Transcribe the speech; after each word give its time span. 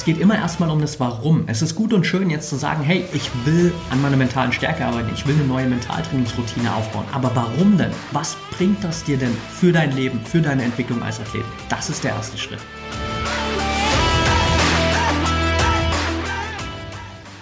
es 0.00 0.06
geht 0.06 0.18
immer 0.18 0.36
erstmal 0.36 0.70
um 0.70 0.80
das 0.80 0.98
Warum. 0.98 1.44
Es 1.46 1.60
ist 1.60 1.74
gut 1.74 1.92
und 1.92 2.06
schön 2.06 2.30
jetzt 2.30 2.48
zu 2.48 2.56
sagen, 2.56 2.82
hey, 2.82 3.04
ich 3.12 3.30
will 3.44 3.70
an 3.90 4.00
meiner 4.00 4.16
mentalen 4.16 4.50
Stärke 4.50 4.86
arbeiten, 4.86 5.10
ich 5.12 5.26
will 5.26 5.34
eine 5.34 5.44
neue 5.44 5.66
Mentaltrainingsroutine 5.66 6.74
aufbauen. 6.74 7.04
Aber 7.12 7.30
warum 7.34 7.76
denn? 7.76 7.90
Was 8.10 8.34
bringt 8.56 8.82
das 8.82 9.04
dir 9.04 9.18
denn 9.18 9.36
für 9.50 9.72
dein 9.72 9.94
Leben, 9.94 10.18
für 10.24 10.40
deine 10.40 10.62
Entwicklung 10.62 11.02
als 11.02 11.20
Athlet? 11.20 11.44
Das 11.68 11.90
ist 11.90 12.02
der 12.02 12.12
erste 12.12 12.38
Schritt. 12.38 12.60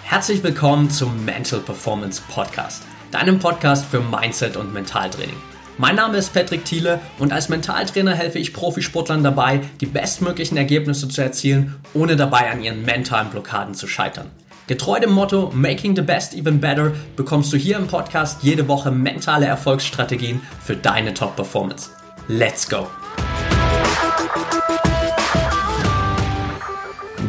Herzlich 0.03 0.43
willkommen 0.43 0.89
zum 0.89 1.23
Mental 1.23 1.61
Performance 1.61 2.21
Podcast, 2.27 2.83
deinem 3.11 3.39
Podcast 3.39 3.85
für 3.85 4.01
Mindset 4.01 4.57
und 4.57 4.73
Mentaltraining. 4.73 5.37
Mein 5.81 5.95
Name 5.95 6.17
ist 6.17 6.33
Patrick 6.33 6.65
Thiele 6.65 6.99
und 7.19 7.31
als 7.31 7.47
Mentaltrainer 7.47 8.13
helfe 8.13 8.37
ich 8.37 8.51
Profisportlern 8.51 9.23
dabei, 9.23 9.61
die 9.79 9.85
bestmöglichen 9.85 10.57
Ergebnisse 10.57 11.07
zu 11.07 11.21
erzielen, 11.21 11.73
ohne 11.93 12.17
dabei 12.17 12.51
an 12.51 12.61
ihren 12.61 12.83
mentalen 12.83 13.29
Blockaden 13.29 13.73
zu 13.73 13.87
scheitern. 13.87 14.29
Getreu 14.67 14.99
dem 14.99 15.11
Motto 15.11 15.51
Making 15.55 15.95
the 15.95 16.01
Best 16.01 16.35
Even 16.35 16.59
Better 16.59 16.91
bekommst 17.15 17.53
du 17.53 17.57
hier 17.57 17.77
im 17.77 17.87
Podcast 17.87 18.43
jede 18.43 18.67
Woche 18.67 18.91
mentale 18.91 19.45
Erfolgsstrategien 19.45 20.41
für 20.61 20.75
deine 20.75 21.13
Top-Performance. 21.13 21.91
Let's 22.27 22.67
go! 22.67 22.89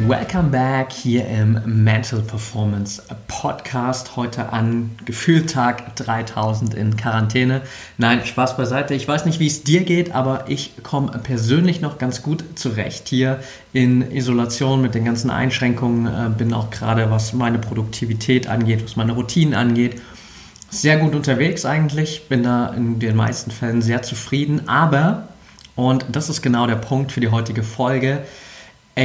Welcome 0.09 0.49
back 0.49 0.93
hier 0.93 1.27
im 1.29 1.61
Mental 1.67 2.21
Performance 2.21 3.03
Podcast. 3.29 4.17
Heute 4.17 4.51
an 4.51 4.93
Gefühltag 5.05 5.95
3000 5.97 6.75
in 6.75 6.97
Quarantäne. 6.97 7.61
Nein, 7.99 8.25
Spaß 8.25 8.57
beiseite. 8.57 8.95
Ich 8.95 9.07
weiß 9.07 9.27
nicht, 9.27 9.41
wie 9.41 9.47
es 9.47 9.63
dir 9.63 9.85
geht, 9.85 10.15
aber 10.15 10.45
ich 10.49 10.83
komme 10.83 11.13
persönlich 11.23 11.83
noch 11.83 11.99
ganz 11.99 12.23
gut 12.23 12.45
zurecht 12.55 13.09
hier 13.09 13.41
in 13.75 14.11
Isolation 14.11 14.81
mit 14.81 14.95
den 14.95 15.05
ganzen 15.05 15.29
Einschränkungen. 15.29 16.07
Äh, 16.07 16.31
bin 16.31 16.55
auch 16.55 16.71
gerade, 16.71 17.11
was 17.11 17.35
meine 17.35 17.59
Produktivität 17.59 18.47
angeht, 18.47 18.83
was 18.83 18.97
meine 18.97 19.13
Routinen 19.13 19.55
angeht, 19.55 20.01
sehr 20.71 20.97
gut 20.97 21.15
unterwegs 21.15 21.67
eigentlich. 21.67 22.27
Bin 22.29 22.43
da 22.43 22.69
in 22.69 23.01
den 23.01 23.17
meisten 23.17 23.51
Fällen 23.51 23.83
sehr 23.83 24.01
zufrieden. 24.03 24.67
Aber, 24.67 25.29
und 25.77 26.07
das 26.11 26.31
ist 26.31 26.41
genau 26.41 26.67
der 26.67 26.77
Punkt 26.77 27.13
für 27.13 27.21
die 27.21 27.29
heutige 27.29 27.63
Folge, 27.63 28.23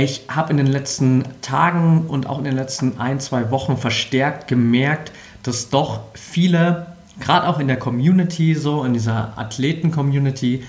ich 0.03 0.23
habe 0.27 0.51
in 0.51 0.57
den 0.57 0.67
letzten 0.67 1.23
Tagen 1.41 2.07
und 2.07 2.27
auch 2.27 2.37
in 2.37 2.43
den 2.43 2.55
letzten 2.55 2.99
ein, 2.99 3.19
zwei 3.19 3.49
Wochen 3.49 3.77
verstärkt 3.77 4.47
gemerkt, 4.47 5.11
dass 5.43 5.69
doch 5.69 6.01
viele, 6.13 6.87
gerade 7.21 7.47
auch 7.47 7.59
in 7.59 7.67
der 7.67 7.77
Community, 7.77 8.55
so 8.55 8.83
in 8.83 8.93
dieser 8.93 9.37
Athleten-Community, 9.37 10.63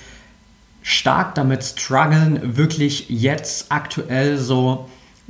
stark 0.82 1.34
damit 1.34 1.64
strugglen, 1.64 2.56
wirklich 2.56 3.06
jetzt 3.08 3.72
aktuell 3.72 4.38
so 4.38 4.88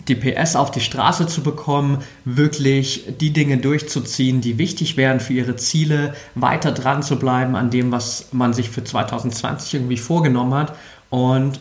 die 0.08 0.14
PS 0.14 0.56
auf 0.56 0.70
die 0.70 0.80
Straße 0.80 1.26
zu 1.26 1.42
bekommen, 1.42 2.02
wirklich 2.26 3.06
die 3.18 3.32
Dinge 3.32 3.56
durchzuziehen, 3.56 4.42
die 4.42 4.58
wichtig 4.58 4.98
wären 4.98 5.20
für 5.20 5.32
ihre 5.32 5.56
Ziele, 5.56 6.14
weiter 6.34 6.72
dran 6.72 7.02
zu 7.02 7.18
bleiben 7.18 7.56
an 7.56 7.70
dem, 7.70 7.92
was 7.92 8.28
man 8.32 8.52
sich 8.52 8.68
für 8.68 8.84
2020 8.84 9.72
irgendwie 9.72 9.96
vorgenommen 9.96 10.52
hat. 10.52 10.76
Und 11.08 11.60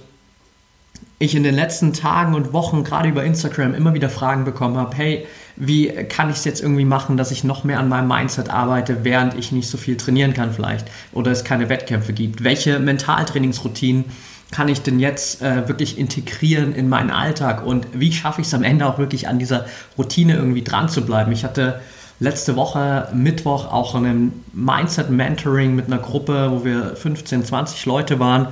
ich 1.17 1.35
in 1.35 1.43
den 1.43 1.55
letzten 1.55 1.93
Tagen 1.93 2.35
und 2.35 2.51
Wochen 2.51 2.83
gerade 2.83 3.09
über 3.09 3.23
Instagram 3.23 3.73
immer 3.73 3.93
wieder 3.93 4.09
Fragen 4.09 4.43
bekommen 4.43 4.77
habe, 4.77 4.95
hey, 4.95 5.27
wie 5.55 5.87
kann 5.87 6.29
ich 6.29 6.37
es 6.37 6.45
jetzt 6.45 6.61
irgendwie 6.61 6.83
machen, 6.83 7.15
dass 7.15 7.31
ich 7.31 7.45
noch 7.45 7.63
mehr 7.63 7.79
an 7.79 7.87
meinem 7.87 8.09
Mindset 8.09 8.49
arbeite, 8.49 9.03
während 9.03 9.35
ich 9.35 9.53
nicht 9.53 9.69
so 9.69 9.77
viel 9.77 9.95
trainieren 9.95 10.33
kann 10.33 10.51
vielleicht 10.51 10.87
oder 11.13 11.31
es 11.31 11.45
keine 11.45 11.69
Wettkämpfe 11.69 12.11
gibt? 12.11 12.43
Welche 12.43 12.79
Mentaltrainingsroutinen 12.79 14.05
kann 14.51 14.67
ich 14.67 14.81
denn 14.81 14.99
jetzt 14.99 15.41
äh, 15.41 15.67
wirklich 15.67 15.97
integrieren 15.97 16.75
in 16.75 16.89
meinen 16.89 17.09
Alltag 17.09 17.65
und 17.65 17.87
wie 17.93 18.11
schaffe 18.11 18.41
ich 18.41 18.47
es 18.47 18.53
am 18.53 18.63
Ende 18.63 18.85
auch 18.85 18.97
wirklich 18.97 19.27
an 19.27 19.39
dieser 19.39 19.65
Routine 19.97 20.35
irgendwie 20.35 20.63
dran 20.63 20.89
zu 20.89 21.05
bleiben? 21.05 21.31
Ich 21.31 21.45
hatte 21.45 21.79
letzte 22.19 22.55
Woche 22.55 23.07
Mittwoch 23.13 23.71
auch 23.71 23.95
ein 23.95 24.33
Mindset 24.53 25.09
Mentoring 25.09 25.75
mit 25.75 25.87
einer 25.87 25.97
Gruppe, 25.97 26.51
wo 26.51 26.65
wir 26.65 26.95
15, 26.95 27.45
20 27.45 27.85
Leute 27.85 28.19
waren, 28.19 28.49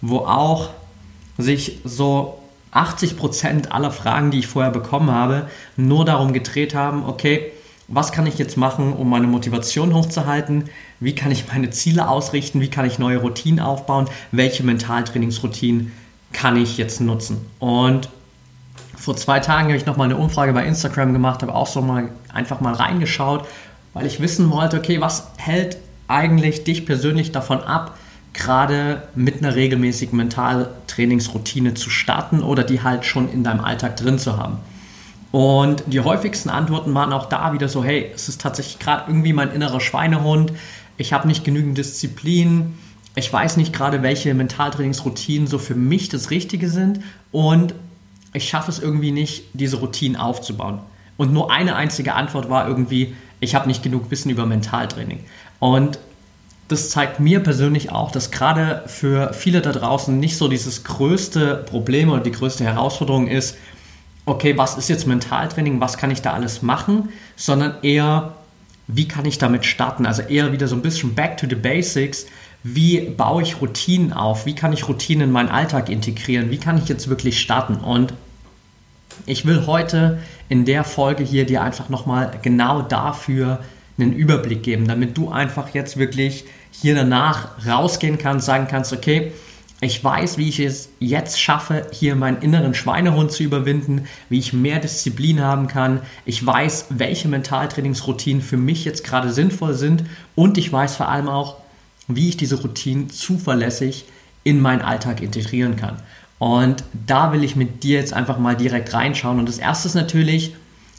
wo 0.00 0.18
auch 0.18 0.70
sich 1.38 1.78
so 1.84 2.38
80 2.72 3.16
Prozent 3.16 3.72
aller 3.72 3.90
Fragen, 3.90 4.30
die 4.30 4.40
ich 4.40 4.46
vorher 4.46 4.70
bekommen 4.70 5.10
habe, 5.10 5.48
nur 5.76 6.04
darum 6.04 6.32
gedreht 6.32 6.74
haben, 6.74 7.04
okay, 7.04 7.52
was 7.88 8.10
kann 8.12 8.26
ich 8.26 8.36
jetzt 8.38 8.56
machen, 8.56 8.92
um 8.92 9.08
meine 9.08 9.28
Motivation 9.28 9.94
hochzuhalten? 9.94 10.64
Wie 10.98 11.14
kann 11.14 11.30
ich 11.30 11.46
meine 11.52 11.70
Ziele 11.70 12.08
ausrichten? 12.08 12.60
Wie 12.60 12.68
kann 12.68 12.84
ich 12.84 12.98
neue 12.98 13.18
Routinen 13.18 13.60
aufbauen? 13.60 14.08
Welche 14.32 14.64
Mentaltrainingsroutinen 14.64 15.92
kann 16.32 16.56
ich 16.56 16.78
jetzt 16.78 17.00
nutzen? 17.00 17.46
Und 17.60 18.08
vor 18.96 19.16
zwei 19.16 19.38
Tagen 19.38 19.68
habe 19.68 19.76
ich 19.76 19.86
nochmal 19.86 20.06
eine 20.06 20.16
Umfrage 20.16 20.52
bei 20.52 20.66
Instagram 20.66 21.12
gemacht, 21.12 21.42
habe 21.42 21.54
auch 21.54 21.68
so 21.68 21.80
mal 21.80 22.08
einfach 22.32 22.60
mal 22.60 22.74
reingeschaut, 22.74 23.46
weil 23.94 24.04
ich 24.06 24.20
wissen 24.20 24.50
wollte, 24.50 24.78
okay, 24.78 25.00
was 25.00 25.28
hält 25.36 25.76
eigentlich 26.08 26.64
dich 26.64 26.86
persönlich 26.86 27.30
davon 27.30 27.60
ab, 27.60 27.96
gerade 28.36 29.08
mit 29.14 29.42
einer 29.42 29.54
regelmäßigen 29.54 30.16
Mentaltrainingsroutine 30.16 31.74
zu 31.74 31.90
starten 31.90 32.42
oder 32.42 32.62
die 32.62 32.82
halt 32.82 33.04
schon 33.04 33.30
in 33.32 33.42
deinem 33.42 33.60
Alltag 33.60 33.96
drin 33.96 34.18
zu 34.18 34.36
haben. 34.36 34.58
Und 35.32 35.82
die 35.86 36.00
häufigsten 36.00 36.50
Antworten 36.50 36.94
waren 36.94 37.12
auch 37.12 37.26
da 37.26 37.52
wieder 37.52 37.68
so, 37.68 37.82
hey, 37.82 38.10
es 38.14 38.28
ist 38.28 38.40
tatsächlich 38.40 38.78
gerade 38.78 39.04
irgendwie 39.08 39.32
mein 39.32 39.50
innerer 39.50 39.80
Schweinehund, 39.80 40.52
ich 40.98 41.12
habe 41.12 41.26
nicht 41.28 41.44
genügend 41.44 41.76
Disziplin, 41.76 42.78
ich 43.16 43.32
weiß 43.32 43.56
nicht 43.56 43.72
gerade, 43.72 44.02
welche 44.02 44.32
Mentaltrainingsroutinen 44.34 45.46
so 45.46 45.58
für 45.58 45.74
mich 45.74 46.08
das 46.08 46.30
Richtige 46.30 46.68
sind 46.68 47.00
und 47.32 47.74
ich 48.32 48.48
schaffe 48.48 48.70
es 48.70 48.78
irgendwie 48.78 49.12
nicht, 49.12 49.44
diese 49.54 49.78
Routinen 49.78 50.16
aufzubauen. 50.16 50.80
Und 51.16 51.32
nur 51.32 51.50
eine 51.50 51.76
einzige 51.76 52.14
Antwort 52.14 52.50
war 52.50 52.68
irgendwie, 52.68 53.14
ich 53.40 53.54
habe 53.54 53.66
nicht 53.66 53.82
genug 53.82 54.10
Wissen 54.10 54.30
über 54.30 54.46
Mentaltraining. 54.46 55.20
Und 55.58 55.98
das 56.68 56.90
zeigt 56.90 57.20
mir 57.20 57.40
persönlich 57.40 57.92
auch, 57.92 58.10
dass 58.10 58.30
gerade 58.30 58.82
für 58.86 59.32
viele 59.32 59.60
da 59.60 59.72
draußen 59.72 60.18
nicht 60.18 60.36
so 60.36 60.48
dieses 60.48 60.82
größte 60.84 61.64
Problem 61.66 62.10
oder 62.10 62.22
die 62.22 62.32
größte 62.32 62.64
Herausforderung 62.64 63.28
ist, 63.28 63.56
okay, 64.24 64.58
was 64.58 64.76
ist 64.76 64.88
jetzt 64.88 65.06
Mentaltraining, 65.06 65.80
was 65.80 65.96
kann 65.96 66.10
ich 66.10 66.22
da 66.22 66.32
alles 66.32 66.62
machen, 66.62 67.10
sondern 67.36 67.76
eher, 67.82 68.34
wie 68.88 69.06
kann 69.06 69.24
ich 69.24 69.38
damit 69.38 69.64
starten? 69.64 70.06
Also 70.06 70.22
eher 70.22 70.52
wieder 70.52 70.66
so 70.66 70.74
ein 70.74 70.82
bisschen 70.82 71.14
back 71.14 71.36
to 71.36 71.46
the 71.48 71.54
basics. 71.54 72.26
Wie 72.64 73.00
baue 73.00 73.42
ich 73.42 73.60
Routinen 73.60 74.12
auf? 74.12 74.44
Wie 74.44 74.56
kann 74.56 74.72
ich 74.72 74.88
Routinen 74.88 75.28
in 75.28 75.32
meinen 75.32 75.48
Alltag 75.48 75.88
integrieren? 75.88 76.50
Wie 76.50 76.58
kann 76.58 76.78
ich 76.78 76.88
jetzt 76.88 77.08
wirklich 77.08 77.40
starten? 77.40 77.76
Und 77.76 78.12
ich 79.24 79.46
will 79.46 79.66
heute 79.66 80.18
in 80.48 80.64
der 80.64 80.82
Folge 80.82 81.22
hier 81.22 81.46
dir 81.46 81.62
einfach 81.62 81.88
nochmal 81.88 82.32
genau 82.42 82.82
dafür 82.82 83.60
einen 83.98 84.12
Überblick 84.12 84.64
geben, 84.64 84.88
damit 84.88 85.16
du 85.16 85.30
einfach 85.30 85.72
jetzt 85.74 85.96
wirklich 85.96 86.44
hier 86.80 86.94
danach 86.94 87.66
rausgehen 87.66 88.18
kannst, 88.18 88.46
sagen 88.46 88.66
kannst, 88.68 88.92
okay, 88.92 89.32
ich 89.80 90.02
weiß, 90.02 90.38
wie 90.38 90.48
ich 90.48 90.58
es 90.58 90.88
jetzt 91.00 91.38
schaffe, 91.38 91.86
hier 91.92 92.16
meinen 92.16 92.40
inneren 92.40 92.72
Schweinehund 92.72 93.30
zu 93.30 93.42
überwinden, 93.42 94.06
wie 94.30 94.38
ich 94.38 94.54
mehr 94.54 94.80
Disziplin 94.80 95.42
haben 95.42 95.66
kann. 95.66 96.00
Ich 96.24 96.44
weiß, 96.44 96.86
welche 96.90 97.28
Mentaltrainingsroutinen 97.28 98.40
für 98.40 98.56
mich 98.56 98.86
jetzt 98.86 99.04
gerade 99.04 99.32
sinnvoll 99.32 99.74
sind 99.74 100.04
und 100.34 100.56
ich 100.56 100.72
weiß 100.72 100.96
vor 100.96 101.08
allem 101.08 101.28
auch, 101.28 101.56
wie 102.08 102.30
ich 102.30 102.38
diese 102.38 102.60
Routinen 102.60 103.10
zuverlässig 103.10 104.06
in 104.44 104.60
meinen 104.60 104.80
Alltag 104.80 105.20
integrieren 105.20 105.76
kann. 105.76 105.96
Und 106.38 106.84
da 107.06 107.32
will 107.32 107.44
ich 107.44 107.56
mit 107.56 107.82
dir 107.82 107.98
jetzt 107.98 108.12
einfach 108.12 108.38
mal 108.38 108.56
direkt 108.56 108.92
reinschauen. 108.92 109.38
Und 109.38 109.48
das 109.48 109.58
erste 109.58 109.88
ist 109.88 109.94
natürlich 109.94 110.54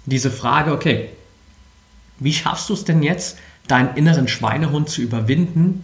diese 0.05 0.31
Frage, 0.31 0.71
okay, 0.71 1.09
wie 2.19 2.33
schaffst 2.33 2.69
du 2.69 2.73
es 2.73 2.85
denn 2.85 3.03
jetzt, 3.03 3.37
deinen 3.67 3.95
inneren 3.95 4.27
Schweinehund 4.27 4.89
zu 4.89 5.01
überwinden 5.01 5.83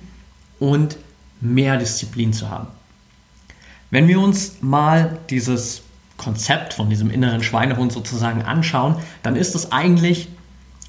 und 0.60 0.98
mehr 1.42 1.78
Disziplin 1.78 2.34
zu 2.34 2.50
haben? 2.50 2.68
Wenn 3.92 4.08
wir 4.08 4.20
uns 4.20 4.58
mal 4.62 5.20
dieses 5.30 5.84
Konzept 6.18 6.74
von 6.74 6.90
diesem 6.90 7.12
inneren 7.12 7.44
Schweinehund 7.44 7.92
sozusagen 7.92 8.42
anschauen, 8.42 8.96
dann 9.22 9.36
ist 9.36 9.56
es 9.56 9.72
eigentlich 9.72 10.30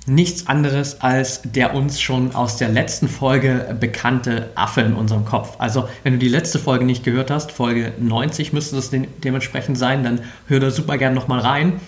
nichts 0.07 0.47
anderes 0.47 1.01
als 1.01 1.43
der 1.45 1.75
uns 1.75 2.01
schon 2.01 2.35
aus 2.35 2.57
der 2.57 2.69
letzten 2.69 3.09
Folge 3.09 3.77
bekannte 3.81 4.51
Affe 4.55 4.83
in 4.83 4.95
unserem 4.95 5.25
Kopf. 5.25 5.55
Also 5.59 5.89
wenn 6.03 6.15
du 6.15 6.19
die 6.19 6.29
letzte 6.29 6.59
Folge 6.59 6.85
nicht 6.85 7.05
gehört 7.05 7.31
hast, 7.31 7.53
Folge 7.53 7.93
90 7.99 8.53
müsste 8.53 8.77
das 8.77 8.91
dementsprechend 8.91 9.79
sein, 9.79 10.05
dann 10.05 10.21
hör 10.47 10.61
da 10.61 10.71
super 10.71 10.99
gern 10.99 11.15
nochmal 11.15 11.41
rein. 11.41 11.81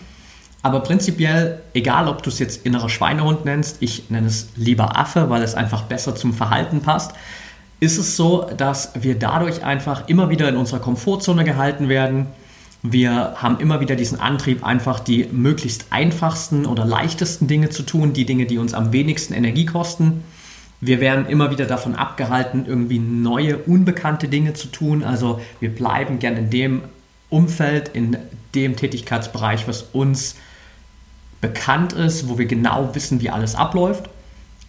Aber 0.67 0.81
prinzipiell, 0.81 1.61
egal 1.75 2.09
ob 2.09 2.25
du 2.25 2.29
es 2.29 2.41
jetzt 2.41 2.67
innerer 2.67 2.89
Schweinehund 2.89 3.45
nennst, 3.45 3.77
ich 3.79 4.11
nenne 4.11 4.27
es 4.27 4.49
lieber 4.57 4.99
Affe, 4.99 5.31
weil 5.31 5.45
es 5.45 5.55
einfach 5.55 5.83
besser 5.83 6.17
zum 6.17 6.35
Verhalten 6.35 6.81
passt, 6.81 7.13
ist 7.79 7.99
es 7.99 8.17
so, 8.17 8.51
dass 8.57 8.91
wir 9.01 9.17
dadurch 9.17 9.63
einfach 9.63 10.09
immer 10.09 10.29
wieder 10.29 10.49
in 10.49 10.57
unserer 10.57 10.81
Komfortzone 10.81 11.45
gehalten 11.45 11.89
werden. 11.89 12.27
Wir 12.83 13.35
haben 13.37 13.61
immer 13.61 13.79
wieder 13.79 13.95
diesen 13.95 14.19
Antrieb, 14.19 14.67
einfach 14.67 14.99
die 14.99 15.29
möglichst 15.31 15.87
einfachsten 15.91 16.67
oder 16.67 16.85
leichtesten 16.85 17.47
Dinge 17.47 17.71
zu 17.71 17.85
tun, 17.85 18.13
die 18.13 18.27
Dinge, 18.27 18.47
die 18.47 18.59
uns 18.59 18.75
am 18.75 18.93
wenigsten 18.93 19.35
Energie 19.35 19.67
kosten. 19.67 20.25
Wir 20.81 20.99
werden 20.99 21.27
immer 21.27 21.53
wieder 21.53 21.67
davon 21.67 21.95
abgehalten, 21.95 22.65
irgendwie 22.67 22.99
neue, 22.99 23.59
unbekannte 23.59 24.27
Dinge 24.27 24.55
zu 24.55 24.67
tun. 24.67 25.05
Also 25.05 25.41
wir 25.61 25.73
bleiben 25.73 26.19
gerne 26.19 26.41
in 26.41 26.51
dem 26.51 26.83
Umfeld, 27.31 27.87
in 27.87 28.17
dem 28.57 28.75
Tätigkeitsbereich, 28.75 29.69
was 29.69 29.83
uns 29.93 30.35
bekannt 31.47 31.93
ist, 31.93 32.29
wo 32.29 32.39
wir 32.39 32.47
genau 32.47 32.95
wissen, 32.95 33.21
wie 33.21 33.31
alles 33.31 33.55
abläuft. 33.55 34.11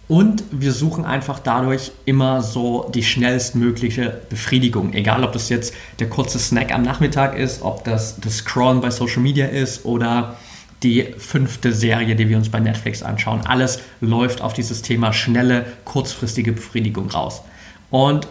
Und 0.07 0.44
wir 0.51 0.71
suchen 0.71 1.03
einfach 1.03 1.39
dadurch 1.39 1.91
immer 2.06 2.41
so 2.41 2.89
die 2.94 3.03
schnellstmögliche 3.03 4.21
Befriedigung. 4.29 4.94
Egal, 4.94 5.24
ob 5.24 5.33
das 5.33 5.50
jetzt 5.50 5.74
der 6.00 6.07
kurze 6.07 6.39
Snack 6.39 6.74
am 6.74 6.83
Nachmittag 6.83 7.38
ist, 7.38 7.62
ob 7.62 7.83
das 7.83 8.19
das 8.21 8.38
Scrollen 8.38 8.79
bei 8.79 8.89
Social 8.89 9.21
Media 9.21 9.47
ist 9.47 9.85
oder 9.85 10.38
die 10.83 11.07
fünfte 11.18 11.74
Serie, 11.74 12.15
die 12.15 12.29
wir 12.29 12.38
uns 12.38 12.50
bei 12.50 12.59
Netflix 12.59 13.01
anschauen. 13.01 13.41
Alles 13.45 13.80
läuft 14.00 14.41
auf 14.41 14.53
dieses 14.53 14.81
Thema 14.83 15.12
schnelle, 15.12 15.65
kurzfristige 15.83 16.53
Befriedigung 16.53 17.09
raus. 17.09 17.41
Und 17.89 18.27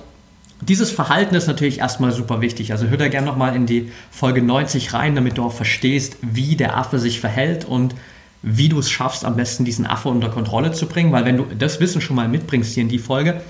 dieses 0.63 0.91
Verhalten 0.91 1.35
ist 1.35 1.49
natürlich 1.49 1.81
erstmal 1.81 2.13
super 2.13 2.41
wichtig. 2.41 2.73
Also 2.73 2.87
hör 2.87 2.97
da 2.97 3.09
gerne 3.09 3.27
nochmal 3.27 3.55
in 3.55 3.67
die 3.67 3.91
Folge 4.11 4.41
90 4.41 4.95
rein, 4.95 5.15
damit 5.15 5.37
du 5.37 5.45
auch 5.45 5.53
verstehst, 5.53 6.17
wie 6.23 6.57
der 6.57 6.79
Affe 6.79 6.99
sich 6.99 7.21
verhält 7.21 7.67
und 7.67 7.95
wie 8.43 8.69
du 8.69 8.79
es 8.79 8.91
schaffst, 8.91 9.25
am 9.25 9.37
besten 9.37 9.65
diesen 9.65 9.87
Affe 9.87 10.09
unter 10.09 10.29
Kontrolle 10.29 10.73
zu 10.73 10.87
bringen, 10.87 11.13
weil 11.13 11.25
wenn 11.25 11.37
du 11.37 11.45
das 11.45 11.81
Wissen 11.81 12.01
schon 12.01 12.17
mal 12.17 12.29
mitbringst 12.29 12.75
hier 12.75 12.83
in 12.83 12.89
die 12.89 12.99
Folge, 12.99 13.41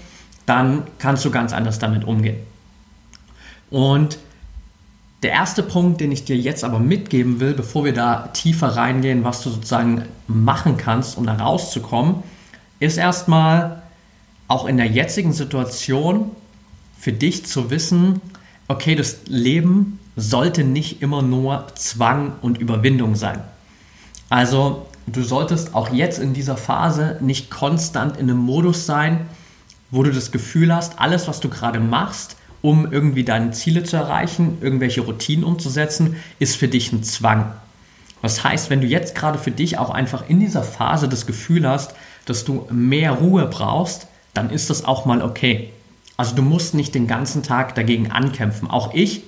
dann 0.46 0.84
kannst 0.98 1.24
du 1.24 1.30
ganz 1.30 1.52
anders 1.52 1.78
damit 1.78 2.04
umgehen. 2.04 2.36
Und 3.70 4.18
der 5.22 5.32
erste 5.32 5.62
Punkt, 5.62 6.00
den 6.00 6.12
ich 6.12 6.24
dir 6.24 6.36
jetzt 6.36 6.62
aber 6.62 6.78
mitgeben 6.78 7.40
will, 7.40 7.52
bevor 7.52 7.84
wir 7.84 7.92
da 7.92 8.28
tiefer 8.28 8.68
reingehen, 8.68 9.24
was 9.24 9.42
du 9.42 9.50
sozusagen 9.50 10.04
machen 10.28 10.76
kannst, 10.76 11.18
um 11.18 11.26
da 11.26 11.34
rauszukommen, 11.34 12.22
ist 12.78 12.96
erstmal 12.96 13.82
auch 14.48 14.66
in 14.66 14.76
der 14.76 14.86
jetzigen 14.86 15.32
Situation 15.32 16.30
für 16.98 17.12
dich 17.12 17.46
zu 17.46 17.70
wissen, 17.70 18.20
okay, 18.68 18.94
das 18.94 19.20
Leben 19.26 19.98
sollte 20.16 20.64
nicht 20.64 21.02
immer 21.02 21.22
nur 21.22 21.66
Zwang 21.74 22.32
und 22.42 22.58
Überwindung 22.58 23.16
sein. 23.16 23.40
Also 24.28 24.86
du 25.06 25.22
solltest 25.22 25.74
auch 25.74 25.92
jetzt 25.92 26.18
in 26.18 26.34
dieser 26.34 26.56
Phase 26.56 27.18
nicht 27.20 27.50
konstant 27.50 28.16
in 28.16 28.30
einem 28.30 28.38
Modus 28.38 28.86
sein, 28.86 29.26
wo 29.90 30.02
du 30.02 30.12
das 30.12 30.32
Gefühl 30.32 30.74
hast, 30.74 30.98
alles, 30.98 31.28
was 31.28 31.40
du 31.40 31.48
gerade 31.48 31.78
machst, 31.80 32.36
um 32.62 32.90
irgendwie 32.90 33.24
deine 33.24 33.52
Ziele 33.52 33.84
zu 33.84 33.96
erreichen, 33.96 34.58
irgendwelche 34.60 35.02
Routinen 35.02 35.44
umzusetzen, 35.44 36.16
ist 36.38 36.56
für 36.56 36.68
dich 36.68 36.92
ein 36.92 37.04
Zwang. 37.04 37.52
Das 38.22 38.42
heißt, 38.42 38.70
wenn 38.70 38.80
du 38.80 38.88
jetzt 38.88 39.14
gerade 39.14 39.38
für 39.38 39.52
dich 39.52 39.78
auch 39.78 39.90
einfach 39.90 40.28
in 40.28 40.40
dieser 40.40 40.64
Phase 40.64 41.08
das 41.08 41.26
Gefühl 41.26 41.68
hast, 41.68 41.94
dass 42.24 42.44
du 42.44 42.66
mehr 42.70 43.12
Ruhe 43.12 43.46
brauchst, 43.46 44.08
dann 44.34 44.50
ist 44.50 44.68
das 44.68 44.84
auch 44.84 45.06
mal 45.06 45.22
okay. 45.22 45.70
Also 46.16 46.34
du 46.34 46.42
musst 46.42 46.74
nicht 46.74 46.94
den 46.94 47.06
ganzen 47.06 47.42
Tag 47.42 47.74
dagegen 47.74 48.10
ankämpfen. 48.10 48.68
Auch 48.68 48.92
ich 48.94 49.22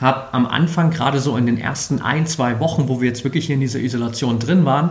habe 0.00 0.32
am 0.32 0.46
Anfang, 0.46 0.90
gerade 0.90 1.20
so 1.20 1.36
in 1.36 1.46
den 1.46 1.58
ersten 1.58 2.00
ein, 2.00 2.26
zwei 2.26 2.60
Wochen, 2.60 2.88
wo 2.88 3.00
wir 3.00 3.08
jetzt 3.08 3.24
wirklich 3.24 3.46
hier 3.46 3.54
in 3.54 3.60
dieser 3.60 3.80
Isolation 3.80 4.38
drin 4.38 4.64
waren, 4.64 4.90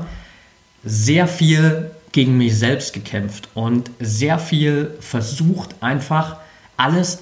sehr 0.83 1.27
viel 1.27 1.91
gegen 2.11 2.37
mich 2.37 2.57
selbst 2.57 2.93
gekämpft 2.93 3.49
und 3.53 3.91
sehr 3.99 4.39
viel 4.39 4.91
versucht, 4.99 5.75
einfach 5.81 6.37
alles 6.77 7.19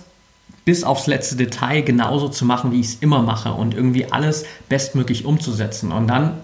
bis 0.66 0.84
aufs 0.84 1.08
letzte 1.08 1.36
Detail 1.36 1.82
genauso 1.82 2.28
zu 2.28 2.44
machen, 2.44 2.72
wie 2.72 2.80
ich 2.80 2.88
es 2.88 2.96
immer 2.96 3.22
mache 3.22 3.52
und 3.54 3.76
irgendwie 3.76 4.12
alles 4.12 4.46
bestmöglich 4.68 5.26
umzusetzen. 5.26 5.92
Und 5.92 6.08
dann 6.08 6.40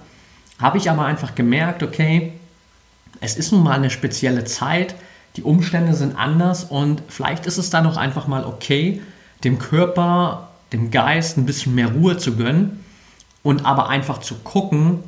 habe 0.60 0.78
ich 0.78 0.90
aber 0.90 1.06
einfach 1.06 1.34
gemerkt, 1.34 1.82
okay, 1.82 2.34
es 3.20 3.36
ist 3.36 3.52
nun 3.52 3.64
mal 3.64 3.74
eine 3.74 3.90
spezielle 3.90 4.44
Zeit, 4.44 4.96
die 5.38 5.44
Umstände 5.44 5.96
sind 5.96 6.18
anders 6.18 6.64
und 6.64 7.02
vielleicht 7.08 7.46
ist 7.46 7.58
es 7.58 7.70
dann 7.70 7.88
auch 7.88 7.98
einfach 7.98 8.28
mal 8.28 8.46
okay, 8.46 9.02
dem 9.44 9.58
Körper 9.58 10.51
dem 10.74 10.92
Geist 10.92 11.38
ein 11.38 11.46
bisschen 11.46 11.76
mehr 11.76 11.92
Ruhe 11.92 12.18
zu 12.18 12.36
gönnen 12.36 12.84
und 13.44 13.66
aber 13.66 13.90
einfach 13.90 14.20
zu 14.20 14.36
gucken, 14.36 15.00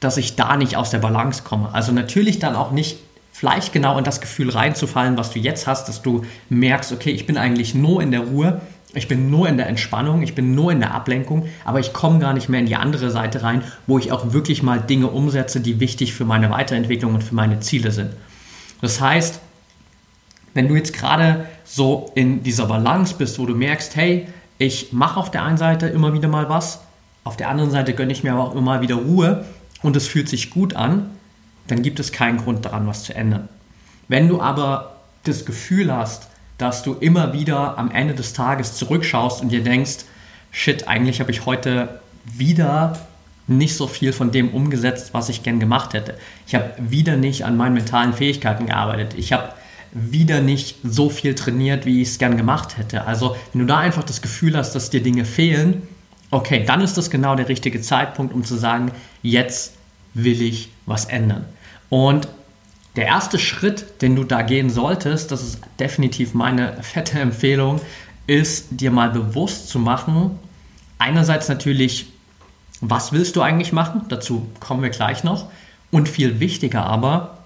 dass 0.00 0.16
ich 0.16 0.36
da 0.36 0.56
nicht 0.56 0.76
aus 0.76 0.90
der 0.90 0.98
Balance 0.98 1.42
komme. 1.42 1.70
Also 1.72 1.92
natürlich 1.92 2.38
dann 2.38 2.54
auch 2.54 2.70
nicht 2.70 2.98
vielleicht 3.32 3.72
genau 3.72 3.98
in 3.98 4.04
das 4.04 4.20
Gefühl 4.20 4.50
reinzufallen, 4.50 5.16
was 5.16 5.32
du 5.32 5.38
jetzt 5.38 5.66
hast, 5.66 5.88
dass 5.88 6.02
du 6.02 6.24
merkst, 6.50 6.92
okay, 6.92 7.10
ich 7.10 7.26
bin 7.26 7.36
eigentlich 7.36 7.74
nur 7.74 8.00
in 8.00 8.12
der 8.12 8.20
Ruhe, 8.20 8.60
ich 8.94 9.08
bin 9.08 9.28
nur 9.28 9.48
in 9.48 9.56
der 9.56 9.66
Entspannung, 9.66 10.22
ich 10.22 10.36
bin 10.36 10.54
nur 10.54 10.70
in 10.70 10.78
der 10.78 10.94
Ablenkung, 10.94 11.48
aber 11.64 11.80
ich 11.80 11.92
komme 11.92 12.20
gar 12.20 12.32
nicht 12.32 12.48
mehr 12.48 12.60
in 12.60 12.66
die 12.66 12.76
andere 12.76 13.10
Seite 13.10 13.42
rein, 13.42 13.64
wo 13.88 13.98
ich 13.98 14.12
auch 14.12 14.32
wirklich 14.32 14.62
mal 14.62 14.80
Dinge 14.80 15.08
umsetze, 15.08 15.60
die 15.60 15.80
wichtig 15.80 16.14
für 16.14 16.24
meine 16.24 16.50
Weiterentwicklung 16.50 17.14
und 17.14 17.24
für 17.24 17.34
meine 17.34 17.58
Ziele 17.58 17.90
sind. 17.90 18.10
Das 18.80 19.00
heißt, 19.00 19.40
wenn 20.52 20.68
du 20.68 20.76
jetzt 20.76 20.92
gerade 20.92 21.46
so 21.64 22.12
in 22.14 22.44
dieser 22.44 22.66
Balance 22.66 23.16
bist, 23.18 23.40
wo 23.40 23.46
du 23.46 23.54
merkst, 23.56 23.96
hey, 23.96 24.28
ich 24.58 24.92
mache 24.92 25.18
auf 25.18 25.30
der 25.30 25.42
einen 25.42 25.58
Seite 25.58 25.86
immer 25.86 26.12
wieder 26.12 26.28
mal 26.28 26.48
was, 26.48 26.80
auf 27.24 27.36
der 27.36 27.48
anderen 27.48 27.70
Seite 27.70 27.94
gönne 27.94 28.12
ich 28.12 28.22
mir 28.22 28.32
aber 28.32 28.44
auch 28.44 28.54
immer 28.54 28.80
wieder 28.80 28.96
Ruhe 28.96 29.44
und 29.82 29.96
es 29.96 30.06
fühlt 30.06 30.28
sich 30.28 30.50
gut 30.50 30.76
an, 30.76 31.10
dann 31.66 31.82
gibt 31.82 31.98
es 31.98 32.12
keinen 32.12 32.38
Grund 32.38 32.64
daran, 32.64 32.86
was 32.86 33.04
zu 33.04 33.14
ändern. 33.14 33.48
Wenn 34.08 34.28
du 34.28 34.40
aber 34.40 34.96
das 35.24 35.46
Gefühl 35.46 35.92
hast, 35.92 36.28
dass 36.58 36.82
du 36.82 36.94
immer 36.94 37.32
wieder 37.32 37.78
am 37.78 37.90
Ende 37.90 38.14
des 38.14 38.34
Tages 38.34 38.74
zurückschaust 38.76 39.42
und 39.42 39.48
dir 39.48 39.64
denkst, 39.64 40.04
shit, 40.50 40.86
eigentlich 40.86 41.20
habe 41.20 41.30
ich 41.30 41.46
heute 41.46 42.00
wieder 42.24 42.98
nicht 43.46 43.76
so 43.76 43.86
viel 43.86 44.12
von 44.12 44.30
dem 44.30 44.50
umgesetzt, 44.50 45.12
was 45.12 45.28
ich 45.28 45.42
gern 45.42 45.60
gemacht 45.60 45.94
hätte. 45.94 46.16
Ich 46.46 46.54
habe 46.54 46.70
wieder 46.78 47.16
nicht 47.16 47.44
an 47.44 47.56
meinen 47.56 47.74
mentalen 47.74 48.14
Fähigkeiten 48.14 48.66
gearbeitet. 48.66 49.14
Ich 49.16 49.32
habe 49.32 49.50
wieder 49.94 50.40
nicht 50.40 50.76
so 50.82 51.08
viel 51.08 51.34
trainiert, 51.34 51.86
wie 51.86 52.02
ich 52.02 52.08
es 52.08 52.18
gern 52.18 52.36
gemacht 52.36 52.76
hätte. 52.76 53.06
Also 53.06 53.36
wenn 53.52 53.60
du 53.60 53.66
da 53.66 53.78
einfach 53.78 54.02
das 54.02 54.20
Gefühl 54.20 54.56
hast, 54.56 54.74
dass 54.74 54.90
dir 54.90 55.02
Dinge 55.02 55.24
fehlen, 55.24 55.82
okay, 56.30 56.64
dann 56.66 56.80
ist 56.80 56.98
das 56.98 57.10
genau 57.10 57.36
der 57.36 57.48
richtige 57.48 57.80
Zeitpunkt, 57.80 58.34
um 58.34 58.44
zu 58.44 58.56
sagen, 58.56 58.90
jetzt 59.22 59.74
will 60.12 60.42
ich 60.42 60.70
was 60.84 61.04
ändern. 61.04 61.44
Und 61.88 62.28
der 62.96 63.06
erste 63.06 63.38
Schritt, 63.38 64.02
den 64.02 64.16
du 64.16 64.24
da 64.24 64.42
gehen 64.42 64.70
solltest, 64.70 65.30
das 65.30 65.42
ist 65.42 65.60
definitiv 65.78 66.34
meine 66.34 66.82
fette 66.82 67.18
Empfehlung, 67.18 67.80
ist 68.26 68.66
dir 68.70 68.90
mal 68.90 69.10
bewusst 69.10 69.68
zu 69.68 69.78
machen, 69.78 70.38
einerseits 70.98 71.48
natürlich, 71.48 72.06
was 72.80 73.12
willst 73.12 73.36
du 73.36 73.42
eigentlich 73.42 73.72
machen? 73.72 74.02
Dazu 74.08 74.46
kommen 74.60 74.82
wir 74.82 74.90
gleich 74.90 75.24
noch. 75.24 75.48
Und 75.90 76.08
viel 76.08 76.40
wichtiger 76.40 76.84
aber, 76.84 77.38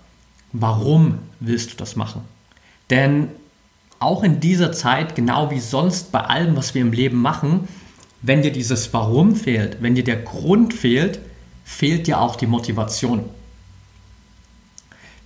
warum 0.52 1.18
willst 1.40 1.72
du 1.72 1.76
das 1.76 1.96
machen? 1.96 2.22
Denn 2.90 3.28
auch 3.98 4.22
in 4.22 4.40
dieser 4.40 4.72
Zeit, 4.72 5.14
genau 5.14 5.50
wie 5.50 5.60
sonst 5.60 6.12
bei 6.12 6.20
allem, 6.20 6.56
was 6.56 6.74
wir 6.74 6.82
im 6.82 6.92
Leben 6.92 7.20
machen, 7.20 7.68
wenn 8.22 8.42
dir 8.42 8.52
dieses 8.52 8.92
Warum 8.92 9.36
fehlt, 9.36 9.78
wenn 9.80 9.94
dir 9.94 10.04
der 10.04 10.16
Grund 10.16 10.74
fehlt, 10.74 11.20
fehlt 11.64 12.06
dir 12.06 12.20
auch 12.20 12.36
die 12.36 12.46
Motivation. 12.46 13.24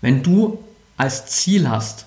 Wenn 0.00 0.22
du 0.22 0.58
als 0.96 1.26
Ziel 1.26 1.68
hast, 1.68 2.06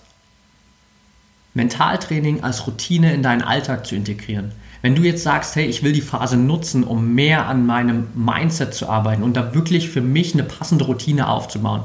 Mentaltraining 1.54 2.44
als 2.44 2.68
Routine 2.68 3.14
in 3.14 3.24
deinen 3.24 3.42
Alltag 3.42 3.86
zu 3.86 3.96
integrieren, 3.96 4.52
wenn 4.82 4.96
du 4.96 5.04
jetzt 5.04 5.24
sagst, 5.24 5.56
hey, 5.56 5.66
ich 5.66 5.82
will 5.82 5.94
die 5.94 6.02
Phase 6.02 6.38
nutzen, 6.38 6.84
um 6.84 7.16
mehr 7.16 7.48
an 7.48 7.66
meinem 7.66 8.08
Mindset 8.14 8.74
zu 8.74 8.88
arbeiten 8.88 9.24
und 9.24 9.36
da 9.36 9.56
wirklich 9.56 9.90
für 9.90 10.02
mich 10.02 10.34
eine 10.34 10.44
passende 10.44 10.86
Routine 10.86 11.28
aufzubauen, 11.28 11.84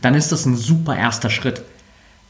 dann 0.00 0.14
ist 0.14 0.32
das 0.32 0.46
ein 0.46 0.56
super 0.56 0.96
erster 0.96 1.28
Schritt. 1.28 1.62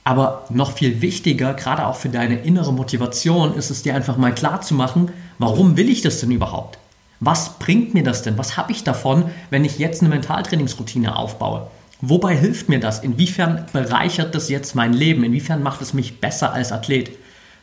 Aber 0.05 0.45
noch 0.51 0.73
viel 0.73 1.01
wichtiger, 1.01 1.55
gerade 1.55 1.87
auch 1.87 1.97
für 1.97 2.11
deine 2.11 2.37
innere 2.37 2.73
Motivation, 2.73 3.55
ist 3.55 3.71
es 3.71 3.83
dir 3.83 3.95
einfach 3.95 4.19
mal 4.19 4.35
klar 4.35 4.61
zu 4.61 4.75
machen, 4.75 5.11
warum 5.39 5.79
will 5.79 5.89
ich 5.89 6.03
das 6.03 6.21
denn 6.21 6.31
überhaupt? 6.31 6.79
Was 7.21 7.59
bringt 7.59 7.95
mir 7.95 8.03
das 8.03 8.23
denn? 8.23 8.37
Was 8.37 8.59
habe 8.59 8.73
ich 8.73 8.85
davon, 8.85 9.25
wenn 9.49 9.65
ich 9.65 9.79
jetzt 9.79 10.03
eine 10.03 10.11
Mentaltrainingsroutine 10.11 11.17
aufbaue? 11.17 11.69
Wobei 12.03 12.37
hilft 12.37 12.69
mir 12.69 12.81
das? 12.81 12.99
Inwiefern 12.99 13.65
bereichert 13.73 14.35
das 14.35 14.51
jetzt 14.51 14.75
mein 14.75 14.93
Leben? 14.93 15.25
Inwiefern 15.25 15.63
macht 15.63 15.81
es 15.81 15.95
mich 15.95 16.21
besser 16.21 16.53
als 16.53 16.71
Athlet? 16.71 17.13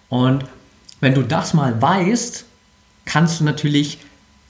Und 0.10 0.46
wenn 1.00 1.14
du 1.14 1.22
das 1.22 1.54
mal 1.54 1.80
weißt, 1.80 2.46
kannst 3.06 3.40
du 3.40 3.44
natürlich 3.44 4.00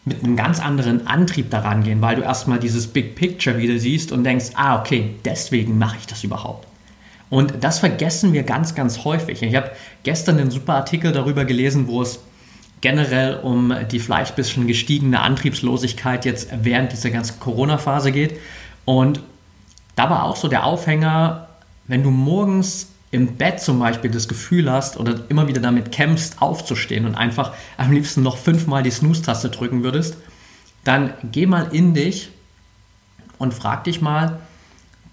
mit 0.06 0.24
einem 0.24 0.38
ganz 0.38 0.62
anderen 0.62 1.08
Antrieb 1.08 1.52
daran 1.52 1.84
gehen, 1.84 2.02
weil 2.02 2.16
du 2.16 2.22
erstmal 2.22 2.60
dieses 2.60 2.88
Big 2.88 3.16
Picture 3.16 3.58
wieder 3.58 3.78
siehst 3.78 4.14
und 4.14 4.24
denkst, 4.24 4.52
ah, 4.56 4.80
okay, 4.80 5.16
deswegen 5.26 5.78
mache 5.78 5.98
ich 6.00 6.08
das 6.08 6.24
überhaupt. 6.24 6.71
Und 7.32 7.64
das 7.64 7.80
vergessen 7.80 8.34
wir 8.34 8.44
ganz, 8.44 8.76
ganz 8.76 9.06
häufig. 9.06 9.42
Ich 9.42 9.56
habe 9.56 9.72
gestern 10.04 10.38
einen 10.38 10.52
super 10.52 10.76
Artikel 10.76 11.14
darüber 11.14 11.46
gelesen, 11.46 11.88
wo 11.88 12.02
es 12.02 12.20
generell 12.82 13.38
um 13.38 13.74
die 13.90 14.00
vielleicht 14.00 14.34
ein 14.34 14.36
bisschen 14.36 14.68
gestiegene 14.68 15.22
Antriebslosigkeit 15.22 16.26
jetzt 16.26 16.50
während 16.62 16.92
dieser 16.92 17.10
ganzen 17.10 17.40
Corona-Phase 17.40 18.12
geht. 18.12 18.38
Und 18.84 19.22
da 19.96 20.10
war 20.10 20.26
auch 20.26 20.36
so 20.36 20.50
der 20.50 20.66
Aufhänger, 20.66 21.48
wenn 21.88 22.04
du 22.04 22.12
morgens 22.12 22.90
im 23.12 23.38
Bett 23.38 23.62
zum 23.62 23.80
Beispiel 23.80 24.12
das 24.12 24.28
Gefühl 24.28 24.70
hast 24.70 24.98
oder 24.98 25.22
immer 25.30 25.48
wieder 25.48 25.62
damit 25.62 25.94
kämpfst, 25.94 26.42
aufzustehen 26.42 27.06
und 27.06 27.16
einfach 27.16 27.54
am 27.78 27.94
liebsten 27.94 28.24
noch 28.24 28.36
fünfmal 28.36 28.84
die 28.84 28.92
Snooze-Taste 28.92 29.52
drücken 29.52 29.84
würdest, 29.84 30.18
dann 30.84 31.14
geh 31.32 31.46
mal 31.46 31.70
in 31.72 31.94
dich 31.94 32.30
und 33.38 33.54
frag 33.54 33.86
dich 33.86 34.02
mal, 34.02 34.40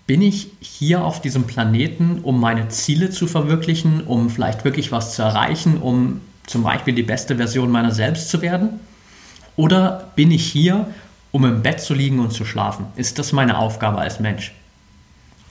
bin 0.09 0.23
ich 0.23 0.49
hier 0.61 1.05
auf 1.05 1.21
diesem 1.21 1.45
Planeten, 1.45 2.21
um 2.23 2.41
meine 2.41 2.69
Ziele 2.69 3.11
zu 3.11 3.27
verwirklichen, 3.27 4.05
um 4.05 4.31
vielleicht 4.31 4.65
wirklich 4.65 4.91
was 4.91 5.15
zu 5.15 5.21
erreichen, 5.21 5.77
um 5.77 6.23
zum 6.47 6.63
Beispiel 6.63 6.95
die 6.95 7.03
beste 7.03 7.37
Version 7.37 7.71
meiner 7.71 7.93
selbst 7.93 8.31
zu 8.31 8.41
werden? 8.41 8.81
Oder 9.55 10.11
bin 10.17 10.31
ich 10.31 10.47
hier, 10.47 10.87
um 11.31 11.45
im 11.45 11.63
Bett 11.63 11.81
zu 11.81 11.93
liegen 11.93 12.21
und 12.21 12.33
zu 12.33 12.47
schlafen? 12.47 12.87
Ist 12.97 13.19
das 13.19 13.33
meine 13.33 13.59
Aufgabe 13.59 13.99
als 13.99 14.19
Mensch? 14.19 14.55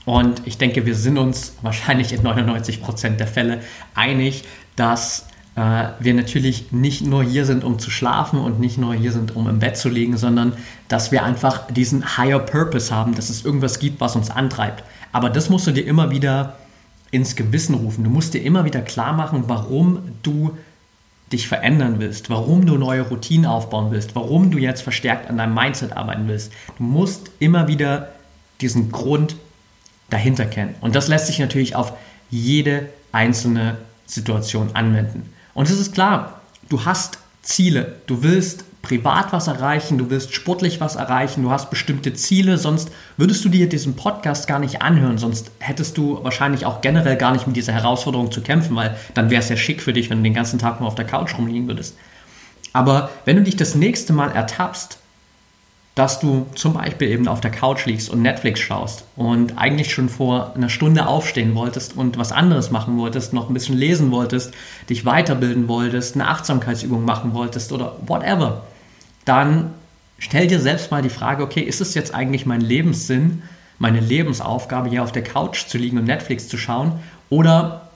Und 0.06 0.42
ich 0.46 0.58
denke, 0.58 0.88
wir 0.88 0.96
sind 0.96 1.20
uns 1.20 1.54
wahrscheinlich 1.62 2.12
in 2.12 2.24
99 2.24 2.82
Prozent 2.82 3.20
der 3.20 3.28
Fälle 3.28 3.62
einig, 3.94 4.44
dass 4.76 5.28
wir 5.58 6.14
natürlich 6.14 6.72
nicht 6.72 7.04
nur 7.04 7.24
hier 7.24 7.44
sind, 7.44 7.64
um 7.64 7.80
zu 7.80 7.90
schlafen 7.90 8.38
und 8.38 8.60
nicht 8.60 8.78
nur 8.78 8.94
hier 8.94 9.12
sind, 9.12 9.36
um 9.36 9.50
im 9.50 9.58
Bett 9.58 9.76
zu 9.76 9.90
liegen, 9.90 10.16
sondern 10.16 10.54
dass 10.88 11.12
wir 11.12 11.24
einfach 11.24 11.66
diesen 11.72 12.16
Higher 12.16 12.38
Purpose 12.38 12.94
haben, 12.94 13.16
dass 13.16 13.32
es 13.32 13.44
irgendwas 13.44 13.80
gibt, 13.80 14.00
was 14.00 14.16
uns 14.16 14.30
antreibt. 14.30 14.84
Aber 15.12 15.32
das 15.32 15.50
musst 15.50 15.66
du 15.66 15.72
dir 15.72 15.88
immer 15.88 16.12
wieder 16.12 16.58
ins 17.10 17.36
Gewissen 17.36 17.74
rufen. 17.74 18.04
Du 18.04 18.12
musst 18.12 18.36
dir 18.36 18.44
immer 18.44 18.66
wieder 18.66 18.82
klar 18.82 19.14
machen, 19.14 19.46
warum 19.48 20.04
du 20.22 20.56
dich 21.32 21.48
verändern 21.48 21.96
willst, 21.98 22.30
warum 22.30 22.68
du 22.68 22.78
neue 22.78 23.02
Routinen 23.02 23.48
aufbauen 23.48 23.90
willst, 23.90 24.16
warum 24.16 24.52
du 24.52 24.60
jetzt 24.60 24.82
verstärkt 24.82 25.28
an 25.28 25.38
deinem 25.38 25.56
Mindset 25.56 25.98
arbeiten 25.98 26.28
willst. 26.28 26.52
Du 26.78 26.84
musst 26.84 27.32
immer 27.40 27.68
wieder 27.68 28.10
diesen 28.62 28.92
Grund 28.92 29.36
dahinter 30.12 30.46
kennen. 30.46 30.76
Und 30.82 30.94
das 30.94 31.08
lässt 31.08 31.26
sich 31.26 31.40
natürlich 31.40 31.76
auf 31.76 31.94
jede 32.30 32.90
einzelne 33.12 33.78
Situation 34.06 34.70
anwenden. 34.76 35.34
Und 35.58 35.68
es 35.68 35.80
ist 35.80 35.96
klar, 35.96 36.42
du 36.70 36.86
hast 36.86 37.18
Ziele, 37.42 37.96
du 38.06 38.22
willst 38.22 38.64
privat 38.84 39.34
was 39.34 39.48
erreichen, 39.48 39.98
du 39.98 40.12
willst 40.12 40.36
sportlich 40.36 40.80
was 40.82 40.98
erreichen, 40.98 41.42
du 41.42 41.50
hast 41.50 41.72
bestimmte 41.72 42.14
Ziele, 42.14 42.60
sonst 42.60 42.92
würdest 43.18 43.44
du 43.44 43.50
dir 43.50 43.68
diesen 43.68 43.96
Podcast 43.96 44.46
gar 44.48 44.60
nicht 44.60 44.84
anhören, 44.84 45.18
sonst 45.18 45.50
hättest 45.58 45.98
du 45.98 46.24
wahrscheinlich 46.24 46.68
auch 46.68 46.82
generell 46.82 47.16
gar 47.16 47.32
nicht 47.32 47.48
mit 47.48 47.56
dieser 47.56 47.74
Herausforderung 47.74 48.32
zu 48.32 48.42
kämpfen, 48.42 48.76
weil 48.76 48.98
dann 49.16 49.32
wäre 49.32 49.42
es 49.42 49.50
ja 49.50 49.58
schick 49.58 49.82
für 49.82 49.94
dich, 49.94 50.12
wenn 50.12 50.20
du 50.20 50.26
den 50.26 50.36
ganzen 50.36 50.60
Tag 50.60 50.80
nur 50.80 50.90
auf 50.90 50.94
der 50.94 51.06
Couch 51.06 51.36
rumliegen 51.36 51.68
würdest. 51.68 51.98
Aber 52.72 53.10
wenn 53.26 53.38
du 53.38 53.42
dich 53.42 53.56
das 53.56 53.74
nächste 53.74 54.14
Mal 54.14 54.30
ertappst, 54.30 55.00
dass 55.98 56.20
du 56.20 56.46
zum 56.54 56.74
Beispiel 56.74 57.10
eben 57.10 57.27
auf 57.27 57.42
der 57.42 57.50
Couch 57.50 57.88
liegst 57.88 58.12
und 58.12 58.22
Netflix 58.22 58.60
schaust 58.60 59.04
und 59.16 59.58
eigentlich 59.58 59.92
schon 59.92 60.10
vor 60.10 60.54
einer 60.56 60.70
Stunde 60.70 61.08
aufstehen 61.08 61.56
wolltest 61.56 61.98
und 61.98 62.20
was 62.20 62.32
anderes 62.32 62.70
machen 62.70 63.00
wolltest, 63.00 63.34
noch 63.34 63.50
ein 63.50 63.54
bisschen 63.56 63.75
lesen 63.75 64.12
wolltest, 64.12 64.54
dich 64.92 65.06
weiterbilden 65.06 65.68
wolltest, 65.68 66.13
eine 66.13 66.27
Achtsamkeitsübung 66.27 67.04
machen 67.04 67.34
wolltest 67.34 67.72
oder 67.72 67.96
whatever, 68.06 68.68
dann 69.25 69.74
stell 70.20 70.46
dir 70.46 70.60
selbst 70.60 70.92
mal 70.92 71.01
die 71.01 71.10
Frage, 71.10 71.42
okay, 71.42 71.62
ist 71.62 71.82
es 71.82 71.96
jetzt 71.96 72.13
eigentlich 72.13 72.46
mein 72.46 72.62
Lebenssinn, 72.62 73.42
meine 73.80 74.00
Lebensaufgabe, 74.00 74.89
hier 74.89 75.01
auf 75.01 75.12
der 75.12 75.24
Couch 75.24 75.66
zu 75.66 75.80
liegen 75.80 75.98
und 75.98 76.06
Netflix 76.06 76.48
zu 76.48 76.60
schauen 76.60 77.00
oder 77.32 77.89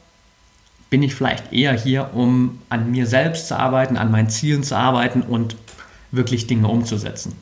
bin 0.89 1.03
ich 1.03 1.13
vielleicht 1.13 1.53
eher 1.53 1.73
hier, 1.73 2.09
um 2.15 2.57
an 2.69 2.89
mir 2.89 3.05
selbst 3.05 3.47
zu 3.47 3.59
arbeiten, 3.59 3.95
an 3.95 4.09
meinen 4.09 4.29
Zielen 4.29 4.63
zu 4.63 4.75
arbeiten 4.75 5.21
und 5.21 5.55
wirklich 6.11 6.47
Dinge 6.47 6.67
umzusetzen? 6.67 7.35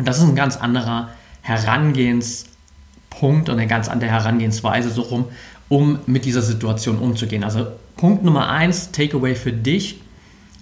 Und 0.00 0.08
das 0.08 0.16
ist 0.16 0.24
ein 0.24 0.34
ganz 0.34 0.56
anderer 0.56 1.10
Herangehenspunkt 1.42 3.50
und 3.50 3.50
eine 3.50 3.66
ganz 3.66 3.86
andere 3.86 4.10
Herangehensweise 4.10 4.88
so 4.88 5.02
rum, 5.02 5.26
um 5.68 5.98
mit 6.06 6.24
dieser 6.24 6.40
Situation 6.40 6.96
umzugehen. 6.96 7.44
Also 7.44 7.66
Punkt 7.98 8.24
Nummer 8.24 8.48
eins, 8.48 8.92
Takeaway 8.92 9.34
für 9.34 9.52
dich, 9.52 10.00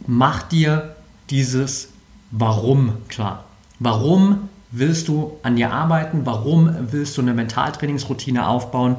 mach 0.09 0.43
dir 0.43 0.97
dieses 1.31 1.91
Warum 2.33 2.95
klar. 3.07 3.45
Warum 3.79 4.49
willst 4.73 5.07
du 5.07 5.39
an 5.45 5.55
dir 5.55 5.71
arbeiten? 5.71 6.23
Warum 6.25 6.75
willst 6.91 7.17
du 7.17 7.23
eine 7.23 7.33
Mentaltrainingsroutine 7.33 8.45
aufbauen? 8.45 8.97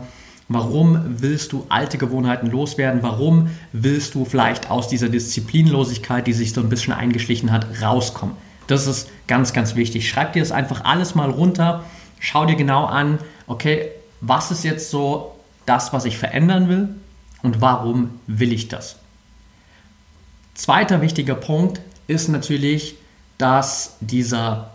Warum 0.47 1.01
willst 1.17 1.51
du 1.51 1.65
alte 1.67 1.97
Gewohnheiten 1.97 2.49
loswerden? 2.49 3.03
Warum 3.03 3.49
willst 3.73 4.15
du 4.15 4.23
vielleicht 4.23 4.71
aus 4.71 4.87
dieser 4.87 5.09
Disziplinlosigkeit, 5.09 6.25
die 6.25 6.33
sich 6.33 6.53
so 6.53 6.61
ein 6.61 6.69
bisschen 6.69 6.93
eingeschlichen 6.93 7.51
hat, 7.51 7.81
rauskommen? 7.81 8.35
Das 8.69 8.85
ist 8.85 9.09
ganz, 9.25 9.51
ganz 9.51 9.75
wichtig. 9.75 10.07
Schreib 10.07 10.33
dir 10.33 10.43
das 10.43 10.51
einfach 10.51 10.85
alles 10.85 11.15
mal 11.15 11.31
runter. 11.31 11.83
Schau 12.19 12.45
dir 12.45 12.55
genau 12.55 12.85
an, 12.85 13.17
okay, 13.47 13.89
was 14.21 14.51
ist 14.51 14.63
jetzt 14.63 14.91
so 14.91 15.35
das, 15.65 15.91
was 15.91 16.05
ich 16.05 16.19
verändern 16.19 16.69
will 16.69 16.89
und 17.41 17.61
warum 17.61 18.19
will 18.27 18.53
ich 18.53 18.67
das? 18.67 18.97
Zweiter 20.53 21.01
wichtiger 21.01 21.33
Punkt 21.33 21.81
ist 22.05 22.27
natürlich, 22.27 22.95
dass 23.39 23.97
dieser 24.01 24.69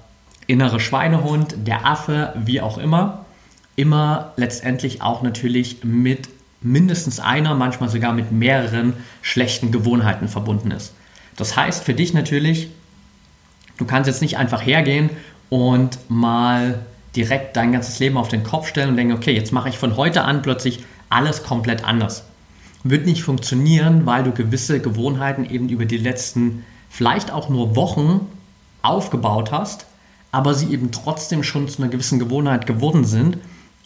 innere 0.48 0.80
Schweinehund, 0.80 1.54
der 1.64 1.86
Affe, 1.86 2.32
wie 2.36 2.60
auch 2.60 2.78
immer, 2.78 3.24
immer 3.76 4.32
letztendlich 4.36 5.02
auch 5.02 5.22
natürlich 5.22 5.84
mit 5.84 6.28
mindestens 6.60 7.20
einer, 7.20 7.54
manchmal 7.54 7.90
sogar 7.90 8.12
mit 8.12 8.32
mehreren 8.32 8.94
schlechten 9.22 9.70
Gewohnheiten 9.70 10.26
verbunden 10.26 10.72
ist. 10.72 10.94
Das 11.36 11.56
heißt 11.56 11.84
für 11.84 11.94
dich 11.94 12.12
natürlich, 12.12 12.70
Du 13.76 13.84
kannst 13.84 14.06
jetzt 14.06 14.22
nicht 14.22 14.36
einfach 14.38 14.64
hergehen 14.64 15.10
und 15.50 15.98
mal 16.08 16.84
direkt 17.16 17.56
dein 17.56 17.72
ganzes 17.72 17.98
Leben 17.98 18.16
auf 18.16 18.28
den 18.28 18.42
Kopf 18.42 18.68
stellen 18.68 18.90
und 18.90 18.96
denken, 18.96 19.14
okay, 19.14 19.32
jetzt 19.32 19.52
mache 19.52 19.68
ich 19.68 19.78
von 19.78 19.96
heute 19.96 20.22
an 20.22 20.42
plötzlich 20.42 20.84
alles 21.10 21.42
komplett 21.42 21.84
anders. 21.84 22.24
Wird 22.82 23.06
nicht 23.06 23.22
funktionieren, 23.22 24.04
weil 24.04 24.24
du 24.24 24.32
gewisse 24.32 24.80
Gewohnheiten 24.80 25.44
eben 25.44 25.68
über 25.68 25.84
die 25.84 25.96
letzten 25.96 26.64
vielleicht 26.90 27.32
auch 27.32 27.48
nur 27.48 27.76
Wochen 27.76 28.26
aufgebaut 28.82 29.52
hast, 29.52 29.86
aber 30.32 30.54
sie 30.54 30.72
eben 30.72 30.90
trotzdem 30.90 31.42
schon 31.42 31.68
zu 31.68 31.82
einer 31.82 31.90
gewissen 31.90 32.18
Gewohnheit 32.18 32.66
geworden 32.66 33.04
sind 33.04 33.38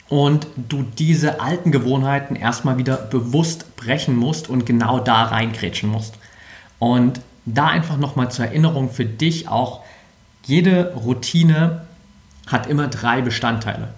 und 0.08 0.46
du 0.56 0.82
diese 0.82 1.40
alten 1.40 1.70
Gewohnheiten 1.70 2.34
erstmal 2.34 2.78
wieder 2.78 2.96
bewusst 2.96 3.76
brechen 3.76 4.16
musst 4.16 4.48
und 4.48 4.64
genau 4.64 4.98
da 4.98 5.24
reingrätschen 5.24 5.90
musst. 5.90 6.14
Und 6.78 7.20
da 7.54 7.68
einfach 7.68 7.96
nochmal 7.96 8.30
zur 8.30 8.46
Erinnerung 8.46 8.90
für 8.90 9.04
dich 9.04 9.48
auch, 9.48 9.84
jede 10.44 10.94
Routine 10.94 11.86
hat 12.46 12.66
immer 12.66 12.88
drei 12.88 13.20
Bestandteile. 13.20 13.94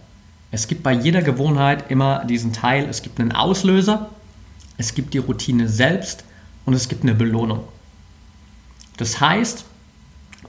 Es 0.51 0.67
gibt 0.67 0.83
bei 0.83 0.93
jeder 0.93 1.23
Gewohnheit 1.23 1.91
immer 1.91 2.25
diesen 2.25 2.53
Teil, 2.53 2.89
es 2.89 3.03
gibt 3.03 3.21
einen 3.21 3.33
Auslöser, 3.33 4.11
es 4.79 4.95
gibt 4.95 5.15
die 5.15 5.19
Routine 5.19 5.69
selbst 5.69 6.25
und 6.65 6.75
es 6.75 6.89
gibt 6.89 7.03
eine 7.03 7.15
Belohnung. 7.15 7.65
Das 8.97 9.21
heißt, 9.21 9.65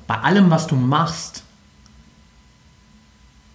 bei 0.08 0.15
allem, 0.15 0.50
was 0.50 0.67
du 0.67 0.75
machst, 0.75 1.43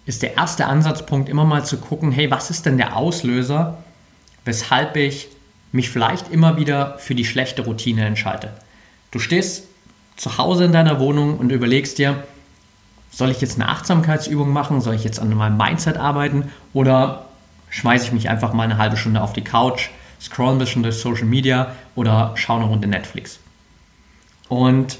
ist 0.05 0.21
der 0.21 0.37
erste 0.37 0.67
Ansatzpunkt 0.67 1.27
immer 1.27 1.43
mal 1.43 1.65
zu 1.65 1.77
gucken, 1.77 2.11
hey, 2.11 2.31
was 2.31 2.49
ist 2.49 2.65
denn 2.65 2.77
der 2.77 2.95
Auslöser, 2.95 3.83
weshalb 4.45 4.95
ich 4.95 5.27
mich 5.71 5.89
vielleicht 5.89 6.31
immer 6.31 6.55
wieder 6.57 6.97
für 6.97 7.13
die 7.13 7.25
schlechte 7.25 7.63
Routine 7.63 8.05
entscheide. 8.05 8.53
Du 9.11 9.19
stehst 9.19 9.63
zu 10.15 10.37
Hause 10.37 10.65
in 10.65 10.71
deiner 10.71 10.99
Wohnung 10.99 11.37
und 11.37 11.51
überlegst 11.51 11.97
dir, 11.97 12.23
soll 13.11 13.31
ich 13.31 13.41
jetzt 13.41 13.59
eine 13.59 13.69
Achtsamkeitsübung 13.69 14.51
machen? 14.51 14.81
Soll 14.81 14.95
ich 14.95 15.03
jetzt 15.03 15.19
an 15.19 15.33
meinem 15.33 15.57
Mindset 15.57 15.97
arbeiten? 15.97 16.51
Oder 16.73 17.25
schmeiße 17.69 18.05
ich 18.05 18.11
mich 18.11 18.29
einfach 18.29 18.53
mal 18.53 18.63
eine 18.63 18.77
halbe 18.77 18.97
Stunde 18.97 19.21
auf 19.21 19.33
die 19.33 19.43
Couch, 19.43 19.89
scroll 20.21 20.53
ein 20.53 20.59
bisschen 20.59 20.83
durch 20.83 20.97
Social 20.97 21.25
Media 21.25 21.75
oder 21.95 22.33
schaue 22.35 22.61
eine 22.61 22.69
Runde 22.69 22.87
Netflix? 22.87 23.39
Und 24.49 24.99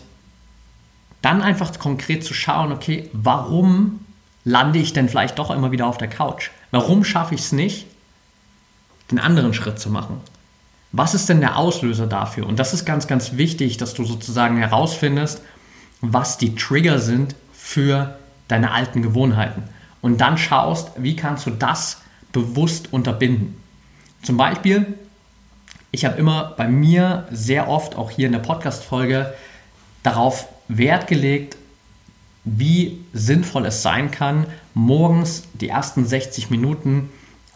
dann 1.21 1.41
einfach 1.41 1.77
konkret 1.79 2.23
zu 2.23 2.33
schauen, 2.33 2.71
okay, 2.71 3.09
warum 3.13 3.99
lande 4.43 4.79
ich 4.79 4.93
denn 4.93 5.09
vielleicht 5.09 5.39
doch 5.39 5.51
immer 5.51 5.71
wieder 5.71 5.87
auf 5.87 5.97
der 5.97 6.09
Couch? 6.09 6.51
Warum 6.71 7.03
schaffe 7.03 7.35
ich 7.35 7.41
es 7.41 7.51
nicht, 7.51 7.85
den 9.11 9.19
anderen 9.19 9.53
Schritt 9.53 9.79
zu 9.79 9.89
machen? 9.89 10.21
Was 10.91 11.13
ist 11.13 11.29
denn 11.29 11.41
der 11.41 11.57
Auslöser 11.57 12.07
dafür? 12.07 12.47
Und 12.47 12.59
das 12.59 12.73
ist 12.73 12.85
ganz, 12.85 13.07
ganz 13.07 13.33
wichtig, 13.37 13.77
dass 13.77 13.93
du 13.93 14.05
sozusagen 14.05 14.57
herausfindest, 14.57 15.41
was 16.01 16.37
die 16.37 16.55
Trigger 16.55 16.99
sind 16.99 17.35
für 17.51 18.17
deine 18.47 18.71
alten 18.71 19.01
Gewohnheiten. 19.01 19.63
Und 20.01 20.21
dann 20.21 20.37
schaust, 20.37 20.91
wie 20.97 21.15
kannst 21.15 21.45
du 21.45 21.51
das 21.51 22.01
bewusst 22.31 22.93
unterbinden. 22.93 23.57
Zum 24.21 24.37
Beispiel, 24.37 24.97
ich 25.91 26.05
habe 26.05 26.17
immer 26.17 26.53
bei 26.57 26.67
mir 26.67 27.27
sehr 27.31 27.67
oft, 27.67 27.95
auch 27.95 28.11
hier 28.11 28.27
in 28.27 28.31
der 28.31 28.39
Podcast-Folge, 28.39 29.33
darauf 30.03 30.47
Wert 30.67 31.07
gelegt, 31.07 31.57
wie 32.43 33.03
sinnvoll 33.13 33.65
es 33.65 33.81
sein 33.81 34.11
kann, 34.11 34.45
morgens 34.73 35.43
die 35.53 35.69
ersten 35.69 36.05
60 36.05 36.49
Minuten 36.49 37.09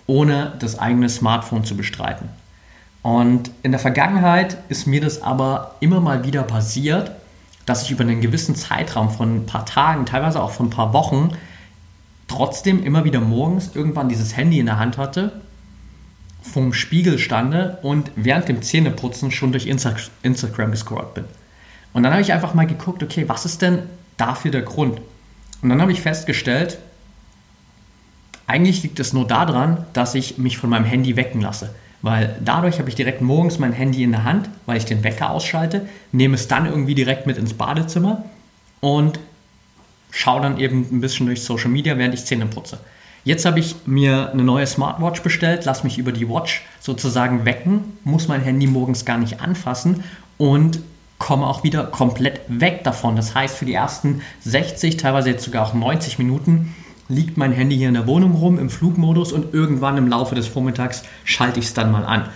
ohne 0.07 0.53
das 0.59 0.79
eigene 0.79 1.07
Smartphone 1.07 1.63
zu 1.63 1.77
bestreiten. 1.77 2.29
Und 3.01 3.51
in 3.63 3.72
der 3.72 3.79
Vergangenheit 3.79 4.58
ist 4.70 4.86
mir 4.86 5.01
das 5.01 5.22
aber 5.22 5.75
immer 5.79 6.00
mal 6.00 6.24
wieder 6.24 6.43
passiert, 6.43 7.12
dass 7.65 7.84
ich 7.84 7.91
über 7.91 8.03
einen 8.03 8.22
gewissen 8.22 8.55
Zeitraum 8.55 9.10
von 9.10 9.38
ein 9.38 9.46
paar 9.46 9.65
Tagen, 9.65 10.05
teilweise 10.05 10.41
auch 10.41 10.51
von 10.51 10.67
ein 10.67 10.72
paar 10.72 10.93
Wochen, 10.93 11.31
trotzdem 12.27 12.84
immer 12.84 13.03
wieder 13.03 13.20
morgens 13.20 13.72
irgendwann 13.75 14.10
dieses 14.10 14.38
Handy 14.38 14.60
in 14.60 14.65
der 14.67 14.79
Hand 14.79 14.98
hatte, 14.98 15.41
vom 16.41 16.74
Spiegel 16.74 17.20
stande 17.20 17.77
und 17.84 18.12
während 18.15 18.48
dem 18.48 18.62
Zähneputzen 18.62 19.31
schon 19.31 19.51
durch 19.51 19.67
Insta 19.67 19.96
Instagram 20.24 20.72
gescrollt 20.72 21.13
bin. 21.13 21.25
Und 21.93 22.03
dann 22.03 22.13
habe 22.13 22.22
ich 22.22 22.34
einfach 22.34 22.53
mal 22.53 22.67
geguckt, 22.67 23.03
okay, 23.03 23.27
was 23.27 23.46
ist 23.46 23.62
denn 23.62 23.84
dafür 24.17 24.51
der 24.51 24.62
Grund? 24.62 25.01
Und 25.62 25.70
dann 25.70 25.81
habe 25.81 25.91
ich 25.91 26.01
festgestellt, 26.01 26.79
eigentlich 28.48 28.81
liegt 28.84 29.00
es 29.00 29.13
nur 29.13 29.27
daran, 29.27 29.86
dass 29.93 30.15
ich 30.15 30.38
mich 30.38 30.58
von 30.58 30.70
meinem 30.70 30.86
Handy 30.86 31.15
wecken 31.15 31.41
lasse. 31.41 31.74
Weil 32.01 32.36
dadurch 32.43 32.79
habe 32.79 32.89
ich 32.89 32.96
direkt 32.96 33.22
morgens 33.22 33.60
mein 33.60 33.74
Handy 33.74 34.03
in 34.03 34.12
der 34.12 34.24
Hand, 34.24 34.50
weil 34.65 34.77
ich 34.77 34.86
den 34.86 35.03
Wecker 35.03 35.29
ausschalte, 35.29 35.88
nehme 36.12 36.36
es 36.36 36.48
dann 36.48 36.65
irgendwie 36.65 36.96
direkt 36.96 37.27
mit 37.27 37.38
ins 37.38 37.53
Badezimmer 37.53 38.24
und 38.79 39.20
schaue 40.10 40.41
dann 40.41 40.60
eben 40.60 40.88
ein 40.91 41.01
bisschen 41.01 41.27
durch 41.27 41.43
Social 41.43 41.70
Media, 41.70 41.98
während 41.98 42.13
ich 42.13 42.25
Zähne 42.25 42.48
putze. 42.48 42.79
Jetzt 43.24 43.46
habe 43.46 43.60
ich 43.60 43.75
mir 43.86 44.31
eine 44.31 44.43
neue 44.43 44.65
Smartwatch 44.65 45.22
bestellt, 45.22 45.65
lasse 45.65 45.84
mich 45.84 46.00
über 46.00 46.12
die 46.12 46.27
Watch 46.27 46.65
sozusagen 46.79 47.46
wecken, 47.46 47.98
muss 48.03 48.27
mein 48.27 48.41
Handy 48.41 48.65
morgens 48.65 49.05
gar 49.05 49.20
nicht 49.20 49.41
anfassen 49.41 50.03
und 50.38 50.79
komme 51.20 51.46
auch 51.46 51.63
wieder 51.63 51.84
komplett 51.84 52.41
weg 52.48 52.84
davon. 52.84 53.15
Das 53.15 53.36
heißt, 53.36 53.55
für 53.55 53.65
die 53.65 53.75
ersten 53.75 54.24
60, 54.43 54.98
teilweise 54.98 55.29
jetzt 55.29 55.46
sogar 55.46 55.67
auch 55.67 55.75
90 55.75 56.17
Minuten 56.17 56.74
liegt 57.12 57.38
mein 57.38 57.51
Handy 57.51 57.77
hier 57.77 57.88
in 57.88 57.94
der 57.94 58.08
Wohnung 58.08 58.34
rum 58.34 58.58
im 58.58 58.70
Flugmodus 58.70 59.32
und 59.32 59.53
irgendwann 59.53 59.98
im 59.98 60.08
Laufe 60.08 60.36
des 60.36 60.48
Vormittags 60.48 61.03
schalte 61.24 61.60
ich 61.60 61.65
es 61.65 61.74
dann 61.74 61.91
mal 61.91 62.06
an. 62.06 62.30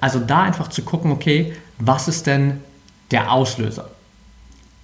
Also 0.00 0.20
da 0.20 0.42
einfach 0.42 0.68
zu 0.68 0.82
gucken, 0.82 1.10
okay, 1.10 1.54
was 1.78 2.08
ist 2.08 2.26
denn 2.26 2.60
der 3.10 3.32
Auslöser? 3.32 3.90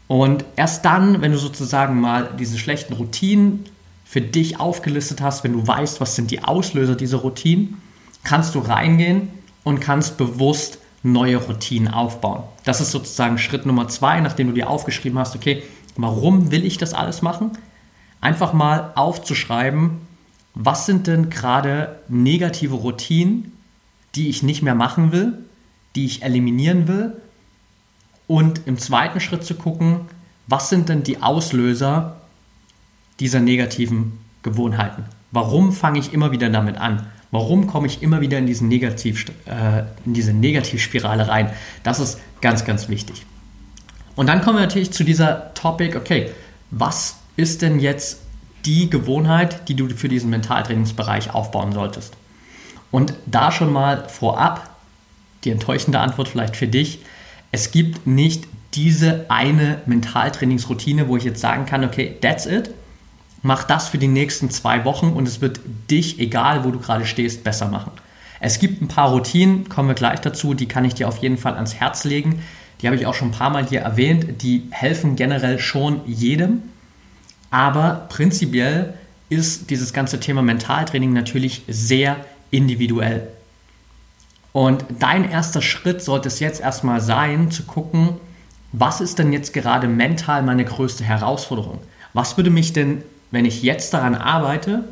Und 0.08 0.44
erst 0.56 0.84
dann, 0.84 1.22
wenn 1.22 1.32
du 1.32 1.38
sozusagen 1.38 2.00
mal 2.00 2.30
diese 2.38 2.58
schlechten 2.58 2.94
Routinen 2.94 3.64
für 4.04 4.20
dich 4.20 4.60
aufgelistet 4.60 5.22
hast, 5.22 5.42
wenn 5.44 5.54
du 5.54 5.66
weißt, 5.66 6.00
was 6.00 6.16
sind 6.16 6.30
die 6.30 6.44
Auslöser 6.44 6.96
dieser 6.96 7.18
Routinen, 7.18 7.80
kannst 8.24 8.54
du 8.54 8.58
reingehen 8.58 9.28
und 9.64 9.80
kannst 9.80 10.18
bewusst 10.18 10.78
neue 11.02 11.38
Routinen 11.38 11.92
aufbauen. 11.92 12.42
Das 12.64 12.80
ist 12.80 12.90
sozusagen 12.90 13.38
Schritt 13.38 13.66
Nummer 13.66 13.88
zwei, 13.88 14.20
nachdem 14.20 14.48
du 14.48 14.52
dir 14.52 14.68
aufgeschrieben 14.68 15.18
hast, 15.18 15.34
okay, 15.34 15.62
warum 15.96 16.50
will 16.50 16.64
ich 16.64 16.78
das 16.78 16.94
alles 16.94 17.22
machen? 17.22 17.52
Einfach 18.22 18.54
mal 18.54 18.92
aufzuschreiben, 18.94 19.98
was 20.54 20.86
sind 20.86 21.06
denn 21.06 21.28
gerade 21.28 22.00
negative 22.08 22.76
Routinen, 22.76 23.52
die 24.14 24.28
ich 24.28 24.42
nicht 24.42 24.62
mehr 24.62 24.74
machen 24.74 25.12
will, 25.12 25.38
die 25.94 26.06
ich 26.06 26.22
eliminieren 26.22 26.88
will 26.88 27.16
und 28.26 28.66
im 28.66 28.78
zweiten 28.78 29.20
Schritt 29.20 29.44
zu 29.44 29.54
gucken, 29.54 30.00
was 30.46 30.68
sind 30.68 30.88
denn 30.88 31.02
die 31.02 31.22
Auslöser 31.22 32.16
dieser 33.20 33.40
negativen 33.40 34.18
Gewohnheiten? 34.42 35.04
Warum 35.30 35.72
fange 35.72 35.98
ich 35.98 36.12
immer 36.12 36.32
wieder 36.32 36.48
damit 36.48 36.76
an? 36.76 37.06
Warum 37.30 37.66
komme 37.66 37.86
ich 37.86 38.02
immer 38.02 38.20
wieder 38.20 38.38
in, 38.38 38.46
diesen 38.46 38.68
Negativ, 38.68 39.24
äh, 39.46 39.84
in 40.04 40.12
diese 40.12 40.32
Negativspirale 40.32 41.28
rein? 41.28 41.50
Das 41.82 41.98
ist 41.98 42.20
ganz, 42.40 42.64
ganz 42.64 42.88
wichtig. 42.88 43.24
Und 44.14 44.26
dann 44.26 44.42
kommen 44.42 44.58
wir 44.58 44.62
natürlich 44.62 44.92
zu 44.92 45.04
dieser 45.04 45.54
Topic, 45.54 45.96
okay, 45.96 46.30
was 46.70 47.16
ist 47.36 47.62
denn 47.62 47.80
jetzt 47.80 48.20
die 48.64 48.90
Gewohnheit, 48.90 49.68
die 49.68 49.74
du 49.74 49.88
für 49.90 50.08
diesen 50.08 50.30
Mentaltrainingsbereich 50.30 51.34
aufbauen 51.34 51.72
solltest? 51.72 52.14
Und 52.90 53.14
da 53.26 53.50
schon 53.50 53.72
mal 53.72 54.08
vorab, 54.08 54.76
die 55.44 55.50
enttäuschende 55.50 55.98
Antwort 55.98 56.28
vielleicht 56.28 56.56
für 56.56 56.68
dich, 56.68 57.00
es 57.50 57.70
gibt 57.70 58.06
nicht 58.06 58.46
diese 58.74 59.26
eine 59.28 59.80
Mentaltrainingsroutine, 59.86 61.08
wo 61.08 61.16
ich 61.16 61.24
jetzt 61.24 61.40
sagen 61.40 61.66
kann, 61.66 61.84
okay, 61.84 62.16
that's 62.20 62.46
it. 62.46 62.70
Mach 63.42 63.64
das 63.64 63.88
für 63.88 63.98
die 63.98 64.08
nächsten 64.08 64.50
zwei 64.50 64.84
Wochen 64.84 65.08
und 65.08 65.26
es 65.26 65.40
wird 65.40 65.60
dich, 65.90 66.20
egal 66.20 66.64
wo 66.64 66.70
du 66.70 66.78
gerade 66.78 67.04
stehst, 67.04 67.44
besser 67.44 67.68
machen. 67.68 67.90
Es 68.40 68.58
gibt 68.58 68.80
ein 68.80 68.88
paar 68.88 69.10
Routinen, 69.10 69.68
kommen 69.68 69.88
wir 69.88 69.94
gleich 69.94 70.20
dazu, 70.20 70.54
die 70.54 70.66
kann 70.66 70.84
ich 70.84 70.94
dir 70.94 71.08
auf 71.08 71.18
jeden 71.18 71.38
Fall 71.38 71.54
ans 71.54 71.74
Herz 71.74 72.04
legen. 72.04 72.42
Die 72.80 72.86
habe 72.86 72.96
ich 72.96 73.06
auch 73.06 73.14
schon 73.14 73.28
ein 73.28 73.32
paar 73.32 73.50
Mal 73.50 73.66
hier 73.66 73.80
erwähnt. 73.80 74.42
Die 74.42 74.64
helfen 74.70 75.14
generell 75.14 75.58
schon 75.58 76.00
jedem. 76.06 76.62
Aber 77.52 78.06
prinzipiell 78.08 78.94
ist 79.28 79.70
dieses 79.70 79.92
ganze 79.92 80.18
Thema 80.18 80.40
Mentaltraining 80.42 81.12
natürlich 81.12 81.62
sehr 81.68 82.16
individuell. 82.50 83.28
Und 84.52 84.84
dein 84.98 85.30
erster 85.30 85.60
Schritt 85.60 86.02
sollte 86.02 86.28
es 86.28 86.40
jetzt 86.40 86.62
erstmal 86.62 87.00
sein, 87.00 87.50
zu 87.50 87.64
gucken, 87.64 88.14
was 88.72 89.02
ist 89.02 89.18
denn 89.18 89.32
jetzt 89.32 89.52
gerade 89.52 89.86
mental 89.86 90.42
meine 90.42 90.64
größte 90.64 91.04
Herausforderung? 91.04 91.78
Was 92.14 92.38
würde 92.38 92.50
mich 92.50 92.72
denn, 92.72 93.02
wenn 93.30 93.44
ich 93.44 93.62
jetzt 93.62 93.92
daran 93.92 94.14
arbeite, 94.14 94.84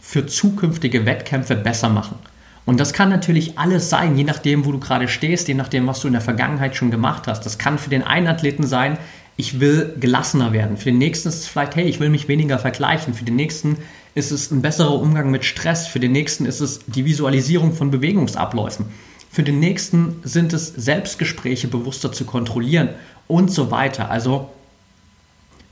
für 0.00 0.26
zukünftige 0.26 1.04
Wettkämpfe 1.04 1.54
besser 1.54 1.90
machen? 1.90 2.18
Und 2.64 2.80
das 2.80 2.94
kann 2.94 3.10
natürlich 3.10 3.58
alles 3.58 3.90
sein, 3.90 4.16
je 4.16 4.24
nachdem, 4.24 4.64
wo 4.64 4.72
du 4.72 4.80
gerade 4.80 5.06
stehst, 5.06 5.48
je 5.48 5.54
nachdem, 5.54 5.86
was 5.86 6.00
du 6.00 6.06
in 6.06 6.14
der 6.14 6.22
Vergangenheit 6.22 6.76
schon 6.76 6.90
gemacht 6.90 7.26
hast. 7.26 7.44
Das 7.44 7.58
kann 7.58 7.78
für 7.78 7.90
den 7.90 8.02
einen 8.02 8.26
Athleten 8.26 8.66
sein, 8.66 8.96
ich 9.36 9.60
will 9.60 9.94
gelassener 9.98 10.52
werden. 10.52 10.76
Für 10.76 10.90
den 10.90 10.98
nächsten 10.98 11.28
ist 11.28 11.40
es 11.40 11.48
vielleicht, 11.48 11.76
hey, 11.76 11.84
ich 11.84 12.00
will 12.00 12.08
mich 12.08 12.28
weniger 12.28 12.58
vergleichen. 12.58 13.14
Für 13.14 13.24
den 13.24 13.36
nächsten 13.36 13.78
ist 14.14 14.30
es 14.30 14.50
ein 14.50 14.62
besserer 14.62 15.00
Umgang 15.00 15.30
mit 15.30 15.44
Stress. 15.44 15.86
Für 15.86 16.00
den 16.00 16.12
nächsten 16.12 16.46
ist 16.46 16.60
es 16.60 16.80
die 16.86 17.04
Visualisierung 17.04 17.72
von 17.72 17.90
Bewegungsabläufen. 17.90 18.86
Für 19.30 19.42
den 19.42 19.58
nächsten 19.58 20.20
sind 20.22 20.52
es 20.52 20.68
Selbstgespräche 20.68 21.66
bewusster 21.66 22.12
zu 22.12 22.24
kontrollieren 22.24 22.90
und 23.26 23.50
so 23.50 23.72
weiter. 23.72 24.10
Also 24.10 24.50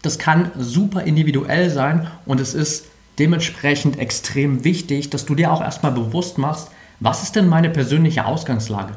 das 0.03 0.19
kann 0.19 0.51
super 0.59 1.03
individuell 1.03 1.71
sein 1.71 2.09
und 2.27 2.41
es 2.41 2.55
ist 2.55 2.87
dementsprechend 3.21 4.01
extrem 4.01 4.65
wichtig, 4.65 5.11
dass 5.11 5.27
du 5.27 5.37
dir 5.37 5.53
auch 5.53 5.61
erstmal 5.61 5.93
bewusst 5.93 6.39
machst, 6.39 6.71
was 6.99 7.23
ist 7.23 7.37
denn 7.37 7.47
meine 7.47 7.71
persönliche 7.71 8.27
Ausgangslage? 8.27 8.95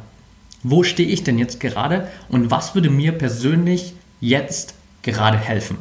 Wo 0.63 0.82
stehe 0.82 1.10
ich 1.10 1.23
denn 1.23 1.38
jetzt 1.38 1.60
gerade 1.60 2.08
und 2.30 2.49
was 2.49 2.73
würde 2.73 2.89
mir 2.89 3.12
persönlich 3.12 3.93
jetzt 4.27 4.73
gerade 5.01 5.38
helfen? 5.38 5.77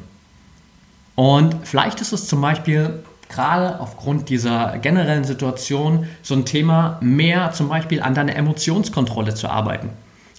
Und 1.15 1.57
vielleicht 1.65 2.01
ist 2.01 2.13
es 2.13 2.27
zum 2.27 2.41
Beispiel 2.41 3.03
gerade 3.29 3.81
aufgrund 3.81 4.29
dieser 4.29 4.79
generellen 4.79 5.25
Situation 5.25 6.07
so 6.23 6.35
ein 6.35 6.45
Thema, 6.45 6.99
mehr 7.01 7.53
zum 7.53 7.69
Beispiel 7.69 8.03
an 8.03 8.15
deiner 8.15 8.37
Emotionskontrolle 8.37 9.35
zu 9.35 9.49
arbeiten. 9.49 9.91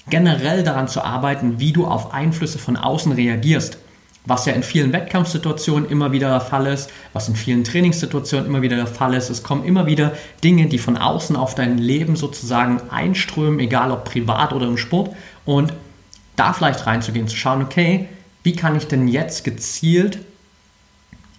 Generell 0.10 0.64
daran 0.64 0.88
zu 0.88 1.04
arbeiten, 1.04 1.60
wie 1.60 1.74
du 1.74 1.88
auf 1.88 2.14
Einflüsse 2.14 2.60
von 2.60 2.78
außen 2.78 3.12
reagierst. 3.12 3.80
Was 4.28 4.46
ja 4.46 4.54
in 4.54 4.64
vielen 4.64 4.92
Wettkampfsituationen 4.92 5.90
immer 5.90 6.12
wieder 6.12 6.30
der 6.30 6.42
Fall 6.42 6.66
ist, 6.66 6.90
was 7.14 7.30
in 7.30 7.36
vielen 7.36 7.64
Trainingssituationen 7.64 8.48
immer 8.48 8.64
wieder 8.64 8.76
der 8.76 8.88
Fall 8.88 9.14
ist. 9.14 9.30
Es 9.30 9.44
kommen 9.44 9.64
immer 9.64 9.86
wieder 9.86 10.14
Dinge, 10.44 10.66
die 10.66 10.80
von 10.80 10.98
außen 10.98 11.36
auf 11.36 11.54
dein 11.54 11.78
Leben 11.78 12.16
sozusagen 12.16 12.82
einströmen, 12.90 13.60
egal 13.60 13.92
ob 13.92 14.06
privat 14.06 14.52
oder 14.52 14.66
im 14.66 14.78
Sport. 14.78 15.12
Und 15.46 15.74
da 16.36 16.54
vielleicht 16.54 16.86
reinzugehen, 16.86 17.28
zu 17.28 17.36
schauen, 17.36 17.62
okay, 17.62 18.08
wie 18.44 18.56
kann 18.56 18.76
ich 18.76 18.88
denn 18.88 19.08
jetzt 19.08 19.44
gezielt 19.44 20.20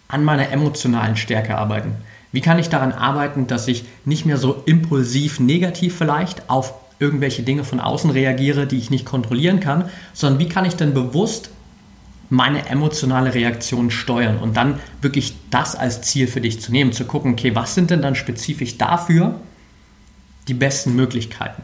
an 0.08 0.24
meiner 0.24 0.50
emotionalen 0.50 1.16
Stärke 1.16 1.56
arbeiten? 1.56 1.94
Wie 2.32 2.40
kann 2.40 2.58
ich 2.58 2.68
daran 2.68 2.92
arbeiten, 2.92 3.46
dass 3.46 3.68
ich 3.68 3.84
nicht 4.04 4.26
mehr 4.26 4.36
so 4.36 4.62
impulsiv 4.66 5.40
negativ 5.40 5.96
vielleicht 5.96 6.50
auf 6.50 6.74
irgendwelche 6.98 7.42
Dinge 7.42 7.64
von 7.64 7.80
außen 7.80 8.10
reagiere, 8.10 8.66
die 8.66 8.78
ich 8.78 8.90
nicht 8.90 9.04
kontrollieren 9.04 9.60
kann, 9.60 9.88
sondern 10.12 10.40
wie 10.40 10.48
kann 10.48 10.64
ich 10.64 10.76
denn 10.76 10.94
bewusst 10.94 11.50
meine 12.28 12.68
emotionale 12.68 13.34
Reaktion 13.34 13.90
steuern 13.90 14.38
und 14.38 14.56
dann 14.56 14.80
wirklich 15.00 15.36
das 15.50 15.76
als 15.76 16.02
Ziel 16.02 16.26
für 16.26 16.40
dich 16.40 16.60
zu 16.60 16.72
nehmen, 16.72 16.92
zu 16.92 17.04
gucken, 17.04 17.32
okay, 17.32 17.54
was 17.54 17.74
sind 17.74 17.90
denn 17.90 18.02
dann 18.02 18.16
spezifisch 18.16 18.78
dafür 18.78 19.40
die 20.48 20.54
besten 20.54 20.96
Möglichkeiten? 20.96 21.62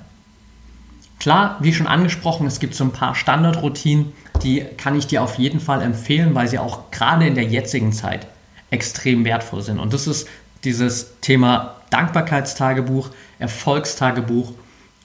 Klar, 1.23 1.57
wie 1.61 1.73
schon 1.73 1.87
angesprochen, 1.87 2.49
es 2.49 2.59
gibt 2.59 2.75
so 2.75 2.83
ein 2.83 2.91
paar 2.91 3.15
Standardroutinen, 3.15 4.13
die 4.43 4.65
kann 4.77 4.99
ich 4.99 5.07
dir 5.07 5.23
auf 5.23 5.39
jeden 5.39 5.61
Fall 5.61 5.81
empfehlen, 5.81 6.35
weil 6.35 6.49
sie 6.49 6.59
auch 6.59 6.91
gerade 6.91 7.29
in 7.29 7.37
der 7.37 7.45
jetzigen 7.45 7.93
Zeit 7.93 8.27
extrem 8.73 9.25
wertvoll 9.25 9.63
sind. 9.63 9.79
Und 9.79 9.93
das 9.93 10.09
ist 10.09 10.27
dieses 10.65 11.21
Thema 11.21 11.77
Dankbarkeitstagebuch, 11.91 13.11
Erfolgstagebuch 13.39 14.53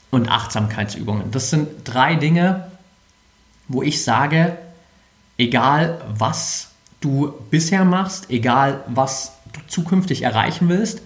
und 0.10 0.28
Achtsamkeitsübungen. 0.28 1.30
Das 1.30 1.52
sind 1.52 1.68
drei 1.84 2.16
Dinge, 2.16 2.72
wo 3.68 3.84
ich 3.84 4.04
sage, 4.04 4.58
egal 5.38 6.02
was 6.10 6.70
du 7.00 7.32
bisher 7.52 7.86
machst, 7.86 8.32
egal 8.32 8.84
was 8.88 9.34
du 9.54 9.60
zukünftig 9.68 10.24
erreichen 10.24 10.68
willst, 10.68 11.04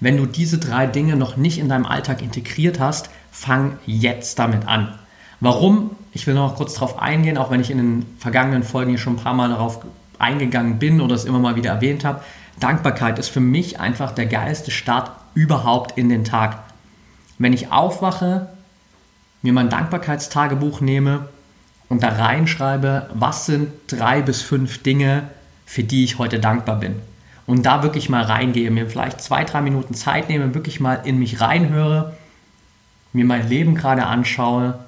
wenn 0.00 0.16
du 0.16 0.24
diese 0.24 0.56
drei 0.56 0.86
Dinge 0.86 1.16
noch 1.16 1.36
nicht 1.36 1.58
in 1.58 1.68
deinem 1.68 1.84
Alltag 1.84 2.22
integriert 2.22 2.80
hast, 2.80 3.10
fang 3.30 3.78
jetzt 3.86 4.38
damit 4.38 4.66
an. 4.66 4.98
Warum? 5.40 5.92
Ich 6.12 6.26
will 6.26 6.34
noch 6.34 6.56
kurz 6.56 6.74
darauf 6.74 6.98
eingehen, 6.98 7.38
auch 7.38 7.50
wenn 7.50 7.60
ich 7.60 7.70
in 7.70 7.78
den 7.78 8.06
vergangenen 8.18 8.62
Folgen 8.62 8.90
hier 8.90 8.98
schon 8.98 9.14
ein 9.14 9.22
paar 9.22 9.34
Mal 9.34 9.48
darauf 9.48 9.80
eingegangen 10.18 10.78
bin 10.78 11.00
oder 11.00 11.14
es 11.14 11.24
immer 11.24 11.38
mal 11.38 11.56
wieder 11.56 11.70
erwähnt 11.70 12.04
habe. 12.04 12.22
Dankbarkeit 12.58 13.18
ist 13.18 13.28
für 13.28 13.40
mich 13.40 13.80
einfach 13.80 14.12
der 14.12 14.26
geilste 14.26 14.70
Start 14.70 15.10
überhaupt 15.34 15.96
in 15.96 16.08
den 16.08 16.24
Tag. 16.24 16.58
Wenn 17.38 17.54
ich 17.54 17.72
aufwache, 17.72 18.48
mir 19.42 19.52
mein 19.52 19.70
Dankbarkeitstagebuch 19.70 20.82
nehme 20.82 21.28
und 21.88 22.02
da 22.02 22.08
reinschreibe, 22.10 23.08
was 23.14 23.46
sind 23.46 23.70
drei 23.86 24.20
bis 24.20 24.42
fünf 24.42 24.82
Dinge, 24.82 25.30
für 25.64 25.82
die 25.82 26.04
ich 26.04 26.18
heute 26.18 26.38
dankbar 26.38 26.80
bin. 26.80 26.96
Und 27.46 27.64
da 27.64 27.82
wirklich 27.82 28.08
mal 28.08 28.22
reingehe, 28.22 28.70
mir 28.70 28.88
vielleicht 28.88 29.22
zwei, 29.22 29.44
drei 29.44 29.62
Minuten 29.62 29.94
Zeit 29.94 30.28
nehme, 30.28 30.54
wirklich 30.54 30.80
mal 30.80 31.00
in 31.04 31.18
mich 31.18 31.40
reinhöre, 31.40 32.14
mir 33.12 33.24
mein 33.24 33.48
Leben 33.48 33.74
gerade 33.74 34.06
anschaue 34.06 34.78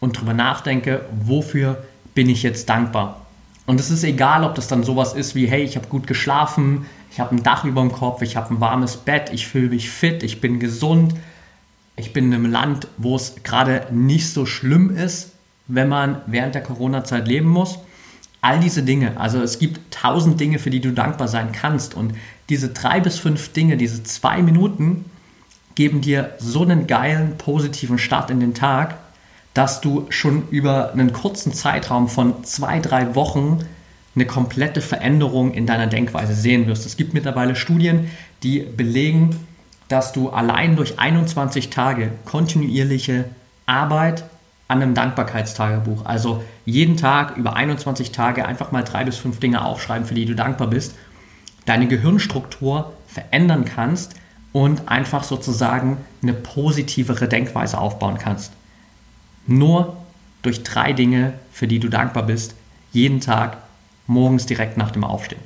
und 0.00 0.16
darüber 0.16 0.34
nachdenke, 0.34 1.04
wofür 1.24 1.82
bin 2.14 2.28
ich 2.28 2.42
jetzt 2.42 2.68
dankbar. 2.68 3.26
Und 3.66 3.80
es 3.80 3.90
ist 3.90 4.04
egal, 4.04 4.44
ob 4.44 4.54
das 4.54 4.68
dann 4.68 4.82
sowas 4.82 5.14
ist 5.14 5.34
wie, 5.34 5.46
hey, 5.46 5.62
ich 5.62 5.76
habe 5.76 5.86
gut 5.86 6.06
geschlafen, 6.06 6.86
ich 7.10 7.20
habe 7.20 7.34
ein 7.36 7.42
Dach 7.42 7.64
über 7.64 7.80
dem 7.80 7.92
Kopf, 7.92 8.22
ich 8.22 8.36
habe 8.36 8.54
ein 8.54 8.60
warmes 8.60 8.96
Bett, 8.96 9.30
ich 9.32 9.46
fühle 9.46 9.68
mich 9.68 9.90
fit, 9.90 10.22
ich 10.22 10.40
bin 10.40 10.58
gesund, 10.58 11.14
ich 11.96 12.12
bin 12.12 12.26
in 12.26 12.34
einem 12.34 12.50
Land, 12.50 12.88
wo 12.96 13.14
es 13.16 13.36
gerade 13.44 13.86
nicht 13.90 14.28
so 14.30 14.46
schlimm 14.46 14.96
ist, 14.96 15.32
wenn 15.68 15.88
man 15.88 16.20
während 16.26 16.54
der 16.54 16.62
Corona-Zeit 16.62 17.28
leben 17.28 17.48
muss. 17.48 17.78
All 18.40 18.58
diese 18.58 18.82
Dinge, 18.82 19.20
also 19.20 19.40
es 19.40 19.58
gibt 19.58 19.94
tausend 19.94 20.40
Dinge, 20.40 20.58
für 20.58 20.70
die 20.70 20.80
du 20.80 20.92
dankbar 20.92 21.28
sein 21.28 21.52
kannst. 21.52 21.94
Und 21.94 22.14
diese 22.48 22.70
drei 22.70 22.98
bis 22.98 23.18
fünf 23.18 23.52
Dinge, 23.52 23.76
diese 23.76 24.02
zwei 24.02 24.42
Minuten, 24.42 25.04
geben 25.74 26.00
dir 26.00 26.34
so 26.38 26.62
einen 26.62 26.86
geilen, 26.86 27.38
positiven 27.38 27.98
Start 27.98 28.30
in 28.30 28.40
den 28.40 28.54
Tag, 28.54 28.96
dass 29.54 29.80
du 29.80 30.06
schon 30.08 30.48
über 30.50 30.92
einen 30.92 31.12
kurzen 31.12 31.52
Zeitraum 31.52 32.08
von 32.08 32.44
zwei, 32.44 32.80
drei 32.80 33.14
Wochen 33.14 33.60
eine 34.14 34.26
komplette 34.26 34.80
Veränderung 34.80 35.54
in 35.54 35.66
deiner 35.66 35.86
Denkweise 35.86 36.34
sehen 36.34 36.66
wirst. 36.66 36.84
Es 36.86 36.96
gibt 36.96 37.14
mittlerweile 37.14 37.56
Studien, 37.56 38.10
die 38.42 38.60
belegen, 38.60 39.46
dass 39.88 40.12
du 40.12 40.30
allein 40.30 40.76
durch 40.76 40.98
21 40.98 41.70
Tage 41.70 42.12
kontinuierliche 42.24 43.26
Arbeit 43.66 44.24
an 44.68 44.82
einem 44.82 44.94
Dankbarkeitstagebuch, 44.94 46.06
also 46.06 46.42
jeden 46.64 46.96
Tag 46.96 47.36
über 47.36 47.54
21 47.56 48.10
Tage 48.12 48.46
einfach 48.46 48.72
mal 48.72 48.82
drei 48.82 49.04
bis 49.04 49.18
fünf 49.18 49.38
Dinge 49.38 49.64
aufschreiben, 49.64 50.06
für 50.06 50.14
die 50.14 50.24
du 50.24 50.34
dankbar 50.34 50.68
bist, 50.68 50.94
deine 51.66 51.88
Gehirnstruktur 51.88 52.92
verändern 53.06 53.64
kannst 53.66 54.14
und 54.52 54.88
einfach 54.88 55.24
sozusagen 55.24 55.98
eine 56.22 56.34
positivere 56.34 57.28
Denkweise 57.28 57.78
aufbauen 57.78 58.18
kannst. 58.18 58.52
Nur 59.46 59.96
durch 60.42 60.62
drei 60.62 60.92
Dinge, 60.92 61.34
für 61.52 61.66
die 61.66 61.78
du 61.78 61.88
dankbar 61.88 62.24
bist, 62.24 62.54
jeden 62.92 63.20
Tag, 63.20 63.56
morgens 64.06 64.46
direkt 64.46 64.76
nach 64.76 64.90
dem 64.90 65.04
Aufstehen. 65.04 65.40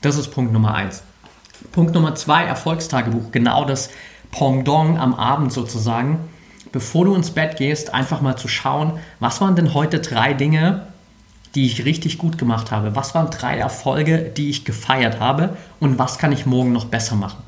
Das 0.00 0.16
ist 0.16 0.28
Punkt 0.28 0.52
Nummer 0.52 0.74
eins. 0.74 1.02
Punkt 1.72 1.94
Nummer 1.94 2.14
zwei, 2.14 2.44
Erfolgstagebuch. 2.44 3.32
Genau 3.32 3.64
das 3.64 3.90
Pendant 4.30 4.98
am 4.98 5.14
Abend 5.14 5.52
sozusagen. 5.52 6.20
Bevor 6.70 7.06
du 7.06 7.14
ins 7.14 7.30
Bett 7.30 7.56
gehst, 7.56 7.94
einfach 7.94 8.20
mal 8.20 8.36
zu 8.36 8.46
schauen, 8.46 8.98
was 9.20 9.40
waren 9.40 9.56
denn 9.56 9.74
heute 9.74 10.00
drei 10.00 10.34
Dinge, 10.34 10.86
die 11.54 11.66
ich 11.66 11.84
richtig 11.84 12.18
gut 12.18 12.38
gemacht 12.38 12.70
habe? 12.70 12.94
Was 12.94 13.14
waren 13.14 13.30
drei 13.30 13.56
Erfolge, 13.56 14.18
die 14.18 14.50
ich 14.50 14.64
gefeiert 14.64 15.18
habe? 15.18 15.56
Und 15.80 15.98
was 15.98 16.18
kann 16.18 16.30
ich 16.30 16.46
morgen 16.46 16.72
noch 16.72 16.84
besser 16.84 17.16
machen? 17.16 17.42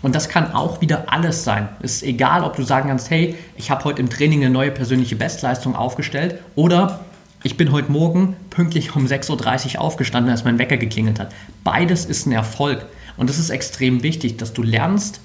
Und 0.00 0.14
das 0.14 0.28
kann 0.28 0.52
auch 0.52 0.80
wieder 0.80 1.12
alles 1.12 1.44
sein. 1.44 1.68
Es 1.82 1.96
ist 1.96 2.02
egal, 2.04 2.44
ob 2.44 2.56
du 2.56 2.62
sagen 2.62 2.88
kannst, 2.88 3.10
hey, 3.10 3.34
ich 3.56 3.70
habe 3.70 3.84
heute 3.84 4.00
im 4.00 4.10
Training 4.10 4.44
eine 4.44 4.50
neue 4.50 4.70
persönliche 4.70 5.16
Bestleistung 5.16 5.74
aufgestellt 5.74 6.36
oder 6.54 7.00
ich 7.42 7.56
bin 7.56 7.70
heute 7.72 7.92
Morgen 7.92 8.36
pünktlich 8.50 8.94
um 8.96 9.06
6.30 9.06 9.74
Uhr 9.76 9.80
aufgestanden, 9.80 10.30
als 10.30 10.44
mein 10.44 10.58
Wecker 10.58 10.76
geklingelt 10.76 11.20
hat. 11.20 11.32
Beides 11.62 12.04
ist 12.04 12.26
ein 12.26 12.32
Erfolg. 12.32 12.86
Und 13.16 13.30
es 13.30 13.38
ist 13.38 13.50
extrem 13.50 14.02
wichtig, 14.02 14.36
dass 14.38 14.52
du 14.52 14.62
lernst, 14.62 15.20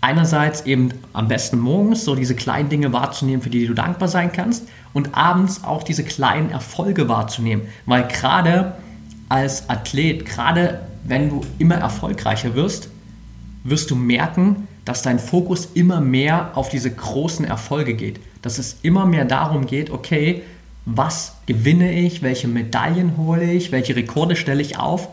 einerseits 0.00 0.66
eben 0.66 0.90
am 1.12 1.28
besten 1.28 1.58
morgens 1.58 2.04
so 2.04 2.14
diese 2.14 2.34
kleinen 2.34 2.68
Dinge 2.68 2.92
wahrzunehmen, 2.92 3.40
für 3.40 3.50
die 3.50 3.66
du 3.66 3.74
dankbar 3.74 4.08
sein 4.08 4.32
kannst 4.32 4.68
und 4.92 5.14
abends 5.14 5.64
auch 5.64 5.82
diese 5.82 6.04
kleinen 6.04 6.50
Erfolge 6.50 7.08
wahrzunehmen. 7.08 7.66
Weil 7.86 8.06
gerade 8.08 8.74
als 9.28 9.70
Athlet, 9.70 10.26
gerade 10.26 10.82
wenn 11.04 11.30
du 11.30 11.40
immer 11.58 11.76
erfolgreicher 11.76 12.54
wirst, 12.54 12.90
wirst 13.64 13.90
du 13.90 13.96
merken, 13.96 14.68
dass 14.84 15.02
dein 15.02 15.18
Fokus 15.18 15.68
immer 15.74 16.00
mehr 16.00 16.50
auf 16.54 16.68
diese 16.68 16.90
großen 16.90 17.44
Erfolge 17.44 17.94
geht. 17.94 18.20
Dass 18.42 18.58
es 18.58 18.76
immer 18.82 19.06
mehr 19.06 19.24
darum 19.24 19.66
geht, 19.66 19.90
okay, 19.90 20.42
was 20.84 21.36
gewinne 21.46 21.92
ich, 21.92 22.22
welche 22.22 22.46
Medaillen 22.46 23.16
hole 23.16 23.50
ich, 23.50 23.72
welche 23.72 23.96
Rekorde 23.96 24.36
stelle 24.36 24.60
ich 24.60 24.78
auf. 24.78 25.08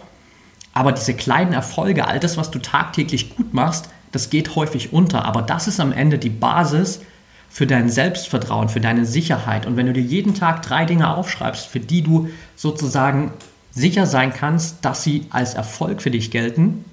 Aber 0.74 0.92
diese 0.92 1.14
kleinen 1.14 1.54
Erfolge, 1.54 2.08
all 2.08 2.20
das, 2.20 2.38
was 2.38 2.52
du 2.52 2.60
tagtäglich 2.60 3.36
gut 3.36 3.54
machst, 3.54 3.90
das 4.12 4.30
geht 4.30 4.56
häufig 4.56 4.92
unter. 4.92 5.24
Aber 5.24 5.42
das 5.42 5.68
ist 5.68 5.80
am 5.80 5.94
Ende 5.94 6.18
die 6.18 6.30
Basis 6.30 7.02
für 7.50 7.68
dein 7.68 7.90
Selbstvertrauen, 7.90 8.70
für 8.70 8.82
deine 8.82 9.06
Sicherheit. 9.06 9.66
Und 9.66 9.78
wenn 9.78 9.86
du 9.86 9.94
dir 9.94 10.02
jeden 10.02 10.36
Tag 10.36 10.62
drei 10.62 10.86
Dinge 10.86 11.16
aufschreibst, 11.16 11.68
für 11.68 11.80
die 11.80 12.02
du 12.02 12.30
sozusagen 12.58 13.32
sicher 13.72 14.06
sein 14.06 14.34
kannst, 14.34 14.84
dass 14.84 15.04
sie 15.04 15.26
als 15.30 15.54
Erfolg 15.54 16.02
für 16.02 16.12
dich 16.12 16.32
gelten, 16.32 16.84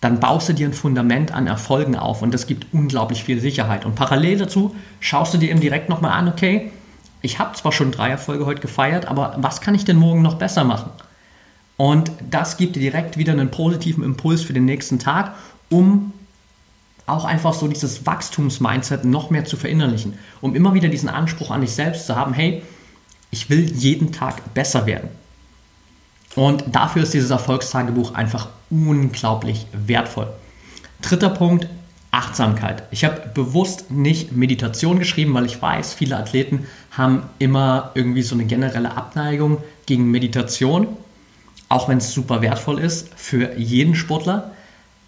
dann 0.00 0.20
baust 0.20 0.48
du 0.48 0.52
dir 0.52 0.68
ein 0.68 0.74
Fundament 0.74 1.32
an 1.32 1.46
Erfolgen 1.46 1.96
auf 1.96 2.22
und 2.22 2.32
das 2.32 2.46
gibt 2.46 2.72
unglaublich 2.72 3.24
viel 3.24 3.40
Sicherheit. 3.40 3.84
Und 3.84 3.96
parallel 3.96 4.38
dazu 4.38 4.76
schaust 5.00 5.34
du 5.34 5.38
dir 5.38 5.50
eben 5.50 5.60
direkt 5.60 5.88
nochmal 5.88 6.12
an, 6.12 6.28
okay, 6.28 6.70
ich 7.20 7.38
habe 7.40 7.56
zwar 7.56 7.72
schon 7.72 7.90
drei 7.90 8.10
Erfolge 8.10 8.46
heute 8.46 8.60
gefeiert, 8.60 9.06
aber 9.06 9.34
was 9.38 9.60
kann 9.60 9.74
ich 9.74 9.84
denn 9.84 9.96
morgen 9.96 10.22
noch 10.22 10.34
besser 10.34 10.62
machen? 10.64 10.90
Und 11.76 12.12
das 12.30 12.56
gibt 12.56 12.76
dir 12.76 12.80
direkt 12.80 13.18
wieder 13.18 13.32
einen 13.32 13.50
positiven 13.50 14.04
Impuls 14.04 14.42
für 14.42 14.52
den 14.52 14.64
nächsten 14.64 14.98
Tag, 14.98 15.34
um 15.68 16.12
auch 17.06 17.24
einfach 17.24 17.54
so 17.54 17.66
dieses 17.66 18.06
Wachstumsmindset 18.06 19.04
noch 19.04 19.30
mehr 19.30 19.44
zu 19.44 19.56
verinnerlichen, 19.56 20.18
um 20.40 20.54
immer 20.54 20.74
wieder 20.74 20.88
diesen 20.88 21.08
Anspruch 21.08 21.50
an 21.50 21.62
dich 21.62 21.72
selbst 21.72 22.06
zu 22.06 22.14
haben, 22.14 22.34
hey, 22.34 22.62
ich 23.30 23.50
will 23.50 23.72
jeden 23.72 24.12
Tag 24.12 24.54
besser 24.54 24.86
werden. 24.86 25.08
Und 26.34 26.64
dafür 26.72 27.02
ist 27.02 27.14
dieses 27.14 27.30
Erfolgstagebuch 27.30 28.14
einfach 28.14 28.48
unglaublich 28.70 29.66
wertvoll. 29.72 30.28
Dritter 31.02 31.30
Punkt, 31.30 31.68
Achtsamkeit. 32.10 32.84
Ich 32.90 33.04
habe 33.04 33.30
bewusst 33.34 33.90
nicht 33.90 34.32
Meditation 34.32 34.98
geschrieben, 34.98 35.34
weil 35.34 35.46
ich 35.46 35.60
weiß, 35.60 35.94
viele 35.94 36.16
Athleten 36.16 36.66
haben 36.90 37.22
immer 37.38 37.90
irgendwie 37.94 38.22
so 38.22 38.34
eine 38.34 38.44
generelle 38.44 38.96
Abneigung 38.96 39.58
gegen 39.86 40.10
Meditation, 40.10 40.88
auch 41.68 41.88
wenn 41.88 41.98
es 41.98 42.12
super 42.12 42.40
wertvoll 42.40 42.78
ist 42.78 43.10
für 43.14 43.56
jeden 43.56 43.94
Sportler. 43.94 44.52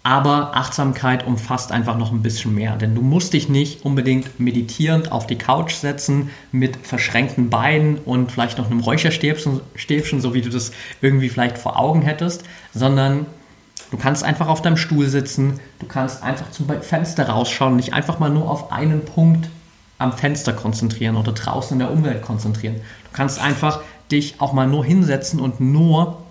Aber 0.03 0.55
Achtsamkeit 0.55 1.27
umfasst 1.27 1.71
einfach 1.71 1.95
noch 1.95 2.11
ein 2.11 2.23
bisschen 2.23 2.55
mehr, 2.55 2.75
denn 2.75 2.95
du 2.95 3.01
musst 3.01 3.33
dich 3.33 3.49
nicht 3.49 3.85
unbedingt 3.85 4.39
meditierend 4.39 5.11
auf 5.11 5.27
die 5.27 5.37
Couch 5.37 5.73
setzen 5.73 6.31
mit 6.51 6.75
verschränkten 6.77 7.51
Beinen 7.51 7.97
und 7.99 8.31
vielleicht 8.31 8.57
noch 8.57 8.65
einem 8.65 8.79
Räucherstäbchen, 8.79 9.61
Stäbchen, 9.75 10.19
so 10.19 10.33
wie 10.33 10.41
du 10.41 10.49
das 10.49 10.71
irgendwie 11.01 11.29
vielleicht 11.29 11.59
vor 11.59 11.77
Augen 11.77 12.01
hättest, 12.01 12.43
sondern 12.73 13.27
du 13.91 13.97
kannst 13.97 14.23
einfach 14.23 14.47
auf 14.47 14.61
deinem 14.61 14.77
Stuhl 14.77 15.07
sitzen, 15.07 15.59
du 15.79 15.85
kannst 15.85 16.23
einfach 16.23 16.49
zum 16.51 16.67
Fenster 16.81 17.29
rausschauen 17.29 17.75
nicht 17.75 17.93
einfach 17.93 18.17
mal 18.19 18.29
nur 18.29 18.49
auf 18.49 18.71
einen 18.71 19.05
Punkt 19.05 19.49
am 19.99 20.13
Fenster 20.13 20.53
konzentrieren 20.53 21.15
oder 21.15 21.33
draußen 21.33 21.75
in 21.75 21.79
der 21.79 21.91
Umwelt 21.91 22.23
konzentrieren. 22.23 22.75
Du 22.75 23.09
kannst 23.13 23.39
einfach 23.39 23.81
dich 24.11 24.41
auch 24.41 24.53
mal 24.53 24.67
nur 24.67 24.83
hinsetzen 24.83 25.39
und 25.39 25.59
nur 25.59 26.23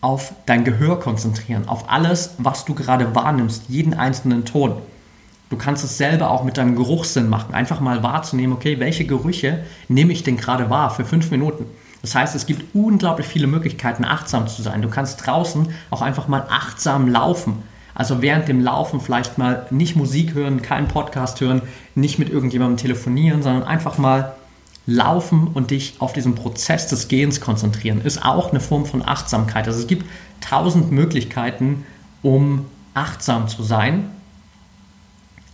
auf 0.00 0.34
dein 0.44 0.64
Gehör 0.64 1.00
konzentrieren, 1.00 1.66
auf 1.68 1.88
alles, 1.88 2.34
was 2.38 2.64
du 2.64 2.74
gerade 2.74 3.14
wahrnimmst, 3.14 3.64
jeden 3.68 3.94
einzelnen 3.94 4.44
Ton. 4.44 4.76
Du 5.48 5.56
kannst 5.56 5.84
es 5.84 5.96
selber 5.96 6.30
auch 6.30 6.44
mit 6.44 6.58
deinem 6.58 6.76
Geruchssinn 6.76 7.28
machen, 7.28 7.54
einfach 7.54 7.80
mal 7.80 8.02
wahrzunehmen, 8.02 8.54
okay, 8.54 8.80
welche 8.80 9.06
Gerüche 9.06 9.64
nehme 9.88 10.12
ich 10.12 10.22
denn 10.22 10.36
gerade 10.36 10.68
wahr 10.68 10.90
für 10.90 11.04
fünf 11.04 11.30
Minuten. 11.30 11.66
Das 12.04 12.14
heißt, 12.14 12.34
es 12.34 12.44
gibt 12.44 12.74
unglaublich 12.74 13.26
viele 13.26 13.46
Möglichkeiten, 13.46 14.04
achtsam 14.04 14.46
zu 14.46 14.60
sein. 14.60 14.82
Du 14.82 14.90
kannst 14.90 15.24
draußen 15.24 15.72
auch 15.88 16.02
einfach 16.02 16.28
mal 16.28 16.46
achtsam 16.50 17.08
laufen. 17.08 17.62
Also 17.94 18.20
während 18.20 18.46
dem 18.46 18.60
Laufen 18.60 19.00
vielleicht 19.00 19.38
mal 19.38 19.66
nicht 19.70 19.96
Musik 19.96 20.34
hören, 20.34 20.60
keinen 20.60 20.86
Podcast 20.86 21.40
hören, 21.40 21.62
nicht 21.94 22.18
mit 22.18 22.28
irgendjemandem 22.28 22.76
telefonieren, 22.76 23.42
sondern 23.42 23.62
einfach 23.62 23.96
mal 23.96 24.34
Laufen 24.84 25.48
und 25.48 25.70
dich 25.70 25.94
auf 25.98 26.12
diesen 26.12 26.34
Prozess 26.34 26.88
des 26.88 27.08
Gehens 27.08 27.40
konzentrieren, 27.40 28.02
ist 28.02 28.22
auch 28.22 28.50
eine 28.50 28.60
Form 28.60 28.84
von 28.84 29.00
Achtsamkeit. 29.00 29.66
Also 29.66 29.80
es 29.80 29.86
gibt 29.86 30.04
tausend 30.42 30.92
Möglichkeiten, 30.92 31.86
um 32.20 32.66
achtsam 32.92 33.48
zu 33.48 33.62
sein. 33.62 34.10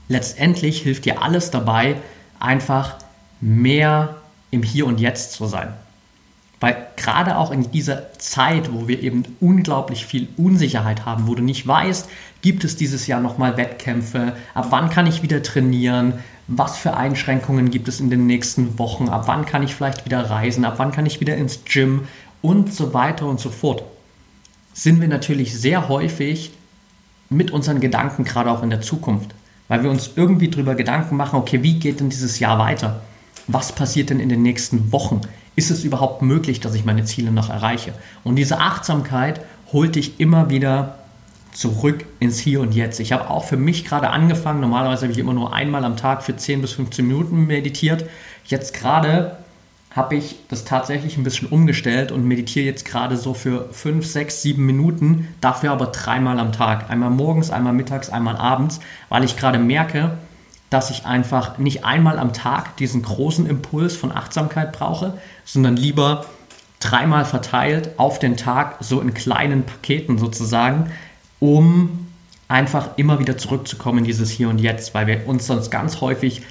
Letztendlich 0.08 0.82
hilft 0.82 1.04
dir 1.04 1.22
alles 1.22 1.52
dabei, 1.52 1.94
einfach 2.40 2.96
mehr 3.40 4.16
im 4.50 4.64
Hier 4.64 4.88
und 4.88 4.98
Jetzt 4.98 5.34
zu 5.34 5.46
sein. 5.46 5.74
Weil 6.60 6.88
gerade 6.96 7.38
auch 7.38 7.50
in 7.50 7.70
dieser 7.70 8.12
Zeit, 8.18 8.72
wo 8.72 8.86
wir 8.86 9.02
eben 9.02 9.24
unglaublich 9.40 10.04
viel 10.04 10.28
Unsicherheit 10.36 11.06
haben, 11.06 11.26
wo 11.26 11.34
du 11.34 11.42
nicht 11.42 11.66
weißt, 11.66 12.08
gibt 12.42 12.64
es 12.64 12.76
dieses 12.76 13.06
Jahr 13.06 13.20
nochmal 13.20 13.56
Wettkämpfe, 13.56 14.34
ab 14.52 14.66
wann 14.68 14.90
kann 14.90 15.06
ich 15.06 15.22
wieder 15.22 15.42
trainieren, 15.42 16.14
was 16.48 16.76
für 16.76 16.96
Einschränkungen 16.96 17.70
gibt 17.70 17.88
es 17.88 18.00
in 18.00 18.10
den 18.10 18.26
nächsten 18.26 18.78
Wochen, 18.78 19.08
ab 19.08 19.24
wann 19.26 19.46
kann 19.46 19.62
ich 19.62 19.74
vielleicht 19.74 20.04
wieder 20.04 20.28
reisen, 20.28 20.64
ab 20.64 20.74
wann 20.76 20.92
kann 20.92 21.06
ich 21.06 21.20
wieder 21.20 21.36
ins 21.36 21.64
Gym 21.64 22.08
und 22.42 22.74
so 22.74 22.92
weiter 22.92 23.26
und 23.26 23.40
so 23.40 23.50
fort, 23.50 23.82
sind 24.74 25.00
wir 25.00 25.08
natürlich 25.08 25.58
sehr 25.58 25.88
häufig 25.88 26.52
mit 27.30 27.52
unseren 27.52 27.80
Gedanken 27.80 28.24
gerade 28.24 28.50
auch 28.50 28.62
in 28.62 28.70
der 28.70 28.80
Zukunft, 28.80 29.34
weil 29.68 29.82
wir 29.82 29.90
uns 29.90 30.10
irgendwie 30.16 30.48
darüber 30.48 30.74
Gedanken 30.74 31.16
machen, 31.16 31.38
okay, 31.38 31.62
wie 31.62 31.78
geht 31.78 32.00
denn 32.00 32.10
dieses 32.10 32.38
Jahr 32.38 32.58
weiter? 32.58 33.00
Was 33.46 33.72
passiert 33.72 34.10
denn 34.10 34.20
in 34.20 34.28
den 34.28 34.42
nächsten 34.42 34.92
Wochen? 34.92 35.20
Ist 35.60 35.70
es 35.70 35.84
überhaupt 35.84 36.22
möglich, 36.22 36.60
dass 36.60 36.74
ich 36.74 36.86
meine 36.86 37.04
Ziele 37.04 37.30
noch 37.32 37.50
erreiche? 37.50 37.92
Und 38.24 38.36
diese 38.36 38.60
Achtsamkeit 38.60 39.42
holt 39.70 39.94
dich 39.94 40.18
immer 40.18 40.48
wieder 40.48 41.00
zurück 41.52 42.06
ins 42.18 42.38
Hier 42.38 42.62
und 42.62 42.74
Jetzt. 42.74 42.98
Ich 42.98 43.12
habe 43.12 43.28
auch 43.28 43.44
für 43.44 43.58
mich 43.58 43.84
gerade 43.84 44.08
angefangen, 44.08 44.60
normalerweise 44.62 45.02
habe 45.02 45.12
ich 45.12 45.18
immer 45.18 45.34
nur 45.34 45.52
einmal 45.52 45.84
am 45.84 45.98
Tag 45.98 46.22
für 46.22 46.34
10 46.34 46.62
bis 46.62 46.72
15 46.72 47.06
Minuten 47.06 47.46
meditiert. 47.46 48.06
Jetzt 48.46 48.72
gerade 48.72 49.36
habe 49.90 50.14
ich 50.14 50.36
das 50.48 50.64
tatsächlich 50.64 51.18
ein 51.18 51.24
bisschen 51.24 51.48
umgestellt 51.48 52.10
und 52.10 52.24
meditiere 52.24 52.64
jetzt 52.64 52.86
gerade 52.86 53.18
so 53.18 53.34
für 53.34 53.68
5, 53.70 54.06
6, 54.06 54.40
7 54.40 54.64
Minuten, 54.64 55.28
dafür 55.42 55.72
aber 55.72 55.88
dreimal 55.88 56.38
am 56.38 56.52
Tag. 56.52 56.88
Einmal 56.88 57.10
morgens, 57.10 57.50
einmal 57.50 57.74
mittags, 57.74 58.08
einmal 58.08 58.38
abends, 58.38 58.80
weil 59.10 59.24
ich 59.24 59.36
gerade 59.36 59.58
merke, 59.58 60.12
dass 60.70 60.90
ich 60.90 61.04
einfach 61.04 61.58
nicht 61.58 61.84
einmal 61.84 62.18
am 62.18 62.32
Tag 62.32 62.76
diesen 62.76 63.02
großen 63.02 63.46
Impuls 63.46 63.96
von 63.96 64.12
Achtsamkeit 64.12 64.72
brauche, 64.72 65.18
sondern 65.44 65.76
lieber 65.76 66.26
dreimal 66.78 67.24
verteilt 67.24 67.90
auf 67.98 68.18
den 68.18 68.36
Tag, 68.36 68.76
so 68.80 69.00
in 69.00 69.12
kleinen 69.12 69.64
Paketen 69.64 70.16
sozusagen, 70.16 70.90
um 71.40 72.06
einfach 72.48 72.96
immer 72.96 73.18
wieder 73.18 73.36
zurückzukommen 73.36 73.98
in 73.98 74.04
dieses 74.04 74.30
Hier 74.30 74.48
und 74.48 74.58
Jetzt, 74.58 74.94
weil 74.94 75.06
wir 75.06 75.26
uns 75.26 75.46
sonst 75.46 75.70
ganz 75.70 76.00
häufig 76.00 76.42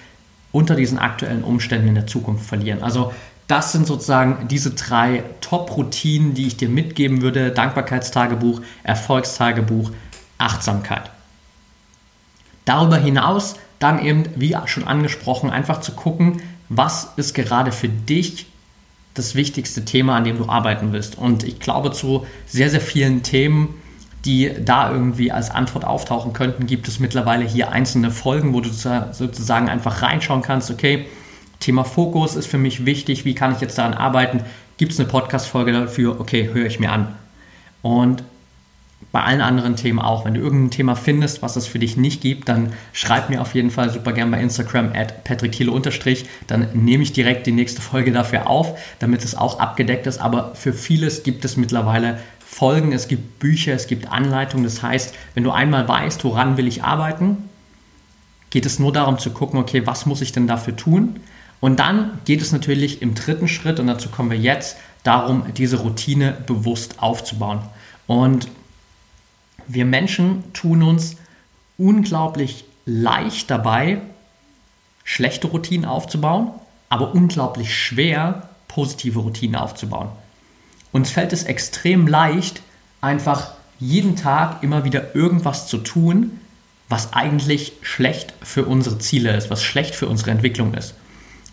unter 0.52 0.76
diesen 0.76 1.00
aktuellen 1.00 1.44
Umständen 1.44 1.88
in 1.88 1.96
der 1.96 2.08
Zukunft 2.08 2.46
verlieren. 2.46 2.84
Also 2.84 3.14
das 3.48 3.72
sind 3.72 3.88
sozusagen 3.88 4.48
diese 4.48 4.72
drei 4.72 5.24
Top-Routinen, 5.42 6.36
die 6.36 6.48
ich 6.48 6.58
dir 6.58 6.70
mitgeben 6.70 7.22
würde. 7.22 7.52
Dankbarkeitstagebuch, 7.52 8.62
Erfolgstagebuch, 8.84 9.92
Achtsamkeit. 10.38 11.10
Darüber 12.66 12.98
hinaus 12.98 13.56
dann 13.80 14.04
eben, 14.04 14.26
wie 14.36 14.56
schon 14.66 14.88
angesprochen, 14.88 15.50
einfach 15.50 15.82
zu 15.82 15.94
gucken, 15.94 16.42
was 16.70 17.14
ist 17.16 17.34
gerade 17.34 17.72
für 17.72 17.90
dich 17.90 18.46
das 19.14 19.36
wichtigste 19.36 19.86
Thema, 19.86 20.16
an 20.16 20.24
dem 20.24 20.38
du 20.38 20.48
arbeiten 20.48 20.94
willst. 20.94 21.18
Und 21.18 21.44
ich 21.44 21.60
glaube, 21.60 21.92
zu 21.92 22.26
sehr, 22.46 22.70
sehr 22.70 22.82
vielen 22.82 23.24
Themen, 23.24 23.76
die 24.26 24.52
da 24.64 24.92
irgendwie 24.92 25.32
als 25.32 25.50
Antwort 25.50 25.86
auftauchen 25.86 26.34
könnten, 26.34 26.68
gibt 26.68 26.88
es 26.88 27.00
mittlerweile 27.00 27.46
hier 27.46 27.72
einzelne 27.72 28.12
Folgen, 28.12 28.54
wo 28.54 28.62
du 28.62 28.70
sozusagen 28.70 29.70
einfach 29.70 30.02
reinschauen 30.02 30.42
kannst, 30.42 30.70
okay, 30.70 31.06
Thema 31.60 31.84
Fokus 31.84 32.36
ist 32.36 32.48
für 32.48 32.58
mich 32.58 32.86
wichtig, 32.86 33.26
wie 33.26 33.36
kann 33.36 33.54
ich 33.54 33.60
jetzt 33.60 33.78
daran 33.78 33.94
arbeiten? 33.94 34.42
Gibt 34.78 34.94
es 34.94 35.00
eine 35.00 35.10
Podcast-Folge 35.10 35.74
dafür? 35.74 36.20
Okay, 36.20 36.50
höre 36.54 36.66
ich 36.66 36.80
mir 36.80 36.92
an. 36.92 37.16
Und 37.82 38.24
bei 39.12 39.22
allen 39.22 39.42
anderen 39.42 39.76
Themen 39.76 40.00
auch. 40.00 40.26
Wenn 40.26 40.36
du 40.36 40.42
irgendein 40.42 40.72
Thema 40.72 40.96
findest, 40.96 41.42
was 41.42 41.56
es 41.56 41.66
für 41.66 41.80
dich 41.80 41.98
nicht 41.98 42.22
gibt, 42.22 42.48
dann 42.48 42.74
schreib 42.94 43.30
mir 43.30 43.42
auf 43.42 43.56
jeden 43.56 43.72
Fall 43.72 43.90
super 43.90 44.14
gern 44.14 44.30
bei 44.30 44.40
Instagram 44.40 44.92
at 44.94 45.24
patrickthiele 45.24 45.72
Dann 46.48 46.68
nehme 46.74 47.04
ich 47.04 47.14
direkt 47.14 47.48
die 47.48 47.52
nächste 47.52 47.82
Folge 47.82 48.12
dafür 48.12 48.48
auf, 48.48 48.78
damit 49.00 49.24
es 49.24 49.36
auch 49.36 49.60
abgedeckt 49.60 50.06
ist. 50.06 50.20
Aber 50.20 50.54
für 50.54 50.74
vieles 50.74 51.24
gibt 51.24 51.44
es 51.44 51.58
mittlerweile 51.58 52.20
Folgen, 52.40 52.92
es 52.92 53.08
gibt 53.08 53.40
Bücher, 53.40 53.74
es 53.74 53.88
gibt 53.88 54.12
Anleitungen. 54.12 54.64
Das 54.64 54.84
heißt, 54.84 55.16
wenn 55.34 55.44
du 55.44 55.52
einmal 55.52 55.88
weißt, 55.88 56.24
woran 56.24 56.58
will 56.58 56.68
ich 56.68 56.84
arbeiten, 56.84 57.50
geht 58.50 58.66
es 58.66 58.80
nur 58.80 58.92
darum 58.92 59.18
zu 59.18 59.32
gucken, 59.32 59.60
okay, 59.60 59.86
was 59.86 60.06
muss 60.06 60.22
ich 60.22 60.32
denn 60.32 60.48
dafür 60.48 60.76
tun? 60.76 61.20
Und 61.60 61.80
dann 61.80 62.20
geht 62.26 62.42
es 62.42 62.52
natürlich 62.52 63.02
im 63.02 63.16
dritten 63.16 63.48
Schritt, 63.48 63.80
und 63.80 63.88
dazu 63.88 64.10
kommen 64.10 64.32
wir 64.32 64.38
jetzt, 64.38 64.78
darum, 65.04 65.44
diese 65.56 65.78
Routine 65.78 66.38
bewusst 66.46 67.02
aufzubauen. 67.02 67.62
Und 68.08 68.48
wir 69.70 69.86
Menschen 69.86 70.44
tun 70.54 70.84
uns 70.84 71.16
unglaublich 71.78 72.66
leicht 72.86 73.50
dabei, 73.52 74.02
schlechte 75.04 75.48
Routinen 75.48 75.86
aufzubauen, 75.86 76.50
aber 76.90 77.14
unglaublich 77.14 77.74
schwer, 77.74 78.50
positive 78.68 79.20
Routinen 79.20 79.56
aufzubauen. 79.56 80.10
Uns 80.92 81.12
fällt 81.12 81.34
es 81.34 81.44
extrem 81.44 82.08
leicht, 82.08 82.62
einfach 83.00 83.52
jeden 83.80 84.16
Tag 84.16 84.64
immer 84.64 84.84
wieder 84.84 85.16
irgendwas 85.16 85.68
zu 85.68 85.78
tun, 85.78 86.40
was 86.90 87.14
eigentlich 87.14 87.74
schlecht 87.84 88.34
für 88.42 88.66
unsere 88.66 88.98
Ziele 88.98 89.36
ist, 89.38 89.52
was 89.52 89.64
schlecht 89.64 89.94
für 89.94 90.08
unsere 90.08 90.32
Entwicklung 90.32 90.74
ist. 90.74 90.96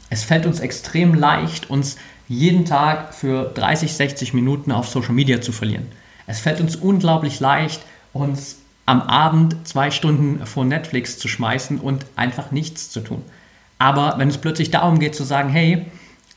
Es 0.09 0.25
fällt 0.25 0.47
uns 0.47 0.61
extrem 0.61 1.13
leicht, 1.13 1.69
uns 1.69 1.97
jeden 2.29 2.65
Tag 2.65 3.13
für 3.13 3.45
30, 3.55 3.93
60 3.93 4.33
Minuten 4.33 4.73
auf 4.73 4.89
Social 4.89 5.13
Media 5.13 5.43
zu 5.43 5.53
verlieren. 5.53 5.87
Es 6.27 6.41
fällt 6.41 6.61
uns 6.61 6.77
unglaublich 6.77 7.39
leicht, 7.41 7.83
uns 8.21 8.59
am 8.87 9.03
Abend 9.03 9.57
zwei 9.67 9.91
Stunden 9.91 10.47
vor 10.47 10.65
Netflix 10.65 11.19
zu 11.19 11.29
schmeißen 11.29 11.81
und 11.81 12.07
einfach 12.15 12.51
nichts 12.53 12.91
zu 12.91 13.01
tun. 13.01 13.23
Aber 13.79 14.15
wenn 14.19 14.29
es 14.29 14.39
plötzlich 14.39 14.71
darum 14.71 14.99
geht 14.99 15.15
zu 15.15 15.25
sagen, 15.25 15.49
hey, 15.49 15.87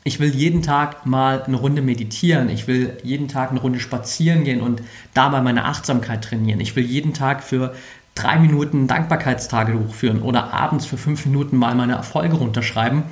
ich 0.03 0.19
will 0.19 0.33
jeden 0.33 0.61
Tag 0.61 1.05
mal 1.05 1.43
eine 1.43 1.57
Runde 1.57 1.81
meditieren, 1.81 2.49
ich 2.49 2.67
will 2.67 2.97
jeden 3.03 3.27
Tag 3.27 3.51
eine 3.51 3.59
Runde 3.59 3.79
spazieren 3.79 4.43
gehen 4.43 4.61
und 4.61 4.81
dabei 5.13 5.41
meine 5.41 5.65
Achtsamkeit 5.65 6.23
trainieren, 6.23 6.59
ich 6.59 6.75
will 6.75 6.85
jeden 6.85 7.13
Tag 7.13 7.43
für 7.43 7.75
drei 8.15 8.39
Minuten 8.39 8.87
Dankbarkeitstage 8.87 9.73
durchführen 9.73 10.21
oder 10.21 10.53
abends 10.53 10.85
für 10.85 10.97
fünf 10.97 11.25
Minuten 11.25 11.57
mal 11.57 11.75
meine 11.75 11.93
Erfolge 11.93 12.35
runterschreiben, 12.35 13.03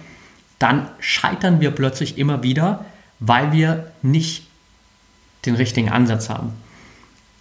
dann 0.59 0.87
scheitern 0.99 1.61
wir 1.61 1.71
plötzlich 1.71 2.17
immer 2.17 2.41
wieder, 2.41 2.85
weil 3.19 3.51
wir 3.51 3.91
nicht 4.01 4.47
den 5.45 5.55
richtigen 5.55 5.89
Ansatz 5.89 6.29
haben. 6.29 6.53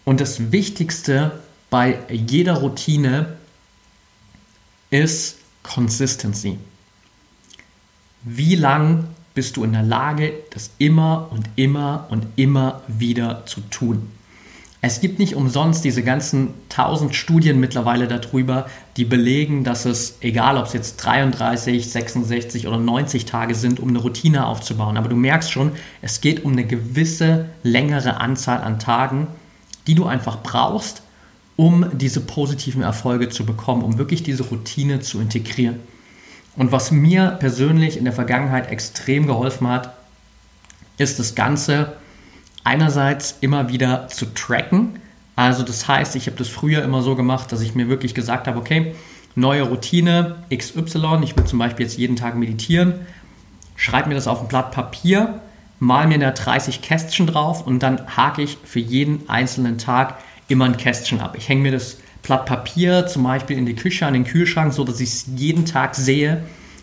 Und 0.06 0.20
das 0.20 0.52
Wichtigste 0.52 1.40
bei 1.68 1.98
jeder 2.08 2.58
Routine 2.58 3.34
ist 4.88 5.38
Consistency. 5.64 6.58
Wie 8.22 8.54
lang 8.54 9.08
bist 9.34 9.56
du 9.56 9.64
in 9.64 9.72
der 9.72 9.82
Lage, 9.82 10.32
das 10.52 10.70
immer 10.78 11.28
und 11.32 11.48
immer 11.56 12.06
und 12.08 12.24
immer 12.36 12.82
wieder 12.86 13.46
zu 13.46 13.60
tun? 13.62 14.08
Es 14.80 15.00
gibt 15.00 15.18
nicht 15.18 15.34
umsonst 15.34 15.84
diese 15.84 16.04
ganzen 16.04 16.54
tausend 16.68 17.16
Studien 17.16 17.58
mittlerweile 17.58 18.06
darüber, 18.06 18.66
die 18.96 19.04
belegen, 19.04 19.64
dass 19.64 19.86
es, 19.86 20.18
egal 20.20 20.56
ob 20.56 20.66
es 20.66 20.72
jetzt 20.72 20.98
33, 20.98 21.90
66 21.90 22.68
oder 22.68 22.78
90 22.78 23.24
Tage 23.24 23.56
sind, 23.56 23.80
um 23.80 23.88
eine 23.88 23.98
Routine 23.98 24.46
aufzubauen. 24.46 24.98
Aber 24.98 25.08
du 25.08 25.16
merkst 25.16 25.50
schon, 25.50 25.72
es 26.00 26.20
geht 26.20 26.44
um 26.44 26.52
eine 26.52 26.64
gewisse 26.64 27.46
längere 27.64 28.20
Anzahl 28.20 28.60
an 28.60 28.78
Tagen, 28.78 29.26
die 29.86 29.94
du 29.94 30.06
einfach 30.06 30.42
brauchst, 30.42 31.02
um 31.56 31.86
diese 31.92 32.20
positiven 32.20 32.82
Erfolge 32.82 33.28
zu 33.28 33.46
bekommen, 33.46 33.82
um 33.82 33.98
wirklich 33.98 34.22
diese 34.22 34.44
Routine 34.44 35.00
zu 35.00 35.20
integrieren. 35.20 35.80
Und 36.56 36.72
was 36.72 36.90
mir 36.90 37.36
persönlich 37.38 37.96
in 37.96 38.04
der 38.04 38.12
Vergangenheit 38.12 38.70
extrem 38.70 39.26
geholfen 39.26 39.68
hat, 39.68 39.94
ist 40.98 41.18
das 41.18 41.34
Ganze 41.34 41.96
einerseits 42.64 43.36
immer 43.40 43.68
wieder 43.68 44.08
zu 44.08 44.26
tracken. 44.34 44.98
Also 45.34 45.62
das 45.62 45.86
heißt, 45.86 46.16
ich 46.16 46.26
habe 46.26 46.36
das 46.36 46.48
früher 46.48 46.82
immer 46.82 47.02
so 47.02 47.14
gemacht, 47.14 47.52
dass 47.52 47.60
ich 47.60 47.74
mir 47.74 47.88
wirklich 47.88 48.14
gesagt 48.14 48.46
habe, 48.46 48.58
okay, 48.58 48.94
neue 49.34 49.62
Routine 49.62 50.36
XY, 50.54 51.20
ich 51.22 51.36
will 51.36 51.44
zum 51.44 51.58
Beispiel 51.58 51.84
jetzt 51.84 51.98
jeden 51.98 52.16
Tag 52.16 52.36
meditieren, 52.36 52.94
schreibe 53.76 54.08
mir 54.08 54.14
das 54.14 54.26
auf 54.26 54.40
ein 54.40 54.48
Blatt 54.48 54.72
Papier 54.72 55.40
mal 55.78 56.06
mir 56.06 56.18
da 56.18 56.30
30 56.30 56.82
Kästchen 56.82 57.26
drauf 57.26 57.66
und 57.66 57.82
dann 57.82 58.16
hake 58.16 58.42
ich 58.42 58.58
für 58.64 58.80
jeden 58.80 59.28
einzelnen 59.28 59.78
Tag 59.78 60.18
immer 60.48 60.64
ein 60.64 60.76
Kästchen 60.76 61.20
ab. 61.20 61.34
Ich 61.36 61.48
hänge 61.48 61.62
mir 61.62 61.72
das 61.72 61.98
Blatt 62.22 62.46
Papier 62.46 63.06
zum 63.06 63.22
Beispiel 63.22 63.56
in 63.56 63.66
die 63.66 63.74
Küche, 63.74 64.06
an 64.06 64.14
den 64.14 64.24
Kühlschrank, 64.24 64.72
so 64.72 64.84
dass 64.84 65.00
ich 65.00 65.10
es 65.10 65.26
jeden 65.36 65.64
Tag 65.64 65.94
sehe, 65.94 66.42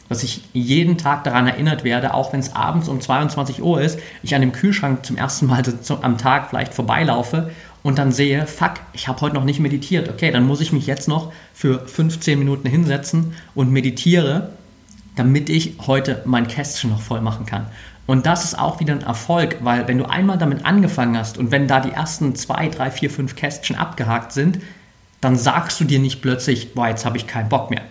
dass 0.09 0.23
ich 0.23 0.43
jeden 0.53 0.97
Tag 0.97 1.23
daran 1.23 1.47
erinnert 1.47 1.83
werde, 1.83 2.13
auch 2.13 2.33
wenn 2.33 2.39
es 2.39 2.55
abends 2.55 2.87
um 2.87 3.01
22 3.01 3.61
Uhr 3.61 3.81
ist, 3.81 3.99
ich 4.21 4.35
an 4.35 4.41
dem 4.41 4.51
Kühlschrank 4.51 5.05
zum 5.05 5.17
ersten 5.17 5.47
Mal 5.47 5.63
am 6.01 6.17
Tag 6.17 6.49
vielleicht 6.49 6.73
vorbeilaufe 6.73 7.51
und 7.83 7.97
dann 7.97 8.11
sehe, 8.11 8.47
fuck, 8.47 8.75
ich 8.93 9.07
habe 9.07 9.19
heute 9.21 9.35
noch 9.35 9.43
nicht 9.43 9.59
meditiert. 9.59 10.09
Okay, 10.09 10.31
dann 10.31 10.45
muss 10.45 10.61
ich 10.61 10.71
mich 10.71 10.87
jetzt 10.87 11.07
noch 11.07 11.33
für 11.53 11.85
15 11.85 12.39
Minuten 12.39 12.67
hinsetzen 12.67 13.33
und 13.55 13.71
meditiere, 13.71 14.51
damit 15.15 15.49
ich 15.49 15.75
heute 15.85 16.21
mein 16.25 16.47
Kästchen 16.47 16.89
noch 16.89 17.01
voll 17.01 17.21
machen 17.21 17.45
kann. 17.45 17.67
Und 18.05 18.25
das 18.25 18.43
ist 18.43 18.59
auch 18.59 18.79
wieder 18.79 18.93
ein 18.93 19.01
Erfolg, 19.01 19.57
weil 19.61 19.87
wenn 19.87 19.97
du 19.97 20.09
einmal 20.09 20.37
damit 20.37 20.65
angefangen 20.65 21.17
hast 21.17 21.37
und 21.37 21.51
wenn 21.51 21.67
da 21.67 21.79
die 21.79 21.91
ersten 21.91 22.35
zwei, 22.35 22.67
drei, 22.67 22.91
vier, 22.91 23.09
fünf 23.09 23.35
Kästchen 23.35 23.77
abgehakt 23.77 24.33
sind, 24.33 24.59
dann 25.21 25.37
sagst 25.37 25.79
du 25.79 25.85
dir 25.85 25.99
nicht 25.99 26.21
plötzlich, 26.21 26.73
boah, 26.73 26.89
jetzt 26.89 27.05
habe 27.05 27.17
ich 27.17 27.27
keinen 27.27 27.47
Bock 27.47 27.69
mehr. 27.69 27.81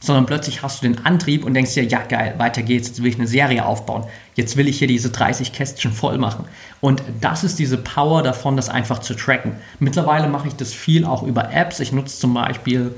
Sondern 0.00 0.26
plötzlich 0.26 0.62
hast 0.62 0.82
du 0.82 0.88
den 0.88 1.04
Antrieb 1.04 1.44
und 1.44 1.54
denkst 1.54 1.74
dir, 1.74 1.84
ja 1.84 2.00
geil, 2.00 2.34
weiter 2.38 2.62
geht's, 2.62 2.88
jetzt 2.88 3.02
will 3.02 3.10
ich 3.10 3.18
eine 3.18 3.26
Serie 3.26 3.66
aufbauen. 3.66 4.04
Jetzt 4.36 4.56
will 4.56 4.68
ich 4.68 4.78
hier 4.78 4.88
diese 4.88 5.10
30 5.10 5.52
Kästchen 5.52 5.92
voll 5.92 6.18
machen. 6.18 6.46
Und 6.80 7.02
das 7.20 7.44
ist 7.44 7.58
diese 7.58 7.76
Power 7.76 8.22
davon, 8.22 8.56
das 8.56 8.68
einfach 8.68 9.00
zu 9.00 9.14
tracken. 9.14 9.56
Mittlerweile 9.80 10.28
mache 10.28 10.48
ich 10.48 10.54
das 10.54 10.72
viel 10.72 11.04
auch 11.04 11.24
über 11.24 11.52
Apps. 11.52 11.80
Ich 11.80 11.92
nutze 11.92 12.18
zum 12.18 12.32
Beispiel 12.32 12.94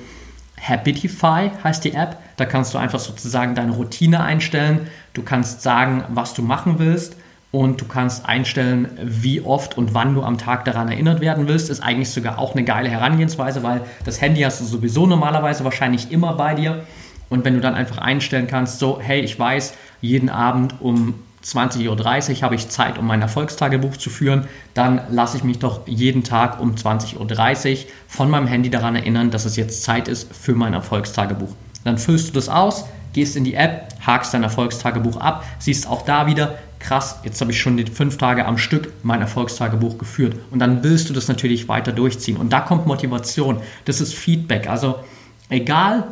Habitify 0.60 1.50
heißt 1.64 1.84
die 1.84 1.94
App. 1.94 2.18
Da 2.36 2.44
kannst 2.44 2.74
du 2.74 2.78
einfach 2.78 3.00
sozusagen 3.00 3.54
deine 3.54 3.72
Routine 3.72 4.22
einstellen. 4.22 4.88
Du 5.12 5.22
kannst 5.22 5.62
sagen, 5.62 6.04
was 6.08 6.34
du 6.34 6.42
machen 6.42 6.78
willst 6.78 7.16
und 7.52 7.80
du 7.80 7.84
kannst 7.84 8.26
einstellen, 8.26 8.88
wie 9.02 9.40
oft 9.40 9.76
und 9.76 9.92
wann 9.92 10.14
du 10.14 10.22
am 10.22 10.38
Tag 10.38 10.64
daran 10.64 10.88
erinnert 10.88 11.20
werden 11.20 11.48
willst. 11.48 11.68
Ist 11.68 11.82
eigentlich 11.82 12.10
sogar 12.10 12.38
auch 12.38 12.54
eine 12.54 12.64
geile 12.64 12.88
Herangehensweise, 12.88 13.62
weil 13.62 13.82
das 14.04 14.20
Handy 14.20 14.42
hast 14.42 14.60
du 14.60 14.64
sowieso 14.64 15.06
normalerweise 15.06 15.64
wahrscheinlich 15.64 16.12
immer 16.12 16.34
bei 16.34 16.54
dir. 16.54 16.84
Und 17.28 17.44
wenn 17.44 17.54
du 17.54 17.60
dann 17.60 17.74
einfach 17.74 17.98
einstellen 17.98 18.46
kannst, 18.46 18.78
so, 18.78 19.00
hey, 19.00 19.20
ich 19.20 19.38
weiß, 19.38 19.74
jeden 20.00 20.28
Abend 20.28 20.80
um 20.80 21.14
20.30 21.44 21.88
Uhr 22.36 22.42
habe 22.42 22.54
ich 22.54 22.68
Zeit, 22.68 22.98
um 22.98 23.06
mein 23.06 23.22
Erfolgstagebuch 23.22 23.96
zu 23.96 24.10
führen, 24.10 24.46
dann 24.74 25.00
lasse 25.10 25.38
ich 25.38 25.44
mich 25.44 25.58
doch 25.58 25.86
jeden 25.86 26.22
Tag 26.22 26.60
um 26.60 26.74
20.30 26.74 27.72
Uhr 27.72 27.78
von 28.08 28.30
meinem 28.30 28.46
Handy 28.46 28.68
daran 28.68 28.94
erinnern, 28.94 29.30
dass 29.30 29.44
es 29.44 29.56
jetzt 29.56 29.82
Zeit 29.82 30.06
ist 30.06 30.34
für 30.34 30.54
mein 30.54 30.74
Erfolgstagebuch. 30.74 31.54
Dann 31.84 31.98
füllst 31.98 32.28
du 32.28 32.32
das 32.32 32.48
aus, 32.48 32.84
gehst 33.12 33.36
in 33.36 33.44
die 33.44 33.54
App, 33.54 33.88
hakst 34.00 34.34
dein 34.34 34.42
Erfolgstagebuch 34.42 35.16
ab, 35.16 35.44
siehst 35.58 35.86
auch 35.86 36.02
da 36.02 36.26
wieder, 36.26 36.58
krass, 36.78 37.20
jetzt 37.22 37.40
habe 37.40 37.52
ich 37.52 37.60
schon 37.60 37.76
die 37.76 37.86
fünf 37.86 38.16
Tage 38.18 38.46
am 38.46 38.58
Stück 38.58 38.92
mein 39.02 39.20
Erfolgstagebuch 39.20 39.98
geführt. 39.98 40.36
Und 40.50 40.58
dann 40.58 40.82
willst 40.82 41.08
du 41.08 41.12
das 41.12 41.28
natürlich 41.28 41.68
weiter 41.68 41.92
durchziehen. 41.92 42.36
Und 42.36 42.52
da 42.52 42.60
kommt 42.60 42.86
Motivation, 42.86 43.60
das 43.84 44.00
ist 44.00 44.14
Feedback. 44.14 44.68
Also 44.68 45.00
egal, 45.48 46.04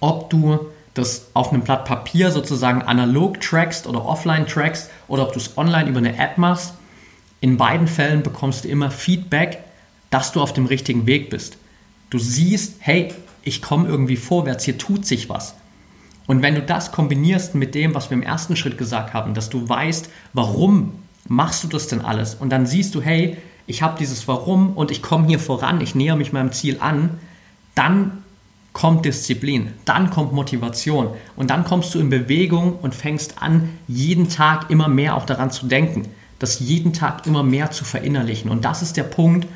ob 0.00 0.30
du 0.30 0.58
das 0.94 1.28
auf 1.34 1.52
einem 1.52 1.62
Blatt 1.62 1.84
Papier 1.84 2.30
sozusagen 2.32 2.82
analog 2.82 3.40
trackst 3.40 3.86
oder 3.86 4.04
offline 4.04 4.46
trackst 4.46 4.90
oder 5.08 5.22
ob 5.22 5.32
du 5.32 5.38
es 5.38 5.56
online 5.56 5.88
über 5.88 5.98
eine 5.98 6.18
App 6.18 6.36
machst, 6.36 6.74
in 7.40 7.56
beiden 7.56 7.86
Fällen 7.86 8.22
bekommst 8.22 8.64
du 8.64 8.68
immer 8.68 8.90
Feedback, 8.90 9.58
dass 10.10 10.32
du 10.32 10.40
auf 10.40 10.52
dem 10.52 10.66
richtigen 10.66 11.06
Weg 11.06 11.30
bist. 11.30 11.56
Du 12.10 12.18
siehst, 12.18 12.74
hey, 12.80 13.14
ich 13.42 13.62
komme 13.62 13.88
irgendwie 13.88 14.16
vorwärts, 14.16 14.64
hier 14.64 14.76
tut 14.76 15.06
sich 15.06 15.28
was. 15.28 15.54
Und 16.30 16.42
wenn 16.42 16.54
du 16.54 16.62
das 16.62 16.92
kombinierst 16.92 17.56
mit 17.56 17.74
dem, 17.74 17.92
was 17.92 18.08
wir 18.08 18.16
im 18.16 18.22
ersten 18.22 18.54
Schritt 18.54 18.78
gesagt 18.78 19.14
haben, 19.14 19.34
dass 19.34 19.50
du 19.50 19.68
weißt, 19.68 20.08
warum 20.32 20.92
machst 21.26 21.64
du 21.64 21.66
das 21.66 21.88
denn 21.88 22.02
alles? 22.02 22.36
Und 22.36 22.50
dann 22.50 22.66
siehst 22.66 22.94
du, 22.94 23.02
hey, 23.02 23.36
ich 23.66 23.82
habe 23.82 23.98
dieses 23.98 24.28
Warum 24.28 24.74
und 24.74 24.92
ich 24.92 25.02
komme 25.02 25.26
hier 25.26 25.40
voran, 25.40 25.80
ich 25.80 25.96
näher 25.96 26.14
mich 26.14 26.32
meinem 26.32 26.52
Ziel 26.52 26.76
an, 26.78 27.18
dann 27.74 28.22
kommt 28.72 29.06
Disziplin, 29.06 29.72
dann 29.86 30.10
kommt 30.10 30.32
Motivation 30.32 31.08
und 31.34 31.50
dann 31.50 31.64
kommst 31.64 31.92
du 31.96 31.98
in 31.98 32.10
Bewegung 32.10 32.74
und 32.80 32.94
fängst 32.94 33.42
an, 33.42 33.68
jeden 33.88 34.28
Tag 34.28 34.70
immer 34.70 34.86
mehr 34.86 35.16
auch 35.16 35.26
daran 35.26 35.50
zu 35.50 35.66
denken, 35.66 36.06
das 36.38 36.60
jeden 36.60 36.92
Tag 36.92 37.26
immer 37.26 37.42
mehr 37.42 37.72
zu 37.72 37.84
verinnerlichen. 37.84 38.52
Und 38.52 38.64
das 38.64 38.82
ist 38.82 38.96
der 38.96 39.02
Punkt, 39.02 39.48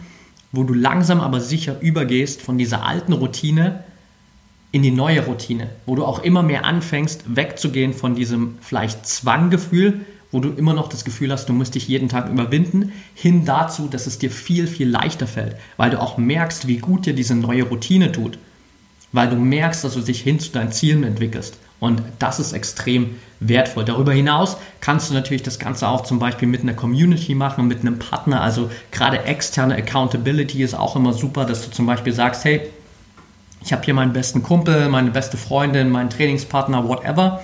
wo 0.51 0.65
du 0.65 0.75
langsam 0.75 1.21
aber 1.21 1.41
sicher 1.41 1.81
übergehst 1.81 2.43
von 2.43 2.59
dieser 2.59 2.85
alten 2.85 3.13
Routine 3.13 3.84
in 4.75 4.83
die 4.83 4.91
neue 4.91 5.25
Routine, 5.25 5.69
wo 5.87 5.95
du 5.95 6.05
auch 6.05 6.25
immer 6.25 6.43
mehr 6.43 6.65
anfängst, 6.65 7.37
wegzugehen 7.37 7.95
von 7.95 8.17
diesem 8.17 8.59
vielleicht 8.61 9.07
Zwanggefühl, 9.07 10.01
wo 10.33 10.41
du 10.41 10.51
immer 10.51 10.75
noch 10.75 10.89
das 10.89 11.05
Gefühl 11.05 11.31
hast, 11.31 11.49
du 11.49 11.53
musst 11.53 11.77
dich 11.77 11.87
jeden 11.87 12.09
Tag 12.09 12.29
überwinden, 12.29 12.91
hin 13.15 13.45
dazu, 13.45 13.87
dass 13.87 14.09
es 14.09 14.19
dir 14.19 14.33
viel, 14.33 14.67
viel 14.67 14.89
leichter 14.89 15.29
fällt, 15.29 15.55
weil 15.77 15.91
du 15.91 16.01
auch 16.01 16.19
merkst, 16.19 16.67
wie 16.67 16.79
gut 16.79 17.07
dir 17.07 17.15
diese 17.15 17.37
neue 17.37 17.63
Routine 17.63 18.11
tut 18.11 18.37
weil 19.15 19.29
du 19.29 19.37
merkst, 19.37 19.85
dass 19.85 19.95
du 19.95 20.01
dich 20.01 20.21
hin 20.21 20.41
zu 20.41 20.51
deinen 20.51 20.73
Zielen 20.73 21.05
entwickelst. 21.05 21.57
Und 21.79 22.03
das 22.19 22.41
ist 22.41 22.53
extrem 22.53 23.15
wertvoll. 23.39 23.85
Darüber 23.85 24.13
hinaus 24.13 24.57
kannst 24.81 25.09
du 25.09 25.15
natürlich 25.15 25.45
das 25.45 25.61
Ganze 25.61 25.87
auch 25.87 26.03
zum 26.03 26.19
Beispiel 26.19 26.49
mit 26.49 26.63
einer 26.63 26.75
Community 26.75 27.35
machen, 27.37 27.69
mit 27.69 27.81
einem 27.81 28.01
Partner. 28.01 28.41
Also 28.41 28.71
gerade 28.91 29.23
externe 29.25 29.77
Accountability 29.77 30.63
ist 30.65 30.75
auch 30.75 30.97
immer 30.97 31.13
super, 31.13 31.45
dass 31.45 31.65
du 31.65 31.71
zum 31.71 31.87
Beispiel 31.87 32.13
sagst, 32.13 32.45
hey, 32.45 32.63
ich 33.65 33.73
habe 33.73 33.83
hier 33.83 33.95
meinen 33.95 34.13
besten 34.13 34.43
Kumpel, 34.43 34.91
meine 34.91 35.11
beste 35.11 35.39
Freundin, 35.39 35.91
meinen 35.91 36.11
Trainingspartner, 36.11 36.87
whatever. 36.87 37.43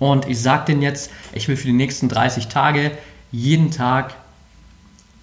Und 0.00 0.28
ich 0.28 0.40
sage 0.40 0.66
denen 0.66 0.82
jetzt, 0.82 1.12
ich 1.32 1.46
will 1.46 1.56
für 1.56 1.66
die 1.66 1.72
nächsten 1.72 2.08
30 2.08 2.48
Tage 2.48 2.90
jeden 3.30 3.70
Tag 3.70 4.14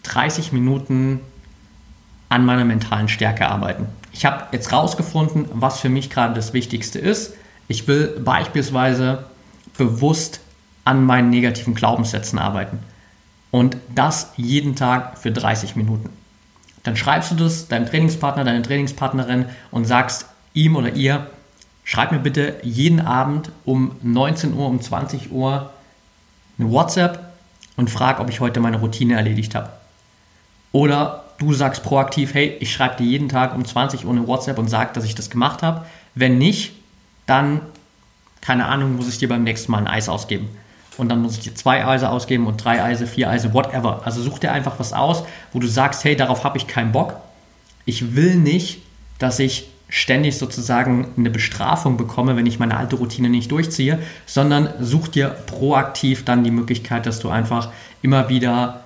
30 0.03 0.53
Minuten 0.53 1.19
an 2.29 2.45
meiner 2.45 2.63
mentalen 2.63 3.09
Stärke 3.09 3.49
arbeiten. 3.49 3.87
Ich 4.13 4.25
habe 4.25 4.45
jetzt 4.53 4.71
rausgefunden, 4.71 5.49
was 5.51 5.81
für 5.81 5.89
mich 5.89 6.09
gerade 6.09 6.33
das 6.33 6.53
Wichtigste 6.53 6.97
ist. 6.99 7.33
Ich 7.67 7.87
will 7.87 8.19
beispielsweise 8.23 9.25
bewusst 9.77 10.39
an 10.85 11.05
meinen 11.05 11.29
negativen 11.29 11.75
Glaubenssätzen 11.75 12.39
arbeiten. 12.39 12.79
Und 13.51 13.75
das 13.93 14.31
jeden 14.37 14.75
Tag 14.77 15.17
für 15.17 15.31
30 15.31 15.75
Minuten. 15.75 16.09
Dann 16.83 16.95
schreibst 16.95 17.31
du 17.31 17.35
das 17.35 17.67
deinem 17.67 17.85
Trainingspartner, 17.85 18.45
deiner 18.45 18.63
Trainingspartnerin 18.63 19.47
und 19.71 19.83
sagst 19.83 20.27
ihm 20.57 20.75
oder 20.75 20.93
ihr, 20.93 21.27
schreib 21.83 22.11
mir 22.11 22.19
bitte 22.19 22.55
jeden 22.63 22.99
Abend 22.99 23.51
um 23.63 23.95
19 24.01 24.53
Uhr, 24.53 24.67
um 24.67 24.81
20 24.81 25.31
Uhr 25.31 25.71
eine 26.59 26.71
WhatsApp 26.71 27.19
und 27.77 27.89
frag, 27.89 28.19
ob 28.19 28.29
ich 28.29 28.39
heute 28.39 28.59
meine 28.59 28.79
Routine 28.79 29.15
erledigt 29.15 29.55
habe. 29.55 29.69
Oder 30.71 31.25
du 31.37 31.53
sagst 31.53 31.83
proaktiv, 31.83 32.33
hey, 32.33 32.57
ich 32.59 32.73
schreibe 32.73 32.97
dir 32.97 33.05
jeden 33.05 33.29
Tag 33.29 33.55
um 33.55 33.63
20 33.63 34.05
Uhr 34.05 34.11
eine 34.11 34.27
WhatsApp 34.27 34.57
und 34.57 34.67
sage, 34.67 34.91
dass 34.93 35.05
ich 35.05 35.15
das 35.15 35.29
gemacht 35.29 35.61
habe. 35.61 35.85
Wenn 36.15 36.37
nicht, 36.37 36.73
dann, 37.27 37.61
keine 38.41 38.65
Ahnung, 38.65 38.95
muss 38.95 39.07
ich 39.07 39.19
dir 39.19 39.29
beim 39.29 39.43
nächsten 39.43 39.71
Mal 39.71 39.79
ein 39.79 39.87
Eis 39.87 40.09
ausgeben. 40.09 40.49
Und 40.97 41.09
dann 41.09 41.21
muss 41.21 41.37
ich 41.37 41.43
dir 41.43 41.53
zwei 41.53 41.85
Eise 41.85 42.09
ausgeben 42.09 42.47
und 42.47 42.63
drei 42.63 42.83
Eise, 42.83 43.05
vier 43.05 43.29
Eise, 43.29 43.53
whatever. 43.53 44.01
Also 44.03 44.23
such 44.23 44.39
dir 44.39 44.51
einfach 44.51 44.79
was 44.79 44.93
aus, 44.93 45.23
wo 45.53 45.59
du 45.59 45.67
sagst, 45.67 46.03
hey, 46.03 46.15
darauf 46.15 46.43
habe 46.43 46.57
ich 46.57 46.65
keinen 46.65 46.91
Bock. 46.91 47.15
Ich 47.85 48.15
will 48.15 48.35
nicht, 48.35 48.81
dass 49.19 49.37
ich 49.37 49.67
ständig 49.89 50.37
sozusagen 50.37 51.07
eine 51.17 51.29
Bestrafung 51.29 51.97
bekomme, 51.97 52.35
wenn 52.35 52.45
ich 52.45 52.59
meine 52.59 52.77
alte 52.77 52.97
Routine 52.97 53.29
nicht 53.29 53.51
durchziehe, 53.51 53.99
sondern 54.25 54.69
such 54.79 55.07
dir 55.07 55.29
proaktiv 55.29 56.25
dann 56.25 56.43
die 56.43 56.51
Möglichkeit, 56.51 57.05
dass 57.05 57.19
du 57.19 57.29
einfach 57.29 57.69
immer 58.01 58.29
wieder 58.29 58.85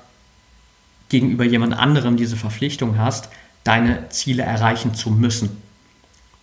gegenüber 1.09 1.43
jemand 1.43 1.73
anderem 1.73 2.17
diese 2.17 2.37
Verpflichtung 2.37 2.97
hast, 2.97 3.29
deine 3.63 4.09
Ziele 4.09 4.43
erreichen 4.43 4.93
zu 4.93 5.09
müssen. 5.09 5.61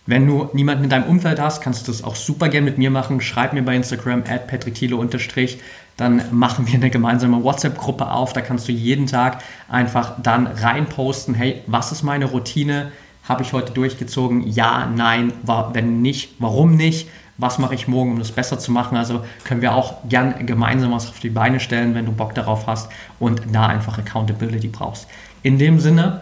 Wenn 0.05 0.25
du 0.25 0.49
niemanden 0.53 0.85
in 0.85 0.89
deinem 0.89 1.03
Umfeld 1.03 1.39
hast, 1.39 1.61
kannst 1.61 1.87
du 1.87 1.91
das 1.91 2.03
auch 2.03 2.15
super 2.15 2.49
gerne 2.49 2.65
mit 2.65 2.77
mir 2.79 2.89
machen. 2.89 3.21
Schreib 3.21 3.53
mir 3.53 3.61
bei 3.61 3.75
Instagram 3.75 4.23
at 4.27 4.47
patricktilo 4.47 5.03
dann 5.97 6.23
machen 6.31 6.65
wir 6.65 6.75
eine 6.75 6.89
gemeinsame 6.89 7.43
WhatsApp-Gruppe 7.43 8.09
auf. 8.09 8.33
Da 8.33 8.41
kannst 8.41 8.67
du 8.67 8.71
jeden 8.71 9.05
Tag 9.05 9.43
einfach 9.67 10.13
dann 10.23 10.47
reinposten, 10.47 11.35
hey, 11.35 11.61
was 11.67 11.91
ist 11.91 12.03
meine 12.03 12.25
Routine? 12.25 12.91
Habe 13.29 13.43
ich 13.43 13.53
heute 13.53 13.71
durchgezogen? 13.71 14.45
Ja, 14.45 14.87
nein, 14.87 15.31
war, 15.43 15.73
wenn 15.73 16.01
nicht, 16.01 16.31
warum 16.39 16.75
nicht? 16.75 17.07
was 17.39 17.57
mache 17.57 17.73
ich 17.73 17.87
morgen, 17.87 18.11
um 18.11 18.19
das 18.19 18.33
besser 18.33 18.59
zu 18.59 18.71
machen. 18.71 18.97
Also 18.97 19.23
können 19.45 19.61
wir 19.61 19.73
auch 19.73 19.95
gern 20.07 20.45
gemeinsam 20.45 20.91
was 20.91 21.07
auf 21.07 21.19
die 21.19 21.29
Beine 21.29 21.59
stellen, 21.59 21.95
wenn 21.95 22.05
du 22.05 22.11
Bock 22.11 22.35
darauf 22.35 22.67
hast 22.67 22.91
und 23.17 23.41
da 23.51 23.67
einfach 23.67 23.97
Accountability 23.97 24.67
brauchst. 24.67 25.07
In 25.41 25.57
dem 25.57 25.79
Sinne 25.79 26.21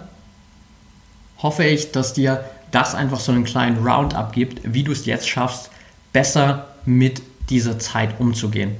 hoffe 1.39 1.65
ich, 1.65 1.91
dass 1.91 2.13
dir 2.13 2.45
das 2.71 2.93
einfach 2.93 3.19
so 3.19 3.31
einen 3.31 3.45
kleinen 3.45 3.85
Roundup 3.85 4.31
gibt, 4.31 4.61
wie 4.71 4.83
du 4.83 4.91
es 4.91 5.05
jetzt 5.05 5.27
schaffst, 5.27 5.71
besser 6.13 6.67
mit 6.85 7.21
dieser 7.49 7.79
Zeit 7.79 8.19
umzugehen. 8.19 8.75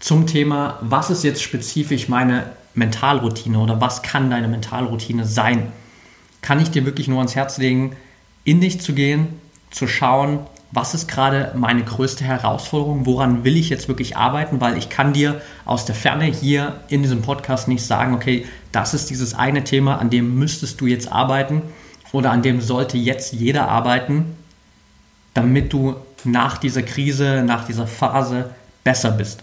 Zum 0.00 0.26
Thema, 0.26 0.78
was 0.82 1.10
ist 1.10 1.24
jetzt 1.24 1.42
spezifisch 1.42 2.08
meine 2.08 2.44
Mentalroutine 2.74 3.58
oder 3.58 3.80
was 3.80 4.02
kann 4.02 4.30
deine 4.30 4.48
Mentalroutine 4.48 5.24
sein, 5.24 5.72
kann 6.42 6.60
ich 6.60 6.70
dir 6.70 6.86
wirklich 6.86 7.08
nur 7.08 7.18
ans 7.18 7.34
Herz 7.34 7.58
legen, 7.58 7.96
in 8.44 8.60
dich 8.60 8.80
zu 8.80 8.94
gehen, 8.94 9.28
zu 9.70 9.86
schauen, 9.86 10.40
was 10.72 10.94
ist 10.94 11.08
gerade 11.08 11.52
meine 11.56 11.82
größte 11.82 12.24
Herausforderung, 12.24 13.04
woran 13.04 13.44
will 13.44 13.56
ich 13.56 13.70
jetzt 13.70 13.88
wirklich 13.88 14.16
arbeiten, 14.16 14.60
weil 14.60 14.78
ich 14.78 14.88
kann 14.88 15.12
dir 15.12 15.40
aus 15.64 15.84
der 15.84 15.94
Ferne 15.94 16.24
hier 16.24 16.80
in 16.88 17.02
diesem 17.02 17.22
Podcast 17.22 17.66
nicht 17.66 17.84
sagen, 17.84 18.14
okay, 18.14 18.46
das 18.70 18.94
ist 18.94 19.10
dieses 19.10 19.34
eine 19.34 19.64
Thema, 19.64 19.98
an 19.98 20.10
dem 20.10 20.38
müsstest 20.38 20.80
du 20.80 20.86
jetzt 20.86 21.10
arbeiten 21.10 21.62
oder 22.12 22.30
an 22.30 22.42
dem 22.42 22.60
sollte 22.60 22.98
jetzt 22.98 23.32
jeder 23.32 23.68
arbeiten, 23.68 24.36
damit 25.34 25.72
du 25.72 25.96
nach 26.24 26.58
dieser 26.58 26.82
Krise, 26.82 27.42
nach 27.44 27.66
dieser 27.66 27.86
Phase 27.86 28.50
besser 28.84 29.10
bist. 29.10 29.42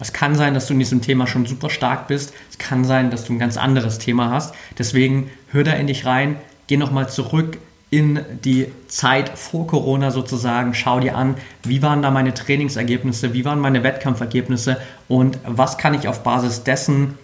Es 0.00 0.12
kann 0.12 0.34
sein, 0.34 0.54
dass 0.54 0.66
du 0.66 0.74
in 0.74 0.78
diesem 0.78 1.02
Thema 1.02 1.26
schon 1.26 1.46
super 1.46 1.70
stark 1.70 2.08
bist. 2.08 2.32
Es 2.50 2.58
kann 2.58 2.84
sein, 2.84 3.10
dass 3.10 3.24
du 3.24 3.32
ein 3.32 3.38
ganz 3.38 3.56
anderes 3.56 3.98
Thema 3.98 4.30
hast. 4.30 4.54
Deswegen 4.78 5.30
hör 5.50 5.64
da 5.64 5.72
in 5.72 5.86
dich 5.86 6.06
rein, 6.06 6.36
geh 6.66 6.76
nochmal 6.76 7.08
zurück 7.08 7.58
in 7.90 8.20
die 8.44 8.66
Zeit 8.86 9.30
vor 9.38 9.66
Corona 9.66 10.10
sozusagen. 10.10 10.74
Schau 10.74 11.00
dir 11.00 11.16
an, 11.16 11.36
wie 11.64 11.82
waren 11.82 12.02
da 12.02 12.10
meine 12.10 12.34
Trainingsergebnisse, 12.34 13.32
wie 13.32 13.44
waren 13.44 13.60
meine 13.60 13.82
Wettkampfergebnisse 13.82 14.76
und 15.08 15.38
was 15.46 15.78
kann 15.78 15.94
ich 15.94 16.06
auf 16.06 16.22
Basis 16.22 16.64
dessen 16.64 17.14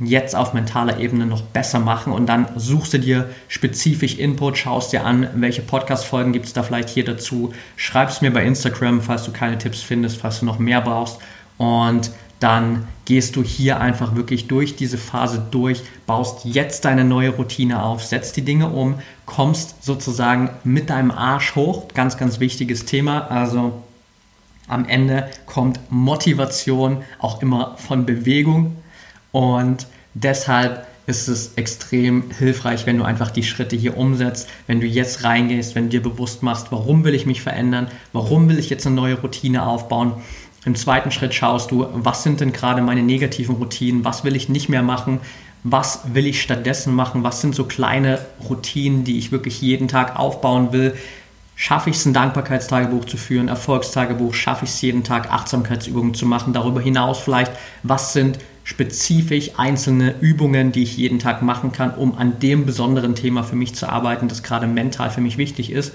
jetzt 0.00 0.36
auf 0.36 0.54
mentaler 0.54 1.00
Ebene 1.00 1.26
noch 1.26 1.42
besser 1.42 1.80
machen 1.80 2.12
und 2.12 2.26
dann 2.26 2.46
suchst 2.54 2.94
du 2.94 3.00
dir 3.00 3.30
spezifisch 3.48 4.16
Input, 4.16 4.56
schaust 4.56 4.92
dir 4.92 5.04
an, 5.04 5.28
welche 5.34 5.62
Podcast-Folgen 5.62 6.32
gibt 6.32 6.46
es 6.46 6.52
da 6.52 6.62
vielleicht 6.62 6.88
hier 6.88 7.04
dazu, 7.04 7.52
schreibst 7.74 8.22
mir 8.22 8.32
bei 8.32 8.44
Instagram, 8.44 9.02
falls 9.02 9.24
du 9.24 9.32
keine 9.32 9.58
Tipps 9.58 9.82
findest, 9.82 10.18
falls 10.18 10.38
du 10.38 10.46
noch 10.46 10.60
mehr 10.60 10.80
brauchst 10.80 11.18
und 11.58 12.10
dann 12.40 12.86
gehst 13.04 13.36
du 13.36 13.42
hier 13.42 13.80
einfach 13.80 14.14
wirklich 14.14 14.48
durch 14.48 14.76
diese 14.76 14.98
Phase 14.98 15.44
durch, 15.50 15.82
baust 16.06 16.44
jetzt 16.44 16.84
deine 16.84 17.04
neue 17.04 17.30
Routine 17.30 17.82
auf, 17.82 18.04
setzt 18.04 18.36
die 18.36 18.42
Dinge 18.42 18.68
um, 18.68 19.00
kommst 19.26 19.82
sozusagen 19.82 20.50
mit 20.62 20.90
deinem 20.90 21.10
Arsch 21.10 21.56
hoch. 21.56 21.88
Ganz, 21.94 22.16
ganz 22.16 22.38
wichtiges 22.38 22.84
Thema. 22.84 23.30
Also 23.30 23.82
am 24.68 24.84
Ende 24.84 25.28
kommt 25.46 25.80
Motivation 25.90 26.98
auch 27.18 27.42
immer 27.42 27.76
von 27.78 28.06
Bewegung 28.06 28.76
und 29.32 29.86
deshalb 30.14 30.86
ist 31.06 31.26
es 31.26 31.54
extrem 31.54 32.30
hilfreich, 32.38 32.84
wenn 32.84 32.98
du 32.98 33.04
einfach 33.04 33.30
die 33.30 33.42
Schritte 33.42 33.76
hier 33.76 33.96
umsetzt, 33.96 34.46
wenn 34.66 34.78
du 34.78 34.86
jetzt 34.86 35.24
reingehst, 35.24 35.74
wenn 35.74 35.84
du 35.84 35.88
dir 35.88 36.02
bewusst 36.02 36.42
machst, 36.42 36.70
warum 36.70 37.02
will 37.02 37.14
ich 37.14 37.24
mich 37.24 37.40
verändern, 37.40 37.88
warum 38.12 38.50
will 38.50 38.58
ich 38.58 38.68
jetzt 38.68 38.86
eine 38.86 38.94
neue 38.94 39.18
Routine 39.18 39.66
aufbauen 39.66 40.12
im 40.64 40.74
zweiten 40.74 41.10
Schritt 41.10 41.34
schaust 41.34 41.70
du, 41.70 41.86
was 41.92 42.22
sind 42.22 42.40
denn 42.40 42.52
gerade 42.52 42.82
meine 42.82 43.02
negativen 43.02 43.56
Routinen, 43.56 44.04
was 44.04 44.24
will 44.24 44.36
ich 44.36 44.48
nicht 44.48 44.68
mehr 44.68 44.82
machen, 44.82 45.20
was 45.64 46.00
will 46.12 46.26
ich 46.26 46.42
stattdessen 46.42 46.94
machen, 46.94 47.22
was 47.22 47.40
sind 47.40 47.54
so 47.54 47.64
kleine 47.64 48.18
Routinen, 48.48 49.04
die 49.04 49.18
ich 49.18 49.32
wirklich 49.32 49.60
jeden 49.60 49.88
Tag 49.88 50.18
aufbauen 50.18 50.72
will. 50.72 50.96
Schaffe 51.56 51.90
ich 51.90 51.96
es, 51.96 52.06
ein 52.06 52.14
Dankbarkeitstagebuch 52.14 53.04
zu 53.04 53.16
führen, 53.16 53.48
Erfolgstagebuch, 53.48 54.34
schaffe 54.34 54.64
ich 54.64 54.70
es 54.70 54.80
jeden 54.80 55.02
Tag, 55.02 55.32
Achtsamkeitsübungen 55.32 56.14
zu 56.14 56.24
machen, 56.26 56.52
darüber 56.52 56.80
hinaus 56.80 57.18
vielleicht, 57.18 57.50
was 57.82 58.12
sind 58.12 58.38
spezifisch 58.62 59.52
einzelne 59.56 60.14
Übungen, 60.20 60.72
die 60.72 60.82
ich 60.82 60.96
jeden 60.96 61.18
Tag 61.18 61.42
machen 61.42 61.72
kann, 61.72 61.94
um 61.94 62.16
an 62.16 62.38
dem 62.38 62.66
besonderen 62.66 63.14
Thema 63.14 63.42
für 63.42 63.56
mich 63.56 63.74
zu 63.74 63.88
arbeiten, 63.88 64.28
das 64.28 64.42
gerade 64.42 64.66
mental 64.66 65.10
für 65.10 65.22
mich 65.22 65.38
wichtig 65.38 65.72
ist. 65.72 65.94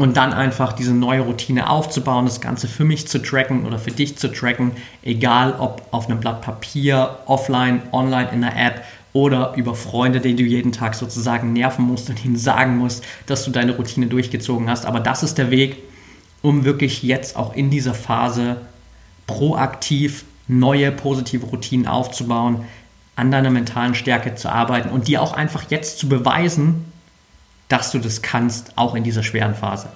Und 0.00 0.16
dann 0.16 0.32
einfach 0.32 0.72
diese 0.72 0.94
neue 0.94 1.20
Routine 1.20 1.68
aufzubauen, 1.68 2.24
das 2.24 2.40
Ganze 2.40 2.68
für 2.68 2.84
mich 2.84 3.06
zu 3.06 3.18
tracken 3.18 3.66
oder 3.66 3.78
für 3.78 3.90
dich 3.90 4.16
zu 4.16 4.32
tracken, 4.32 4.72
egal 5.02 5.54
ob 5.58 5.82
auf 5.90 6.08
einem 6.08 6.20
Blatt 6.20 6.40
Papier, 6.40 7.18
offline, 7.26 7.82
online 7.92 8.30
in 8.30 8.40
der 8.40 8.56
App 8.56 8.82
oder 9.12 9.52
über 9.56 9.74
Freunde, 9.74 10.20
denen 10.20 10.38
du 10.38 10.42
jeden 10.42 10.72
Tag 10.72 10.94
sozusagen 10.94 11.52
nerven 11.52 11.84
musst 11.84 12.08
und 12.08 12.24
ihnen 12.24 12.38
sagen 12.38 12.78
musst, 12.78 13.04
dass 13.26 13.44
du 13.44 13.50
deine 13.50 13.76
Routine 13.76 14.06
durchgezogen 14.06 14.70
hast. 14.70 14.86
Aber 14.86 15.00
das 15.00 15.22
ist 15.22 15.36
der 15.36 15.50
Weg, 15.50 15.76
um 16.40 16.64
wirklich 16.64 17.02
jetzt 17.02 17.36
auch 17.36 17.54
in 17.54 17.68
dieser 17.68 17.92
Phase 17.92 18.56
proaktiv 19.26 20.24
neue 20.48 20.92
positive 20.92 21.44
Routinen 21.44 21.86
aufzubauen, 21.86 22.64
an 23.16 23.30
deiner 23.30 23.50
mentalen 23.50 23.94
Stärke 23.94 24.34
zu 24.34 24.48
arbeiten 24.50 24.88
und 24.88 25.08
dir 25.08 25.20
auch 25.20 25.34
einfach 25.34 25.64
jetzt 25.68 25.98
zu 25.98 26.08
beweisen, 26.08 26.89
dass 27.70 27.90
du 27.92 27.98
das 27.98 28.20
kannst, 28.20 28.72
auch 28.76 28.94
in 28.94 29.02
dieser 29.02 29.22
schweren 29.22 29.54
Phase. 29.54 29.88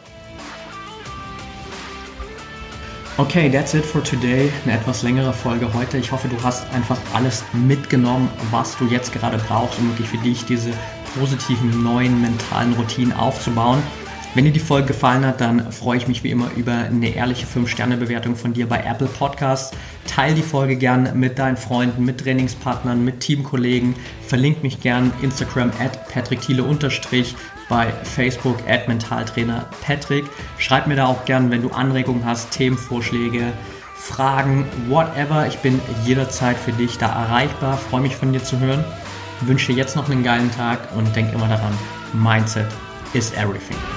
Okay, 3.17 3.49
that's 3.49 3.75
it 3.75 3.85
for 3.85 4.03
today. 4.03 4.51
Eine 4.65 4.75
etwas 4.75 5.03
längere 5.03 5.33
Folge 5.33 5.73
heute. 5.73 5.99
Ich 5.99 6.11
hoffe, 6.11 6.27
du 6.27 6.43
hast 6.43 6.65
einfach 6.73 6.99
alles 7.13 7.45
mitgenommen, 7.53 8.29
was 8.51 8.77
du 8.77 8.87
jetzt 8.87 9.13
gerade 9.13 9.39
brauchst, 9.39 9.79
um 9.79 9.91
wirklich 9.91 10.09
für 10.09 10.19
dich 10.19 10.45
diese 10.47 10.71
positiven 11.17 11.83
neuen 11.83 12.21
mentalen 12.21 12.73
Routinen 12.73 13.13
aufzubauen. 13.13 13.81
Wenn 14.35 14.45
dir 14.47 14.51
die 14.51 14.59
Folge 14.59 14.89
gefallen 14.89 15.25
hat, 15.25 15.41
dann 15.41 15.71
freue 15.71 15.97
ich 15.97 16.09
mich 16.09 16.25
wie 16.25 16.33
immer 16.33 16.51
über 16.57 16.73
eine 16.73 17.15
ehrliche 17.15 17.47
5-Sterne-Bewertung 17.47 18.35
von 18.35 18.53
dir 18.53 18.69
bei 18.69 18.81
Apple 18.81 19.07
Podcasts. 19.07 19.77
Teil 20.09 20.35
die 20.35 20.43
Folge 20.43 20.75
gern 20.75 21.17
mit 21.21 21.39
deinen 21.39 21.57
Freunden, 21.57 22.05
mit 22.05 22.19
Trainingspartnern, 22.19 23.05
mit 23.05 23.21
Teamkollegen. 23.21 23.95
Verlink 24.27 24.65
mich 24.65 24.81
gern 24.81 25.13
Instagram 25.23 25.71
at 25.79 26.09
Patrick 26.09 26.41
bei 27.69 27.93
Facebook 28.03 28.59
at 28.69 28.89
Mentaltrainer 28.89 29.67
Patrick. 29.83 30.25
Schreib 30.59 30.89
mir 30.89 30.97
da 30.97 31.07
auch 31.07 31.25
gern, 31.27 31.53
wenn 31.53 31.63
du 31.63 31.71
Anregungen 31.71 32.25
hast, 32.25 32.51
Themenvorschläge, 32.51 33.53
Fragen, 33.95 34.67
whatever. 34.89 35.47
Ich 35.47 35.59
bin 35.59 35.81
jederzeit 36.05 36.57
für 36.57 36.73
dich 36.73 36.99
da 36.99 37.07
erreichbar. 37.07 37.79
Freue 37.79 38.01
mich 38.01 38.17
von 38.17 38.33
dir 38.33 38.43
zu 38.43 38.59
hören. 38.59 38.85
Wünsche 39.43 39.73
dir 39.73 39.79
jetzt 39.79 39.95
noch 39.95 40.11
einen 40.11 40.25
geilen 40.25 40.51
Tag 40.51 40.81
und 40.97 41.15
denk 41.15 41.33
immer 41.33 41.47
daran, 41.47 41.73
Mindset 42.13 42.67
is 43.15 43.33
everything. 43.35 43.94